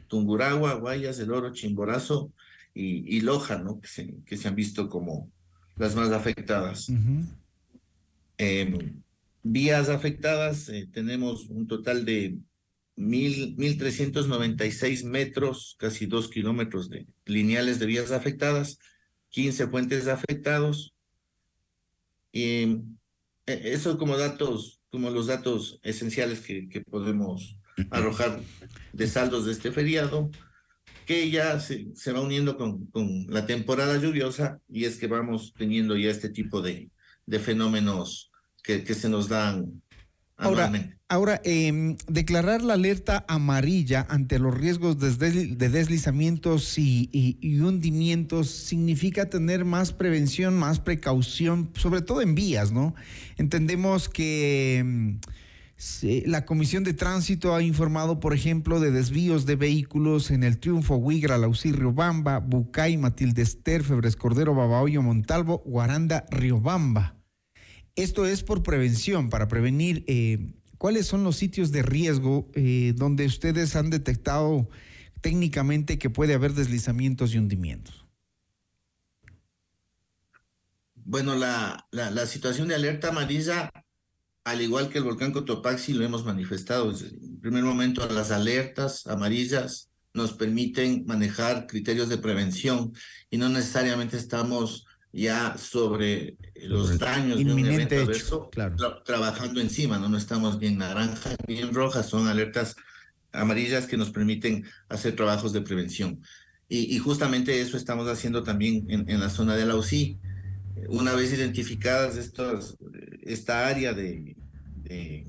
Tunguragua, 0.08 0.76
Guayas, 0.76 1.18
El 1.20 1.32
Oro, 1.32 1.52
Chimborazo 1.52 2.32
y, 2.76 3.18
y 3.18 3.22
Loja, 3.22 3.58
¿no? 3.58 3.82
que, 3.82 3.88
se, 3.88 4.16
que 4.24 4.38
se 4.38 4.48
han 4.48 4.56
visto 4.56 4.88
como 4.88 5.32
las 5.78 5.96
más 5.96 6.12
afectadas. 6.12 6.90
Uh 6.90 6.94
-huh. 6.94 7.26
eh, 8.38 8.94
vías 9.42 9.90
afectadas, 9.90 10.70
eh, 10.70 10.88
tenemos 10.92 11.48
un 11.50 11.66
total 11.68 12.06
de 12.06 12.38
mil, 13.00 13.56
1.396 13.58 15.06
metros, 15.06 15.76
casi 15.80 16.06
dos 16.06 16.28
kilómetros 16.28 16.90
de 16.90 17.08
lineales 17.26 17.80
de 17.80 17.86
vías 17.86 18.12
afectadas 18.12 18.78
15 19.30 19.68
puentes 19.68 20.08
afectados. 20.08 20.94
Y 22.32 22.82
eso 23.46 23.98
como 23.98 24.18
datos, 24.18 24.82
como 24.92 25.10
los 25.10 25.28
datos 25.28 25.80
esenciales 25.84 26.42
que, 26.42 26.68
que 26.70 26.82
podemos 26.82 27.58
arrojar 27.90 28.42
de 28.94 29.08
saldos 29.08 29.46
de 29.46 29.54
este 29.54 29.72
feriado, 29.72 30.30
que 31.06 31.32
ya 31.32 31.60
se, 31.60 31.88
se 31.96 32.12
va 32.12 32.22
uniendo 32.22 32.56
con, 32.56 32.86
con, 32.88 33.26
la 33.28 33.48
temporada 33.48 33.98
lluviosa 33.98 34.60
y 34.68 34.86
es 34.86 34.98
que 34.98 35.08
vamos 35.08 35.54
teniendo 35.58 35.98
ya 35.98 36.12
este 36.12 36.30
tipo 36.30 36.62
de, 36.62 36.92
de 37.26 37.40
fenómenos 37.40 38.30
que, 38.62 38.84
que 38.84 38.94
se 38.94 39.10
nos 39.10 39.28
dan 39.28 39.82
Ahora, 40.40 40.72
ahora 41.10 41.42
eh, 41.44 41.98
declarar 42.08 42.62
la 42.62 42.76
alerta 42.76 43.26
amarilla 43.28 44.08
ante 44.10 44.40
los 44.40 44.56
riesgos 44.56 44.98
de, 44.98 45.14
desli 45.14 45.56
de 45.56 45.70
deslizamientos 45.70 46.78
y, 46.78 47.10
y, 47.12 47.38
y, 47.42 47.60
hundimientos 47.60 48.50
significa 48.50 49.30
tener 49.30 49.66
más 49.66 49.92
prevención, 49.92 50.58
más 50.58 50.80
precaución, 50.80 51.72
sobre 51.76 52.02
todo 52.02 52.22
en 52.22 52.36
vías, 52.36 52.72
¿no? 52.72 52.96
Entendemos 53.38 54.08
que 54.08 55.20
eh, 56.04 56.24
la 56.26 56.46
Comisión 56.46 56.84
de 56.84 56.94
Tránsito 56.94 57.56
ha 57.56 57.62
informado, 57.62 58.20
por 58.20 58.34
ejemplo, 58.34 58.80
de 58.80 58.92
desvíos 58.92 59.46
de 59.46 59.56
vehículos 59.56 60.30
en 60.30 60.44
el 60.44 60.60
Triunfo, 60.60 60.96
Huigra, 60.96 61.38
Lausí, 61.38 61.72
Riobamba, 61.72 62.40
Bucay, 62.40 62.98
Matilde 62.98 63.44
Ester, 63.44 63.84
Febres 63.84 64.16
Cordero, 64.18 64.54
Babahoyo, 64.54 65.02
Montalvo, 65.02 65.64
Guaranda, 65.66 66.26
Riobamba. 66.32 67.19
Esto 67.96 68.26
es 68.26 68.44
por 68.44 68.64
prevención, 68.64 69.30
para 69.30 69.48
prevenir. 69.48 70.04
Eh, 70.08 70.54
¿Cuáles 70.78 71.08
son 71.08 71.24
los 71.24 71.36
sitios 71.36 71.72
de 71.72 71.82
riesgo 71.82 72.50
eh, 72.56 72.94
donde 72.96 73.26
ustedes 73.26 73.76
han 73.76 73.90
detectado 73.90 74.70
técnicamente 75.22 76.00
que 76.00 76.10
puede 76.10 76.34
haber 76.34 76.54
deslizamientos 76.54 77.34
y 77.34 77.38
hundimientos? 77.38 78.06
Bueno, 80.96 81.36
la, 81.36 81.88
la, 81.92 82.12
la 82.12 82.26
situación 82.26 82.68
de 82.68 82.76
alerta 82.76 83.10
amarilla, 83.10 83.72
al 84.44 84.62
igual 84.62 84.90
que 84.90 85.00
el 85.00 85.04
volcán 85.04 85.32
Cotopaxi, 85.32 85.94
lo 85.94 86.06
hemos 86.06 86.24
manifestado. 86.24 86.92
En 86.92 87.42
primer 87.42 87.64
momento, 87.64 88.08
las 88.08 88.32
alertas 88.32 89.06
amarillas 89.08 89.90
nos 90.14 90.34
permiten 90.34 91.06
manejar 91.06 91.68
criterios 91.68 92.10
de 92.10 92.18
prevención 92.18 92.94
y 93.30 93.38
no 93.38 93.50
necesariamente 93.50 94.18
estamos 94.18 94.86
ya 95.12 95.58
sobre 95.58 96.38
los 96.56 97.00
daños 97.00 97.38
de 97.38 97.52
un 97.52 97.60
evento 97.60 97.96
hecho, 97.96 98.04
adverso, 98.04 98.50
claro. 98.50 98.76
tra 98.76 99.04
trabajando 99.04 99.60
encima, 99.60 99.98
¿no? 99.98 100.10
No 100.10 100.18
estamos 100.18 100.60
bien 100.60 100.78
naranjas, 100.78 101.36
bien 101.48 101.74
rojas, 101.74 102.08
son 102.08 102.28
alertas 102.28 102.76
amarillas 103.32 103.88
que 103.88 103.98
nos 103.98 104.12
permiten 104.12 104.66
hacer 104.88 105.16
trabajos 105.16 105.54
de 105.54 105.62
prevención. 105.62 106.22
Y, 106.68 106.96
y 106.96 107.00
justamente 107.00 107.62
eso 107.62 107.78
estamos 107.78 108.08
haciendo 108.08 108.44
también 108.44 108.86
en, 108.90 109.10
en, 109.10 109.20
la 109.20 109.30
zona 109.30 109.56
de 109.56 109.66
la 109.66 109.76
UCI. 109.76 110.20
Una 110.90 111.14
vez 111.14 111.34
identificadas 111.34 112.16
estos, 112.16 112.78
esta 113.24 113.68
área 113.68 113.94
de, 113.94 114.36
de, 114.76 115.26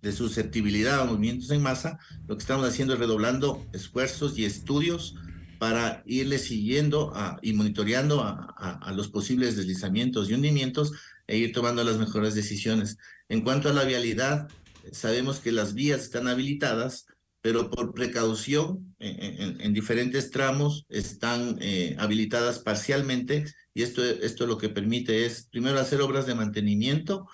de 0.00 0.12
susceptibilidad 0.12 1.00
a 1.00 1.04
movimientos 1.04 1.50
en 1.50 1.62
masa, 1.62 1.98
lo 2.28 2.36
que 2.36 2.42
estamos 2.42 2.68
haciendo 2.68 2.94
es 2.94 3.00
redoblando 3.00 3.66
esfuerzos 3.72 4.38
y 4.38 4.44
estudios 4.44 5.16
para 5.58 6.02
irle 6.06 6.38
siguiendo 6.38 7.12
y 7.42 7.52
monitoreando 7.52 8.22
a, 8.22 8.92
los 8.94 9.08
posibles 9.08 9.56
deslizamientos 9.56 10.30
y 10.30 10.34
hundimientos 10.34 10.92
e 11.26 11.36
ir 11.36 11.52
tomando 11.52 11.84
las 11.84 11.98
mejores 11.98 12.34
decisiones. 12.34 12.96
En 13.28 13.42
cuanto 13.42 13.68
a 13.68 13.72
la 13.72 13.84
vialidad, 13.84 14.48
sabemos 14.92 15.40
que 15.40 15.52
las 15.52 15.74
vías 15.74 16.02
están 16.02 16.28
habilitadas, 16.28 17.06
pero 17.40 17.70
por 17.70 17.92
precaución 17.94 18.94
en, 18.98 19.42
en, 19.42 19.60
en 19.60 19.72
diferentes 19.72 20.30
tramos 20.30 20.86
están 20.88 21.58
eh, 21.60 21.96
habilitadas 21.98 22.58
parcialmente 22.58 23.44
y 23.74 23.82
esto, 23.82 24.04
esto 24.04 24.46
lo 24.46 24.58
que 24.58 24.68
permite 24.68 25.24
es, 25.24 25.46
primero, 25.50 25.78
hacer 25.78 26.00
obras 26.00 26.26
de 26.26 26.34
mantenimiento 26.34 27.28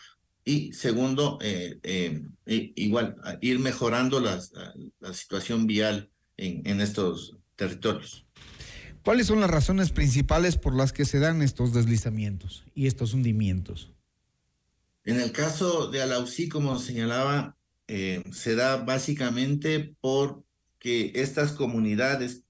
y 0.45 0.75
segundo, 0.75 1.39
eh, 1.41 1.79
eh, 1.83 2.23
igual, 2.45 3.17
ir 3.41 3.59
mejorando 3.61 4.21
la 4.21 4.43
situación 5.15 5.67
vial 5.67 6.11
en, 6.37 6.67
en 6.67 6.83
estos 6.83 7.39
territorios. 7.57 8.25
¿Cuáles 9.05 9.27
son 9.27 9.41
las 9.41 9.51
razones 9.51 9.91
principales 9.91 10.57
por 10.57 10.75
las 10.75 10.95
que 10.95 11.05
se 11.05 11.19
dan 11.19 11.43
estos 11.43 11.75
deslizamientos 11.75 12.65
y 12.75 12.87
estos 12.87 13.13
hundimientos? 13.13 13.93
En 15.05 15.21
el 15.21 15.31
caso 15.31 15.89
de 15.89 16.01
Alausí, 16.01 16.49
como 16.49 16.79
señalaba, 16.79 17.55
eh, 17.87 18.25
se 18.33 18.55
da 18.55 18.79
básicamente 18.79 19.95
porque 20.01 21.13
estas 21.15 21.53
comunidades, 21.53 22.45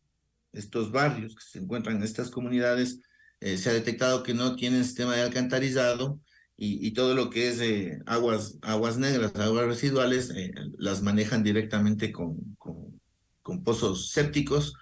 estos 0.52 0.92
barrios 0.92 1.34
que 1.34 1.42
se 1.42 1.59
encuentran 1.59 1.96
en 1.96 2.05
estas 2.05 2.30
comunidades, 2.30 3.00
eh, 3.40 3.59
se 3.59 3.70
ha 3.70 3.72
detectado 3.72 4.22
que 4.22 4.34
no 4.34 4.55
tienen 4.55 4.84
sistema 4.84 5.16
de 5.16 5.22
alcantarillado 5.22 6.20
y, 6.57 6.86
y 6.86 6.92
todo 6.92 7.16
lo 7.16 7.30
que 7.30 7.48
es 7.48 7.61
eh, 7.61 7.98
aguas, 8.07 8.59
aguas 8.62 8.96
negras, 8.96 9.34
aguas 9.34 9.66
residuales, 9.66 10.32
las 10.78 11.02
manejan 11.02 11.42
directamente 11.42 12.12
con, 12.12 12.55
con, 12.59 13.00
con 13.42 13.64
pozos 13.64 14.12
sépticos 14.12 14.74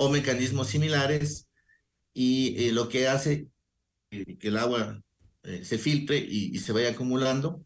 o 0.00 0.08
mecanismos 0.10 0.68
similares 0.68 1.48
y 2.14 2.68
eh, 2.68 2.72
lo 2.72 2.88
que 2.88 3.08
hace 3.08 3.48
que 4.10 4.48
el 4.48 4.56
agua 4.56 5.02
eh, 5.42 5.64
se 5.64 5.78
filtre 5.78 6.18
y, 6.18 6.56
se 6.58 6.72
vaya 6.72 6.90
acumulando, 6.90 7.62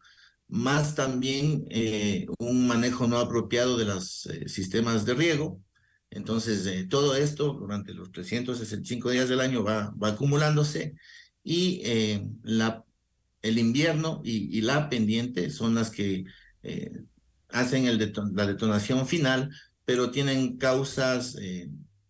más 0.47 0.95
también 0.95 1.65
eh, 1.69 2.25
un 2.39 2.67
manejo 2.67 3.07
no 3.07 3.17
apropiado 3.17 3.77
de 3.77 3.85
los 3.85 4.25
eh, 4.27 4.47
sistemas 4.47 5.05
de 5.05 5.13
riego. 5.13 5.61
Entonces, 6.09 6.87
todo 6.89 7.15
esto 7.15 7.53
durante 7.53 7.93
los 7.93 8.11
365 8.11 9.09
días 9.09 9.29
del 9.29 9.39
año 9.41 9.63
va, 9.63 9.93
va 10.01 10.09
acumulándose 10.09 10.95
y 11.43 11.81
la, 12.43 12.83
el 13.41 13.57
invierno 13.57 14.21
y, 14.23 14.61
la 14.61 14.89
pendiente 14.89 15.49
son 15.49 15.73
las 15.73 15.89
que 15.89 16.25
hacen 17.49 17.87
el 17.87 18.13
la 18.35 18.45
detonación 18.45 19.07
final, 19.07 19.49
pero 19.85 20.11
tienen 20.11 20.57
causas 20.57 21.35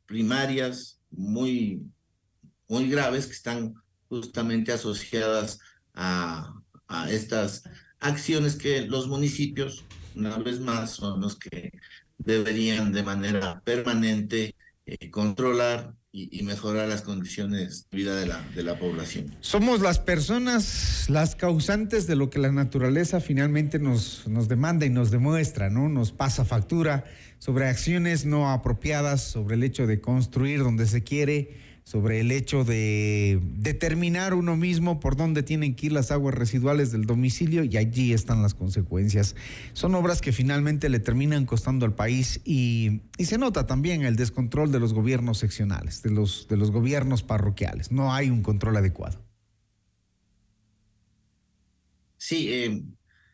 primarias 0.05 0.99
muy, 1.11 1.81
muy 2.67 2.89
graves 2.89 3.27
que 3.27 3.33
están 3.33 3.73
justamente 4.09 4.71
asociadas 4.71 5.59
a, 5.93 6.53
estas 7.09 7.63
acciones 7.99 8.55
que 8.55 8.81
los 8.81 9.07
municipios, 9.07 9.83
una 10.15 10.37
vez 10.37 10.59
más, 10.59 10.91
son 10.91 11.21
los 11.21 11.39
que 11.39 11.71
deberían 12.19 12.91
de 12.91 13.01
manera 13.01 13.61
permanente 13.65 14.55
eh, 14.85 15.09
controlar 15.09 15.95
y, 16.15 16.43
mejorar 16.43 16.87
las 16.87 17.01
condiciones 17.01 17.87
de 17.89 17.97
vida 17.97 18.15
de 18.15 18.27
la, 18.27 18.39
de 18.53 18.61
la 18.61 18.77
población. 18.77 19.35
Somos 19.39 19.81
las 19.81 19.97
personas 19.97 21.05
las 21.09 21.35
causantes 21.35 22.05
de 22.05 22.15
lo 22.15 22.29
que 22.29 22.37
la 22.37 22.51
naturaleza 22.51 23.19
finalmente 23.19 23.79
nos, 23.79 24.27
nos 24.27 24.47
demanda 24.47 24.85
y 24.85 24.91
nos 24.91 25.09
demuestra, 25.09 25.71
¿no? 25.71 25.89
Nos 25.89 26.11
pasa 26.11 26.45
factura 26.45 27.05
sobre 27.43 27.67
acciones 27.67 28.25
no 28.25 28.49
apropiadas, 28.49 29.21
sobre 29.21 29.55
el 29.55 29.63
hecho 29.63 29.85
de 29.85 29.99
construir 29.99 30.63
donde 30.63 30.85
se 30.85 31.03
quiere, 31.03 31.57
sobre 31.83 32.21
el 32.21 32.31
hecho 32.31 32.63
de 32.63 33.37
determinar 33.43 34.33
uno 34.33 34.55
mismo 34.55 35.01
por 35.01 35.17
dónde 35.17 35.43
tienen 35.43 35.75
que 35.75 35.87
ir 35.87 35.91
las 35.91 36.11
aguas 36.11 36.33
residuales 36.33 36.93
del 36.93 37.03
domicilio 37.03 37.65
y 37.65 37.75
allí 37.75 38.13
están 38.13 38.41
las 38.41 38.53
consecuencias. 38.53 39.35
Son 39.73 39.93
obras 39.93 40.21
que 40.21 40.31
finalmente 40.31 40.87
le 40.87 41.01
terminan 41.01 41.45
costando 41.45 41.85
al 41.85 41.93
país 41.93 42.39
y, 42.45 43.01
se 43.19 43.37
nota 43.37 43.67
también 43.67 44.05
el 44.05 44.15
descontrol 44.15 44.71
de 44.71 44.79
los 44.79 44.93
gobiernos 44.93 45.37
seccionales, 45.37 46.01
de 46.01 46.11
los, 46.11 46.47
de 46.47 46.55
los 46.55 46.71
gobiernos 46.71 47.23
parroquiales. 47.23 47.91
No 47.91 48.13
hay 48.13 48.29
un 48.29 48.41
control 48.41 48.77
adecuado. 48.77 49.21
Sí, 52.15 52.47
eh, 52.53 52.83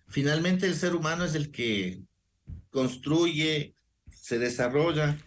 finalmente 0.08 0.66
el 0.66 0.74
ser 0.74 0.96
humano 0.96 1.26
es 1.26 1.36
el 1.36 1.52
que 1.52 2.02
construye, 2.72 3.76
se 4.30 4.40
desarrolla. 4.40 5.18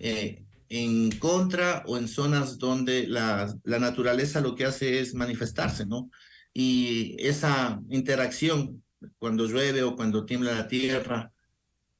Eh, 0.00 0.44
en 0.68 1.10
contra 1.12 1.82
o 1.86 1.96
en 1.96 2.08
zonas 2.08 2.58
donde 2.58 3.06
la, 3.06 3.54
la 3.64 3.78
naturaleza 3.78 4.42
lo 4.42 4.54
que 4.54 4.66
hace 4.66 5.00
es 5.00 5.14
manifestarse, 5.14 5.86
¿no? 5.86 6.10
Y 6.52 7.16
esa 7.18 7.80
interacción 7.88 8.82
cuando 9.18 9.46
llueve 9.46 9.82
o 9.82 9.96
cuando 9.96 10.26
tiembla 10.26 10.52
la 10.52 10.68
tierra 10.68 11.32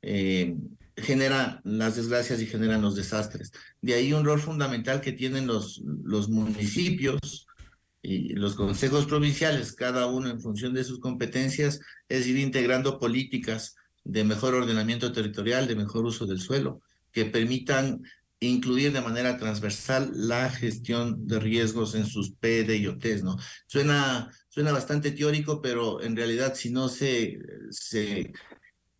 eh, 0.02 0.54
genera 0.96 1.60
las 1.64 1.96
desgracias 1.96 2.40
y 2.42 2.46
generan 2.46 2.82
los 2.82 2.94
desastres. 2.94 3.52
De 3.80 3.94
ahí 3.94 4.12
un 4.12 4.24
rol 4.24 4.40
fundamental 4.40 5.00
que 5.00 5.12
tienen 5.12 5.46
los, 5.46 5.80
los 6.04 6.28
municipios 6.28 7.46
y 8.02 8.34
los 8.34 8.54
consejos 8.54 9.06
provinciales, 9.06 9.72
cada 9.72 10.06
uno 10.06 10.28
en 10.28 10.40
función 10.40 10.74
de 10.74 10.84
sus 10.84 11.00
competencias, 11.00 11.80
es 12.08 12.26
ir 12.26 12.36
integrando 12.36 12.98
políticas 12.98 13.76
de 14.08 14.24
mejor 14.24 14.54
ordenamiento 14.54 15.12
territorial, 15.12 15.68
de 15.68 15.76
mejor 15.76 16.06
uso 16.06 16.26
del 16.26 16.40
suelo, 16.40 16.80
que 17.12 17.26
permitan 17.26 18.02
incluir 18.40 18.92
de 18.92 19.02
manera 19.02 19.36
transversal 19.36 20.10
la 20.14 20.48
gestión 20.50 21.26
de 21.26 21.38
riesgos 21.38 21.94
en 21.94 22.06
sus 22.06 22.30
PD 22.30 22.76
y 22.76 22.86
¿no? 23.22 23.36
Suena, 23.66 24.32
suena 24.48 24.72
bastante 24.72 25.10
teórico, 25.10 25.60
pero 25.60 26.00
en 26.02 26.16
realidad 26.16 26.54
si 26.54 26.70
no 26.70 26.88
se, 26.88 27.38
se 27.70 28.32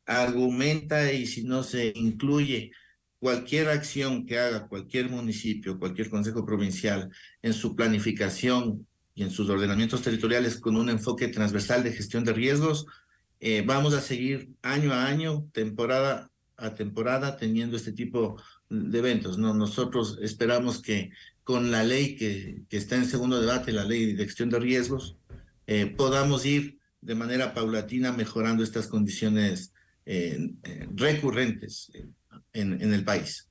argumenta 0.05 1.11
y 1.13 1.27
si 1.27 1.45
no 1.45 1.63
se 1.63 1.93
incluye 1.95 2.71
cualquier 3.19 3.69
acción 3.69 4.27
que 4.27 4.39
haga 4.39 4.69
cualquier 4.69 5.09
municipio, 5.09 5.79
cualquier 5.79 6.11
consejo 6.11 6.45
provincial 6.45 7.09
en 7.41 7.55
su 7.55 7.75
planificación 7.75 8.87
y 9.15 9.23
en 9.23 9.31
sus 9.31 9.49
ordenamientos 9.49 10.03
territoriales 10.03 10.61
con 10.61 10.77
un 10.77 10.91
enfoque 10.91 11.29
transversal 11.29 11.83
de 11.83 11.93
gestión 11.93 12.25
de 12.25 12.35
riesgos, 12.35 12.87
eh, 13.41 13.63
vamos 13.67 13.95
a 13.95 14.01
seguir 14.01 14.51
año 14.63 14.93
a 14.93 15.07
año, 15.07 15.49
temporada 15.53 16.31
a 16.59 16.75
temporada, 16.75 17.37
teniendo 17.37 17.77
este 17.77 17.93
tipo 17.93 18.43
de 18.69 18.99
eventos. 18.99 19.39
¿no? 19.39 19.55
Nosotros 19.55 20.19
esperamos 20.21 20.83
que 20.83 21.11
con 21.45 21.71
la 21.71 21.85
ley 21.85 22.17
que, 22.17 22.65
está 22.71 22.97
en 22.97 23.07
segundo 23.07 23.41
debate, 23.41 23.73
la 23.73 23.85
ley 23.85 24.13
de 24.13 24.25
gestión 24.25 24.51
de 24.51 24.59
riesgos, 24.59 25.17
eh, 25.67 25.87
podamos 25.87 26.45
ir 26.45 26.79
de 27.01 27.15
manera 27.15 27.55
paulatina 27.55 28.13
mejorando 28.13 28.65
estas 28.65 28.89
condiciones 28.89 29.73
eh, 30.05 30.51
recurrentes 30.95 31.91
en, 32.53 32.83
en 32.83 32.93
el 32.93 33.05
país. 33.05 33.48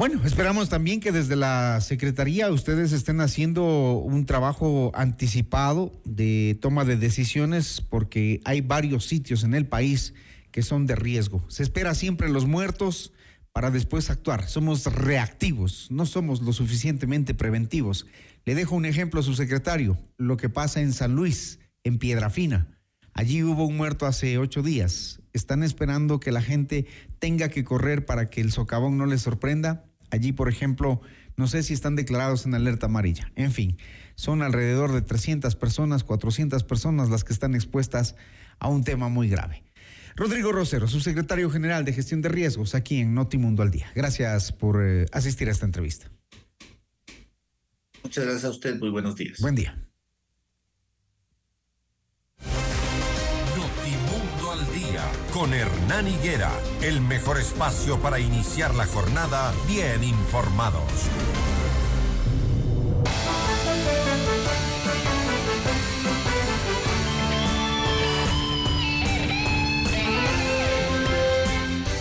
Bueno, 0.00 0.22
esperamos 0.24 0.70
también 0.70 1.00
que 1.00 1.12
desde 1.12 1.36
la 1.36 1.78
Secretaría 1.82 2.50
ustedes 2.50 2.92
estén 2.92 3.20
haciendo 3.20 3.98
un 3.98 4.24
trabajo 4.24 4.92
anticipado 4.94 5.92
de 6.06 6.56
toma 6.58 6.86
de 6.86 6.96
decisiones 6.96 7.82
porque 7.82 8.40
hay 8.46 8.62
varios 8.62 9.04
sitios 9.04 9.44
en 9.44 9.52
el 9.52 9.66
país 9.66 10.14
que 10.52 10.62
son 10.62 10.86
de 10.86 10.96
riesgo. 10.96 11.44
Se 11.48 11.62
espera 11.62 11.94
siempre 11.94 12.30
los 12.30 12.46
muertos, 12.46 13.12
para 13.52 13.70
después 13.70 14.08
actuar. 14.08 14.48
Somos 14.48 14.86
reactivos, 14.86 15.88
no 15.90 16.06
somos 16.06 16.40
lo 16.40 16.54
suficientemente 16.54 17.34
preventivos. 17.34 18.06
Le 18.46 18.54
dejo 18.54 18.76
un 18.76 18.86
ejemplo 18.86 19.20
a 19.20 19.22
su 19.22 19.34
secretario, 19.34 19.98
lo 20.16 20.38
que 20.38 20.48
pasa 20.48 20.80
en 20.80 20.94
San 20.94 21.14
Luis, 21.14 21.58
en 21.84 21.98
Piedrafina. 21.98 22.68
Allí 23.12 23.42
hubo 23.42 23.66
un 23.66 23.76
muerto 23.76 24.06
hace 24.06 24.38
ocho 24.38 24.62
días. 24.62 25.20
Están 25.34 25.62
esperando 25.62 26.20
que 26.20 26.32
la 26.32 26.40
gente 26.40 26.86
tenga 27.18 27.50
que 27.50 27.64
correr 27.64 28.06
para 28.06 28.30
que 28.30 28.40
el 28.40 28.50
socavón 28.50 28.96
no 28.96 29.04
les 29.04 29.20
sorprenda. 29.20 29.89
Allí, 30.10 30.32
por 30.32 30.48
ejemplo, 30.48 31.00
no 31.36 31.46
sé 31.46 31.62
si 31.62 31.74
están 31.74 31.96
declarados 31.96 32.46
en 32.46 32.54
alerta 32.54 32.86
amarilla. 32.86 33.32
En 33.36 33.52
fin, 33.52 33.78
son 34.14 34.42
alrededor 34.42 34.92
de 34.92 35.02
300 35.02 35.56
personas, 35.56 36.04
400 36.04 36.64
personas 36.64 37.08
las 37.08 37.24
que 37.24 37.32
están 37.32 37.54
expuestas 37.54 38.16
a 38.58 38.68
un 38.68 38.84
tema 38.84 39.08
muy 39.08 39.28
grave. 39.28 39.64
Rodrigo 40.16 40.52
Rosero, 40.52 40.86
subsecretario 40.86 41.50
general 41.50 41.84
de 41.84 41.92
Gestión 41.92 42.20
de 42.20 42.28
Riesgos 42.28 42.74
aquí 42.74 42.98
en 42.98 43.14
Notimundo 43.14 43.62
al 43.62 43.70
Día. 43.70 43.90
Gracias 43.94 44.52
por 44.52 44.84
eh, 44.84 45.06
asistir 45.12 45.48
a 45.48 45.52
esta 45.52 45.66
entrevista. 45.66 46.10
Muchas 48.02 48.24
gracias 48.24 48.44
a 48.44 48.50
usted, 48.50 48.78
muy 48.78 48.90
buenos 48.90 49.16
días. 49.16 49.40
Buen 49.40 49.54
día. 49.54 49.89
Con 55.30 55.54
Hernán 55.54 56.08
Higuera, 56.08 56.50
el 56.82 57.00
mejor 57.00 57.38
espacio 57.38 57.98
para 58.00 58.18
iniciar 58.18 58.74
la 58.74 58.86
jornada 58.86 59.52
bien 59.66 60.02
informados. 60.02 60.82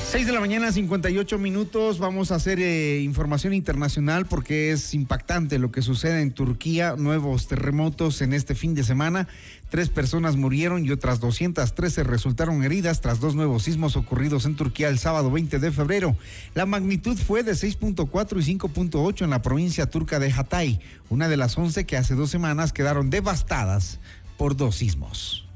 6 0.09 0.25
de 0.25 0.33
la 0.33 0.39
mañana, 0.39 0.71
58 0.71 1.37
minutos. 1.37 1.99
Vamos 1.99 2.31
a 2.31 2.35
hacer 2.35 2.59
eh, 2.59 2.99
información 3.01 3.53
internacional 3.53 4.25
porque 4.25 4.71
es 4.71 4.95
impactante 4.95 5.59
lo 5.59 5.71
que 5.71 5.83
sucede 5.83 6.23
en 6.23 6.31
Turquía. 6.31 6.95
Nuevos 6.97 7.47
terremotos 7.47 8.23
en 8.23 8.33
este 8.33 8.55
fin 8.55 8.73
de 8.73 8.83
semana. 8.83 9.27
Tres 9.69 9.89
personas 9.89 10.35
murieron 10.35 10.83
y 10.83 10.89
otras 10.89 11.19
213 11.19 12.03
resultaron 12.05 12.63
heridas 12.63 13.01
tras 13.01 13.19
dos 13.19 13.35
nuevos 13.35 13.61
sismos 13.61 13.95
ocurridos 13.95 14.45
en 14.45 14.55
Turquía 14.55 14.87
el 14.87 14.97
sábado 14.97 15.29
20 15.29 15.59
de 15.59 15.71
febrero. 15.71 16.17
La 16.55 16.65
magnitud 16.65 17.15
fue 17.15 17.43
de 17.43 17.51
6.4 17.51 18.41
y 18.41 18.57
5.8 18.57 19.25
en 19.25 19.29
la 19.29 19.43
provincia 19.43 19.91
turca 19.91 20.17
de 20.17 20.31
Hatay, 20.31 20.79
una 21.11 21.29
de 21.29 21.37
las 21.37 21.55
11 21.55 21.85
que 21.85 21.97
hace 21.97 22.15
dos 22.15 22.31
semanas 22.31 22.73
quedaron 22.73 23.11
devastadas 23.11 23.99
por 24.37 24.57
dos 24.57 24.77
sismos. 24.77 25.48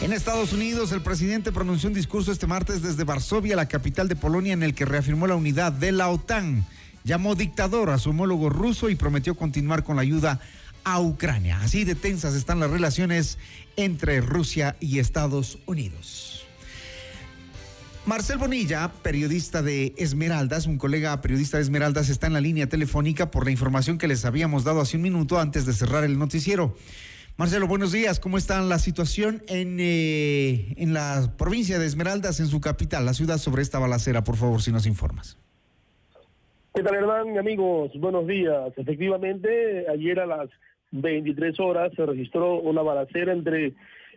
En 0.00 0.12
Estados 0.12 0.52
Unidos, 0.52 0.92
el 0.92 1.02
presidente 1.02 1.50
pronunció 1.50 1.88
un 1.88 1.94
discurso 1.94 2.30
este 2.30 2.46
martes 2.46 2.82
desde 2.82 3.02
Varsovia, 3.02 3.56
la 3.56 3.66
capital 3.66 4.06
de 4.06 4.14
Polonia, 4.14 4.52
en 4.52 4.62
el 4.62 4.72
que 4.72 4.84
reafirmó 4.84 5.26
la 5.26 5.34
unidad 5.34 5.72
de 5.72 5.90
la 5.90 6.08
OTAN. 6.08 6.64
Llamó 7.02 7.34
dictador 7.34 7.90
a 7.90 7.98
su 7.98 8.10
homólogo 8.10 8.48
ruso 8.48 8.90
y 8.90 8.94
prometió 8.94 9.34
continuar 9.34 9.82
con 9.82 9.96
la 9.96 10.02
ayuda 10.02 10.40
a 10.84 11.00
Ucrania. 11.00 11.60
Así 11.60 11.82
de 11.82 11.96
tensas 11.96 12.34
están 12.34 12.60
las 12.60 12.70
relaciones 12.70 13.38
entre 13.74 14.20
Rusia 14.20 14.76
y 14.78 15.00
Estados 15.00 15.58
Unidos. 15.66 16.46
Marcel 18.06 18.38
Bonilla, 18.38 18.92
periodista 19.02 19.62
de 19.62 19.94
Esmeraldas, 19.98 20.66
un 20.66 20.78
colega 20.78 21.20
periodista 21.20 21.56
de 21.56 21.64
Esmeraldas, 21.64 22.08
está 22.08 22.28
en 22.28 22.34
la 22.34 22.40
línea 22.40 22.68
telefónica 22.68 23.32
por 23.32 23.44
la 23.44 23.50
información 23.50 23.98
que 23.98 24.06
les 24.06 24.24
habíamos 24.24 24.62
dado 24.62 24.80
hace 24.80 24.96
un 24.96 25.02
minuto 25.02 25.40
antes 25.40 25.66
de 25.66 25.72
cerrar 25.72 26.04
el 26.04 26.18
noticiero. 26.18 26.76
Marcelo, 27.38 27.68
buenos 27.68 27.92
días. 27.92 28.18
¿Cómo 28.18 28.36
está 28.36 28.60
la 28.62 28.80
situación 28.80 29.42
en, 29.46 29.76
eh, 29.78 30.74
en 30.76 30.92
la 30.92 31.36
provincia 31.38 31.78
de 31.78 31.86
Esmeraldas, 31.86 32.40
en 32.40 32.46
su 32.46 32.60
capital, 32.60 33.06
la 33.06 33.14
ciudad, 33.14 33.36
sobre 33.36 33.62
esta 33.62 33.78
balacera? 33.78 34.24
Por 34.24 34.34
favor, 34.34 34.60
si 34.60 34.72
nos 34.72 34.88
informas. 34.88 35.38
¿Qué 36.74 36.82
tal, 36.82 36.96
Hernán? 36.96 37.38
Amigos, 37.38 37.92
buenos 37.94 38.26
días. 38.26 38.72
Efectivamente, 38.76 39.86
ayer 39.88 40.18
a 40.18 40.26
las 40.26 40.50
23 40.90 41.60
horas 41.60 41.92
se 41.94 42.04
registró 42.04 42.58
una 42.58 42.82
balacera 42.82 43.32
entre 43.32 43.72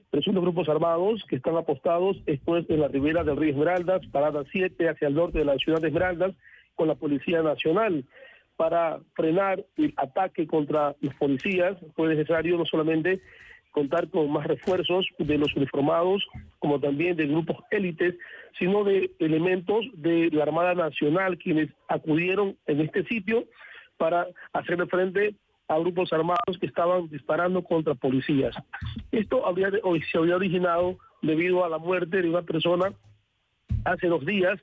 presuntos 0.09 0.41
grupos 0.41 0.67
armados 0.67 1.23
que 1.29 1.35
están 1.35 1.55
apostados 1.57 2.17
después 2.25 2.65
en 2.69 2.79
la 2.79 2.87
ribera 2.87 3.23
del 3.23 3.37
río 3.37 3.51
Esmeraldas, 3.51 4.01
parada 4.07 4.45
7 4.51 4.89
hacia 4.89 5.07
el 5.07 5.13
norte 5.13 5.37
de 5.37 5.45
la 5.45 5.57
ciudad 5.57 5.79
de 5.79 5.89
Esmeraldas, 5.89 6.33
con 6.73 6.87
la 6.87 6.95
Policía 6.95 7.43
Nacional. 7.43 8.03
Para 8.61 8.99
frenar 9.15 9.65
el 9.75 9.91
ataque 9.97 10.45
contra 10.45 10.95
los 11.01 11.15
policías 11.15 11.75
fue 11.95 12.09
necesario 12.09 12.59
no 12.59 12.65
solamente 12.67 13.19
contar 13.71 14.07
con 14.07 14.31
más 14.31 14.45
refuerzos 14.45 15.07
de 15.17 15.39
los 15.39 15.55
uniformados, 15.55 16.23
como 16.59 16.79
también 16.79 17.15
de 17.15 17.25
grupos 17.25 17.57
élites, 17.71 18.13
sino 18.59 18.83
de 18.83 19.09
elementos 19.17 19.87
de 19.95 20.29
la 20.31 20.43
Armada 20.43 20.75
Nacional 20.75 21.39
quienes 21.39 21.69
acudieron 21.87 22.55
en 22.67 22.81
este 22.81 23.03
sitio 23.05 23.45
para 23.97 24.27
hacerle 24.53 24.85
frente 24.85 25.33
a 25.67 25.79
grupos 25.79 26.13
armados 26.13 26.59
que 26.59 26.67
estaban 26.67 27.09
disparando 27.09 27.63
contra 27.63 27.95
policías. 27.95 28.55
Esto 29.11 29.43
se 30.11 30.17
había 30.19 30.35
originado 30.35 30.99
debido 31.23 31.65
a 31.65 31.69
la 31.69 31.79
muerte 31.79 32.21
de 32.21 32.29
una 32.29 32.43
persona 32.43 32.93
hace 33.85 34.05
dos 34.05 34.23
días, 34.23 34.59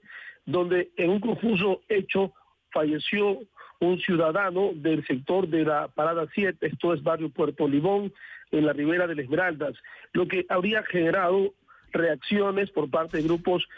donde 0.46 0.92
en 0.96 1.10
un 1.10 1.18
confuso 1.18 1.80
hecho 1.88 2.32
falleció 2.70 3.40
un 3.80 3.98
ciudadano 4.00 4.70
del 4.74 5.06
sector 5.06 5.48
de 5.48 5.64
la 5.64 5.88
Parada 5.88 6.26
7, 6.34 6.66
esto 6.66 6.94
es 6.94 7.02
barrio 7.02 7.30
Puerto 7.30 7.68
Limón, 7.68 8.12
en 8.50 8.66
la 8.66 8.72
ribera 8.72 9.06
de 9.06 9.20
Esmeraldas, 9.20 9.74
lo 10.12 10.26
que 10.26 10.46
habría 10.48 10.82
generado 10.82 11.52
reacciones 11.92 12.70
por 12.70 12.90
parte 12.90 13.18
de 13.18 13.24
grupos 13.24 13.68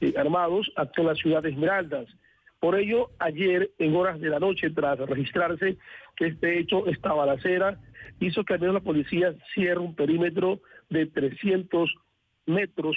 eh, 0.00 0.14
armados 0.16 0.70
hacia 0.76 1.04
la 1.04 1.14
ciudad 1.14 1.42
de 1.42 1.50
Esmeraldas. 1.50 2.06
Por 2.60 2.78
ello, 2.78 3.10
ayer, 3.18 3.70
en 3.78 3.94
horas 3.94 4.20
de 4.20 4.28
la 4.28 4.40
noche, 4.40 4.70
tras 4.70 4.98
registrarse 4.98 5.76
que 6.16 6.26
este 6.26 6.58
hecho, 6.58 6.86
esta 6.86 7.12
balacera, 7.12 7.78
hizo 8.20 8.44
que 8.44 8.54
al 8.54 8.60
menos 8.60 8.74
la 8.74 8.80
policía 8.80 9.34
cierre 9.54 9.80
un 9.80 9.94
perímetro 9.94 10.60
de 10.88 11.06
300 11.06 11.94
metros 12.46 12.96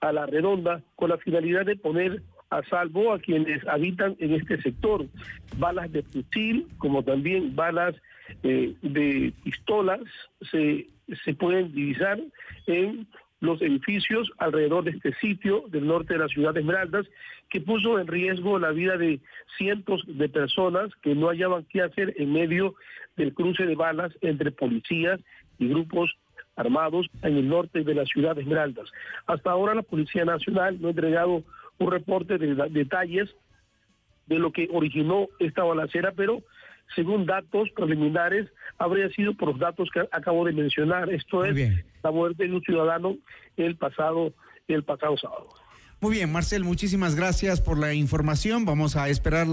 a 0.00 0.12
la 0.12 0.26
redonda 0.26 0.82
con 0.94 1.10
la 1.10 1.18
finalidad 1.18 1.66
de 1.66 1.76
poner 1.76 2.22
a 2.50 2.62
salvo 2.64 3.12
a 3.12 3.18
quienes 3.18 3.66
habitan 3.66 4.16
en 4.18 4.34
este 4.34 4.60
sector. 4.62 5.06
Balas 5.58 5.92
de 5.92 6.02
fusil, 6.02 6.66
como 6.78 7.02
también 7.02 7.54
balas 7.54 7.94
eh, 8.42 8.74
de 8.82 9.32
pistolas, 9.44 10.00
se, 10.50 10.86
se 11.24 11.34
pueden 11.34 11.72
divisar 11.72 12.20
en 12.66 13.06
los 13.40 13.62
edificios 13.62 14.30
alrededor 14.38 14.84
de 14.84 14.90
este 14.92 15.14
sitio 15.14 15.64
del 15.68 15.86
norte 15.86 16.14
de 16.14 16.20
la 16.20 16.28
ciudad 16.28 16.54
de 16.54 16.60
Esmeraldas, 16.60 17.06
que 17.50 17.60
puso 17.60 17.98
en 17.98 18.06
riesgo 18.06 18.58
la 18.58 18.72
vida 18.72 18.96
de 18.96 19.20
cientos 19.56 20.02
de 20.06 20.28
personas 20.28 20.90
que 21.02 21.14
no 21.14 21.28
hallaban 21.28 21.64
qué 21.70 21.82
hacer 21.82 22.14
en 22.16 22.32
medio 22.32 22.74
del 23.16 23.32
cruce 23.34 23.64
de 23.64 23.74
balas 23.74 24.12
entre 24.20 24.50
policías 24.50 25.20
y 25.58 25.68
grupos 25.68 26.16
armados 26.56 27.06
en 27.22 27.36
el 27.36 27.48
norte 27.48 27.84
de 27.84 27.94
la 27.94 28.04
ciudad 28.04 28.34
de 28.34 28.42
Esmeraldas. 28.42 28.90
Hasta 29.26 29.50
ahora 29.50 29.74
la 29.74 29.82
Policía 29.82 30.24
Nacional 30.24 30.80
no 30.80 30.88
ha 30.88 30.90
entregado 30.90 31.44
un 31.78 31.90
reporte 31.90 32.38
de 32.38 32.54
detalles 32.70 33.28
de 34.26 34.38
lo 34.38 34.52
que 34.52 34.68
originó 34.72 35.28
esta 35.38 35.64
balacera, 35.64 36.12
pero 36.12 36.42
según 36.94 37.26
datos 37.26 37.70
preliminares, 37.70 38.48
habría 38.78 39.08
sido 39.10 39.34
por 39.34 39.50
los 39.50 39.58
datos 39.58 39.88
que 39.92 40.00
acabo 40.12 40.44
de 40.44 40.52
mencionar. 40.52 41.10
Esto 41.10 41.44
es 41.44 41.84
la 42.02 42.10
muerte 42.10 42.46
de 42.46 42.54
un 42.54 42.62
ciudadano 42.62 43.16
el 43.56 43.76
pasado, 43.76 44.32
el 44.68 44.84
pasado 44.84 45.16
sábado. 45.16 45.48
Muy 46.00 46.12
bien, 46.12 46.30
Marcel, 46.30 46.62
muchísimas 46.62 47.16
gracias 47.16 47.60
por 47.60 47.76
la 47.76 47.92
información. 47.92 48.64
Vamos 48.64 48.94
a 48.94 49.08
esperar 49.08 49.48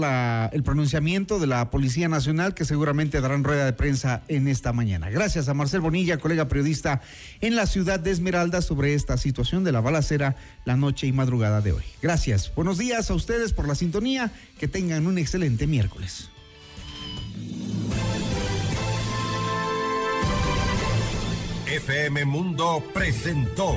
el 0.52 0.62
pronunciamiento 0.62 1.40
de 1.40 1.48
la 1.48 1.70
Policía 1.70 2.08
Nacional 2.08 2.54
que 2.54 2.64
seguramente 2.64 3.20
darán 3.20 3.42
rueda 3.42 3.64
de 3.64 3.72
prensa 3.72 4.22
en 4.28 4.46
esta 4.46 4.72
mañana. 4.72 5.10
Gracias 5.10 5.48
a 5.48 5.54
Marcel 5.54 5.80
Bonilla, 5.80 6.18
colega 6.18 6.46
periodista 6.46 7.00
en 7.40 7.56
la 7.56 7.66
ciudad 7.66 7.98
de 7.98 8.12
Esmeralda 8.12 8.62
sobre 8.62 8.94
esta 8.94 9.16
situación 9.16 9.64
de 9.64 9.72
la 9.72 9.80
balacera 9.80 10.36
la 10.64 10.76
noche 10.76 11.08
y 11.08 11.12
madrugada 11.12 11.60
de 11.62 11.72
hoy. 11.72 11.82
Gracias. 12.00 12.54
Buenos 12.54 12.78
días 12.78 13.10
a 13.10 13.14
ustedes 13.14 13.52
por 13.52 13.66
la 13.66 13.74
sintonía. 13.74 14.30
Que 14.56 14.68
tengan 14.68 15.08
un 15.08 15.18
excelente 15.18 15.66
miércoles. 15.66 16.30
FM 21.66 22.24
Mundo 22.24 22.84
presentó 22.94 23.76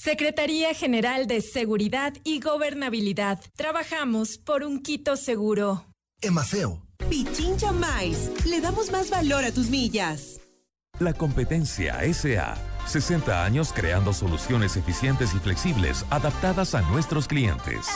Secretaría 0.00 0.74
General 0.74 1.26
de 1.26 1.40
Seguridad 1.40 2.14
y 2.22 2.38
Gobernabilidad. 2.38 3.40
Trabajamos 3.56 4.38
por 4.38 4.62
un 4.62 4.80
Quito 4.80 5.16
seguro. 5.16 5.86
Emaceo. 6.20 6.86
Pichincha 7.10 7.72
Mais. 7.72 8.30
Le 8.46 8.60
damos 8.60 8.92
más 8.92 9.10
valor 9.10 9.44
a 9.44 9.50
tus 9.50 9.70
millas. 9.70 10.40
La 11.00 11.12
competencia 11.14 11.98
SA. 12.14 12.56
60 12.86 13.44
años 13.44 13.72
creando 13.74 14.12
soluciones 14.12 14.76
eficientes 14.76 15.34
y 15.34 15.38
flexibles 15.40 16.06
adaptadas 16.10 16.76
a 16.76 16.82
nuestros 16.82 17.26
clientes. 17.26 17.86